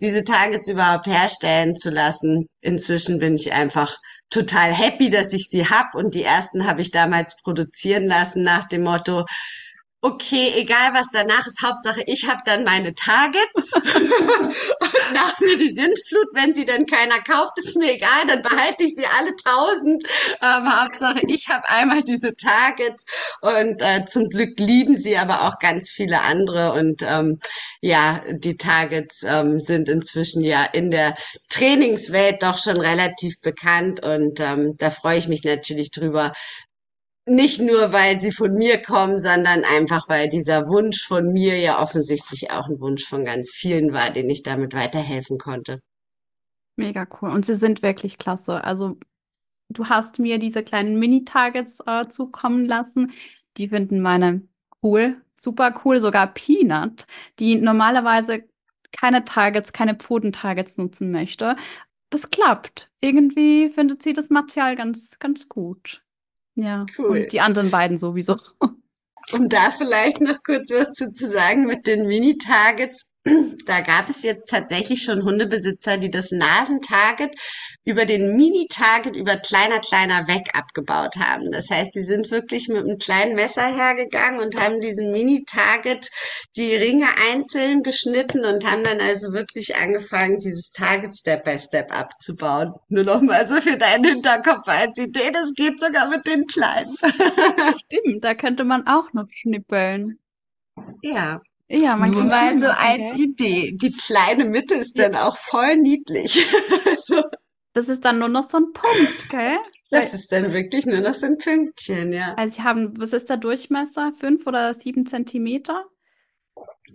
diese 0.00 0.22
Targets 0.22 0.68
überhaupt 0.68 1.08
herstellen 1.08 1.74
zu 1.74 1.90
lassen. 1.90 2.46
Inzwischen 2.60 3.18
bin 3.18 3.34
ich 3.34 3.52
einfach 3.52 3.96
total 4.30 4.72
happy, 4.72 5.10
dass 5.10 5.32
ich 5.32 5.48
sie 5.48 5.66
hab 5.66 5.96
und 5.96 6.14
die 6.14 6.22
ersten 6.22 6.68
habe 6.68 6.82
ich 6.82 6.92
damals 6.92 7.34
produzieren 7.42 8.04
lassen 8.04 8.44
nach 8.44 8.68
dem 8.68 8.84
Motto, 8.84 9.24
Okay, 10.00 10.52
egal 10.54 10.94
was 10.94 11.08
danach 11.12 11.44
ist, 11.48 11.60
Hauptsache 11.60 12.02
ich 12.06 12.28
habe 12.28 12.40
dann 12.44 12.62
meine 12.62 12.94
Targets. 12.94 13.72
Und 13.74 15.12
nach 15.12 15.40
mir 15.40 15.58
die 15.58 15.72
Sintflut, 15.72 16.28
wenn 16.34 16.54
sie 16.54 16.64
dann 16.64 16.86
keiner 16.86 17.18
kauft, 17.18 17.58
ist 17.58 17.76
mir 17.76 17.94
egal, 17.94 18.26
dann 18.28 18.42
behalte 18.42 18.84
ich 18.84 18.94
sie 18.94 19.06
alle 19.18 19.34
tausend. 19.34 20.04
Ähm, 20.40 20.80
Hauptsache 20.80 21.22
ich 21.26 21.48
habe 21.48 21.68
einmal 21.68 22.04
diese 22.04 22.36
Targets. 22.36 23.06
Und 23.40 23.82
äh, 23.82 24.04
zum 24.04 24.28
Glück 24.28 24.60
lieben 24.60 24.96
sie 24.96 25.18
aber 25.18 25.48
auch 25.48 25.58
ganz 25.58 25.90
viele 25.90 26.20
andere. 26.22 26.74
Und 26.74 27.02
ähm, 27.02 27.40
ja, 27.80 28.20
die 28.30 28.56
Targets 28.56 29.24
ähm, 29.24 29.58
sind 29.58 29.88
inzwischen 29.88 30.44
ja 30.44 30.62
in 30.62 30.92
der 30.92 31.16
Trainingswelt 31.50 32.44
doch 32.44 32.58
schon 32.58 32.76
relativ 32.76 33.40
bekannt. 33.40 34.04
Und 34.04 34.38
ähm, 34.38 34.76
da 34.78 34.90
freue 34.90 35.18
ich 35.18 35.26
mich 35.26 35.42
natürlich 35.42 35.90
drüber, 35.90 36.32
nicht 37.28 37.60
nur, 37.60 37.92
weil 37.92 38.18
sie 38.18 38.32
von 38.32 38.52
mir 38.52 38.78
kommen, 38.78 39.20
sondern 39.20 39.64
einfach, 39.64 40.08
weil 40.08 40.28
dieser 40.28 40.66
Wunsch 40.66 41.06
von 41.06 41.32
mir 41.32 41.58
ja 41.58 41.80
offensichtlich 41.80 42.50
auch 42.50 42.68
ein 42.68 42.80
Wunsch 42.80 43.04
von 43.04 43.24
ganz 43.24 43.50
vielen 43.50 43.92
war, 43.92 44.10
den 44.10 44.28
ich 44.28 44.42
damit 44.42 44.74
weiterhelfen 44.74 45.38
konnte. 45.38 45.80
Mega 46.76 47.06
cool. 47.20 47.30
Und 47.30 47.44
sie 47.44 47.54
sind 47.54 47.82
wirklich 47.82 48.18
klasse. 48.18 48.62
Also, 48.64 48.98
du 49.68 49.86
hast 49.86 50.18
mir 50.18 50.38
diese 50.38 50.62
kleinen 50.62 50.98
Mini-Targets 50.98 51.80
äh, 51.86 52.08
zukommen 52.08 52.64
lassen. 52.64 53.12
Die 53.56 53.68
finden 53.68 54.00
meine 54.00 54.42
cool, 54.82 55.20
super 55.38 55.80
cool. 55.84 56.00
Sogar 56.00 56.32
Peanut, 56.32 57.06
die 57.38 57.56
normalerweise 57.56 58.44
keine 58.92 59.24
Targets, 59.24 59.72
keine 59.72 59.96
Pfoten-Targets 59.96 60.78
nutzen 60.78 61.10
möchte. 61.10 61.56
Das 62.10 62.30
klappt. 62.30 62.90
Irgendwie 63.00 63.68
findet 63.68 64.02
sie 64.02 64.12
das 64.12 64.30
Material 64.30 64.76
ganz, 64.76 65.18
ganz 65.18 65.48
gut. 65.48 66.02
Ja, 66.60 66.86
Cool. 66.98 67.20
und 67.22 67.32
die 67.32 67.40
anderen 67.40 67.70
beiden 67.70 67.98
sowieso. 67.98 68.36
Um 69.32 69.48
da 69.48 69.70
vielleicht 69.70 70.20
noch 70.20 70.42
kurz 70.42 70.72
was 70.72 70.92
zu, 70.92 71.12
zu 71.12 71.28
sagen 71.28 71.66
mit 71.66 71.86
den 71.86 72.06
Mini-Targets. 72.08 73.10
Da 73.66 73.80
gab 73.80 74.08
es 74.08 74.22
jetzt 74.22 74.48
tatsächlich 74.48 75.02
schon 75.02 75.24
Hundebesitzer, 75.24 75.98
die 75.98 76.10
das 76.10 76.30
Nasentarget 76.30 77.34
über 77.84 78.06
den 78.06 78.36
Mini-Target 78.36 79.14
über 79.14 79.36
kleiner, 79.36 79.80
kleiner 79.80 80.26
weg 80.28 80.48
abgebaut 80.54 81.16
haben. 81.18 81.50
Das 81.50 81.68
heißt, 81.70 81.92
sie 81.92 82.04
sind 82.04 82.30
wirklich 82.30 82.68
mit 82.68 82.84
einem 82.84 82.98
kleinen 82.98 83.34
Messer 83.34 83.66
hergegangen 83.66 84.40
und 84.40 84.58
haben 84.58 84.80
diesen 84.80 85.12
Mini-Target 85.12 86.08
die 86.56 86.74
Ringe 86.76 87.08
einzeln 87.30 87.82
geschnitten 87.82 88.44
und 88.44 88.64
haben 88.64 88.84
dann 88.84 89.00
also 89.00 89.32
wirklich 89.32 89.76
angefangen, 89.76 90.38
dieses 90.38 90.70
Target 90.72 91.14
Step 91.14 91.44
by 91.44 91.58
Step 91.58 91.92
abzubauen. 91.92 92.72
Nur 92.88 93.04
noch 93.04 93.20
mal 93.20 93.46
so 93.46 93.60
für 93.60 93.76
deinen 93.76 94.04
Hinterkopf 94.04 94.66
als 94.66 94.96
Idee, 94.96 95.30
das 95.32 95.52
geht 95.54 95.80
sogar 95.80 96.08
mit 96.08 96.24
den 96.26 96.46
kleinen. 96.46 96.94
Stimmt, 97.92 98.24
da 98.24 98.34
könnte 98.34 98.64
man 98.64 98.86
auch 98.86 99.12
noch 99.12 99.28
schnippeln. 99.30 100.18
Ja. 101.02 101.40
Ja, 101.70 101.96
man 101.96 102.10
Nur 102.10 102.24
kann 102.28 102.28
mal 102.28 102.58
so 102.58 102.66
als 102.66 103.12
gell? 103.12 103.14
Idee. 103.14 103.72
Die 103.76 103.92
kleine 103.92 104.44
Mitte 104.44 104.74
ist 104.74 104.98
dann 104.98 105.14
auch 105.16 105.36
voll 105.36 105.76
niedlich. 105.76 106.44
So, 107.00 107.22
Das 107.72 107.88
ist 107.88 108.04
dann 108.04 108.18
nur 108.18 108.28
noch 108.28 108.48
so 108.50 108.58
ein 108.58 108.72
Punkt, 108.74 109.28
gell? 109.30 109.58
das 109.90 110.12
Weil, 110.12 110.14
ist 110.14 110.32
dann 110.32 110.54
wirklich 110.54 110.86
nur 110.86 111.00
noch 111.00 111.12
so 111.14 111.26
ein 111.26 111.36
Pünktchen, 111.38 112.12
ja. 112.14 112.36
also 112.36 112.54
sie 112.56 112.62
haben, 112.62 112.98
was 112.98 113.12
ist 113.12 113.28
der 113.28 113.36
Durchmesser? 113.36 114.12
Fünf 114.14 114.46
oder 114.46 114.72
sieben 114.74 115.04
Zentimeter? 115.06 115.84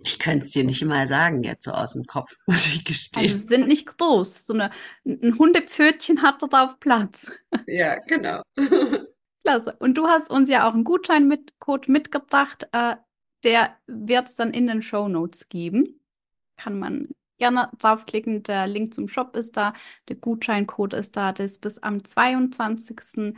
Ich 0.04 0.18
könnte 0.20 0.44
es 0.44 0.52
dir 0.52 0.62
nicht 0.64 0.84
mal 0.84 1.06
sagen 1.08 1.42
jetzt 1.42 1.64
so 1.64 1.72
aus 1.72 1.94
dem 1.94 2.04
Kopf, 2.04 2.36
muss 2.46 2.66
ich 2.68 2.84
Also 3.16 3.36
gestehen. 3.36 3.38
sie 3.38 3.46
sind 3.46 3.66
nicht 3.68 3.86
groß. 3.98 4.46
So 4.46 4.52
eine, 4.54 4.70
ein 5.04 5.38
Hundepfötchen 5.38 6.22
hat 6.22 6.42
dort 6.42 6.54
auf 6.54 6.80
Platz. 6.80 7.32
Ja, 7.66 7.96
genau. 8.06 8.42
Klasse. 9.42 9.76
Und 9.78 9.94
du 9.94 10.06
hast 10.08 10.30
uns 10.30 10.48
ja 10.48 10.68
auch 10.68 10.74
einen 10.74 10.84
Gutscheincode 10.84 11.88
mitgebracht. 11.88 12.68
Äh, 12.72 12.96
der 13.44 13.76
wird 13.86 14.28
es 14.28 14.34
dann 14.34 14.52
in 14.52 14.66
den 14.66 14.82
Shownotes 14.82 15.48
geben. 15.48 16.00
Kann 16.56 16.78
man 16.78 17.08
gerne 17.38 17.70
draufklicken. 17.78 18.42
Der 18.42 18.66
Link 18.66 18.94
zum 18.94 19.08
Shop 19.08 19.36
ist 19.36 19.56
da. 19.56 19.74
Der 20.08 20.16
Gutscheincode 20.16 20.94
ist 20.94 21.16
da. 21.16 21.32
Das 21.32 21.52
ist 21.52 21.60
bis 21.60 21.78
am 21.78 22.04
22. 22.04 23.34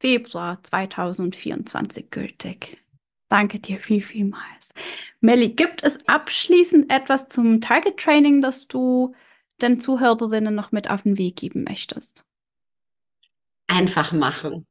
Februar 0.00 0.62
2024 0.62 2.10
gültig. 2.10 2.78
Danke 3.28 3.58
dir 3.58 3.80
viel, 3.80 4.02
vielmals. 4.02 4.72
Melli, 5.20 5.48
gibt 5.48 5.82
es 5.82 6.06
abschließend 6.06 6.92
etwas 6.92 7.28
zum 7.28 7.60
Target 7.60 7.96
Training, 7.96 8.42
das 8.42 8.68
du 8.68 9.14
den 9.62 9.80
Zuhörerinnen 9.80 10.54
noch 10.54 10.72
mit 10.72 10.90
auf 10.90 11.02
den 11.02 11.18
Weg 11.18 11.36
geben 11.36 11.64
möchtest? 11.64 12.24
Einfach 13.66 14.12
machen. 14.12 14.66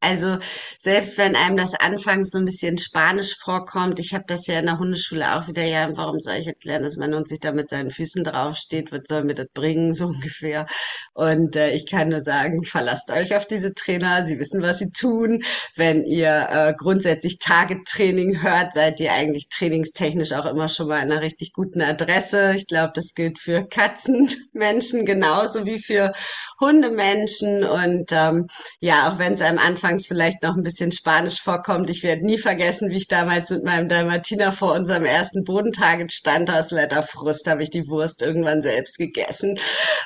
Also 0.00 0.38
selbst 0.78 1.16
wenn 1.18 1.34
einem 1.34 1.56
das 1.56 1.74
anfangs 1.74 2.30
so 2.30 2.38
ein 2.38 2.44
bisschen 2.44 2.78
Spanisch 2.78 3.34
vorkommt, 3.42 3.98
ich 3.98 4.12
habe 4.14 4.24
das 4.26 4.46
ja 4.46 4.58
in 4.58 4.66
der 4.66 4.78
Hundeschule 4.78 5.36
auch 5.36 5.48
wieder, 5.48 5.64
ja, 5.64 5.90
warum 5.96 6.20
soll 6.20 6.34
ich 6.34 6.46
jetzt 6.46 6.64
lernen, 6.64 6.84
dass 6.84 6.96
mein 6.96 7.14
Hund 7.14 7.26
sich 7.26 7.40
da 7.40 7.50
mit 7.52 7.68
seinen 7.68 7.90
Füßen 7.90 8.22
draufsteht, 8.22 8.92
was 8.92 9.00
soll 9.06 9.24
mir 9.24 9.34
das 9.34 9.48
bringen, 9.54 9.94
so 9.94 10.06
ungefähr. 10.08 10.66
Und 11.14 11.56
äh, 11.56 11.70
ich 11.70 11.90
kann 11.90 12.10
nur 12.10 12.20
sagen, 12.20 12.62
verlasst 12.62 13.10
euch 13.10 13.34
auf 13.34 13.46
diese 13.46 13.74
Trainer, 13.74 14.26
sie 14.26 14.38
wissen, 14.38 14.62
was 14.62 14.78
sie 14.78 14.92
tun. 14.92 15.42
Wenn 15.74 16.04
ihr 16.04 16.46
äh, 16.50 16.74
grundsätzlich 16.76 17.38
Target-Training 17.38 18.42
hört, 18.42 18.74
seid 18.74 19.00
ihr 19.00 19.12
eigentlich 19.12 19.48
trainingstechnisch 19.48 20.32
auch 20.32 20.46
immer 20.46 20.68
schon 20.68 20.88
mal 20.88 21.00
an 21.00 21.10
einer 21.10 21.22
richtig 21.22 21.52
guten 21.52 21.80
Adresse. 21.80 22.52
Ich 22.54 22.66
glaube, 22.66 22.92
das 22.94 23.14
gilt 23.14 23.38
für 23.38 23.66
Katzenmenschen 23.66 25.04
genauso 25.06 25.64
wie 25.64 25.78
für 25.78 26.12
Hundemenschen. 26.60 27.64
Und 27.64 28.12
ähm, 28.12 28.46
ja, 28.80 29.10
auch 29.10 29.18
wenn 29.18 29.32
es 29.32 29.40
am 29.40 29.58
Anfang 29.58 29.95
anfangs 29.96 30.06
vielleicht 30.06 30.42
noch 30.42 30.56
ein 30.56 30.62
bisschen 30.62 30.92
Spanisch 30.92 31.40
vorkommt. 31.40 31.90
Ich 31.90 32.02
werde 32.02 32.24
nie 32.24 32.38
vergessen, 32.38 32.90
wie 32.90 32.98
ich 32.98 33.08
damals 33.08 33.50
mit 33.50 33.64
meinem 33.64 33.88
Dalmatiner 33.88 34.52
vor 34.52 34.74
unserem 34.74 35.04
ersten 35.04 35.44
Bodentarget 35.44 36.12
stand. 36.12 36.50
Aus 36.50 36.70
Letter 36.70 37.02
Frust 37.02 37.46
habe 37.48 37.62
ich 37.62 37.70
die 37.70 37.88
Wurst 37.88 38.22
irgendwann 38.22 38.62
selbst 38.62 38.98
gegessen. 38.98 39.58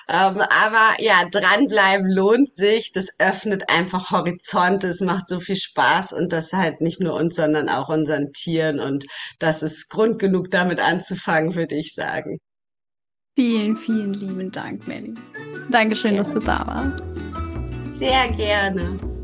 Ähm, 0.08 0.40
aber 0.40 0.94
ja, 0.98 1.24
dranbleiben 1.30 2.08
lohnt 2.08 2.52
sich. 2.52 2.92
Das 2.92 3.08
öffnet 3.18 3.64
einfach 3.68 4.10
Horizonte. 4.10 4.88
Es 4.88 5.00
macht 5.00 5.28
so 5.28 5.40
viel 5.40 5.56
Spaß 5.56 6.12
und 6.12 6.32
das 6.32 6.52
halt 6.52 6.80
nicht 6.80 7.00
nur 7.00 7.14
uns, 7.14 7.36
sondern 7.36 7.68
auch 7.68 7.88
unseren 7.88 8.32
Tieren. 8.32 8.78
Und 8.78 9.06
das 9.38 9.62
ist 9.62 9.88
Grund 9.90 10.18
genug, 10.18 10.50
damit 10.50 10.80
anzufangen, 10.80 11.54
würde 11.54 11.76
ich 11.76 11.94
sagen. 11.94 12.38
Vielen, 13.36 13.76
vielen 13.76 14.14
lieben 14.14 14.50
Dank, 14.50 14.86
Melly. 14.86 15.14
Dankeschön, 15.70 16.14
gerne. 16.14 16.24
dass 16.24 16.34
du 16.34 16.40
da 16.40 16.66
warst. 16.66 17.98
Sehr 17.98 18.28
gerne. 18.36 19.19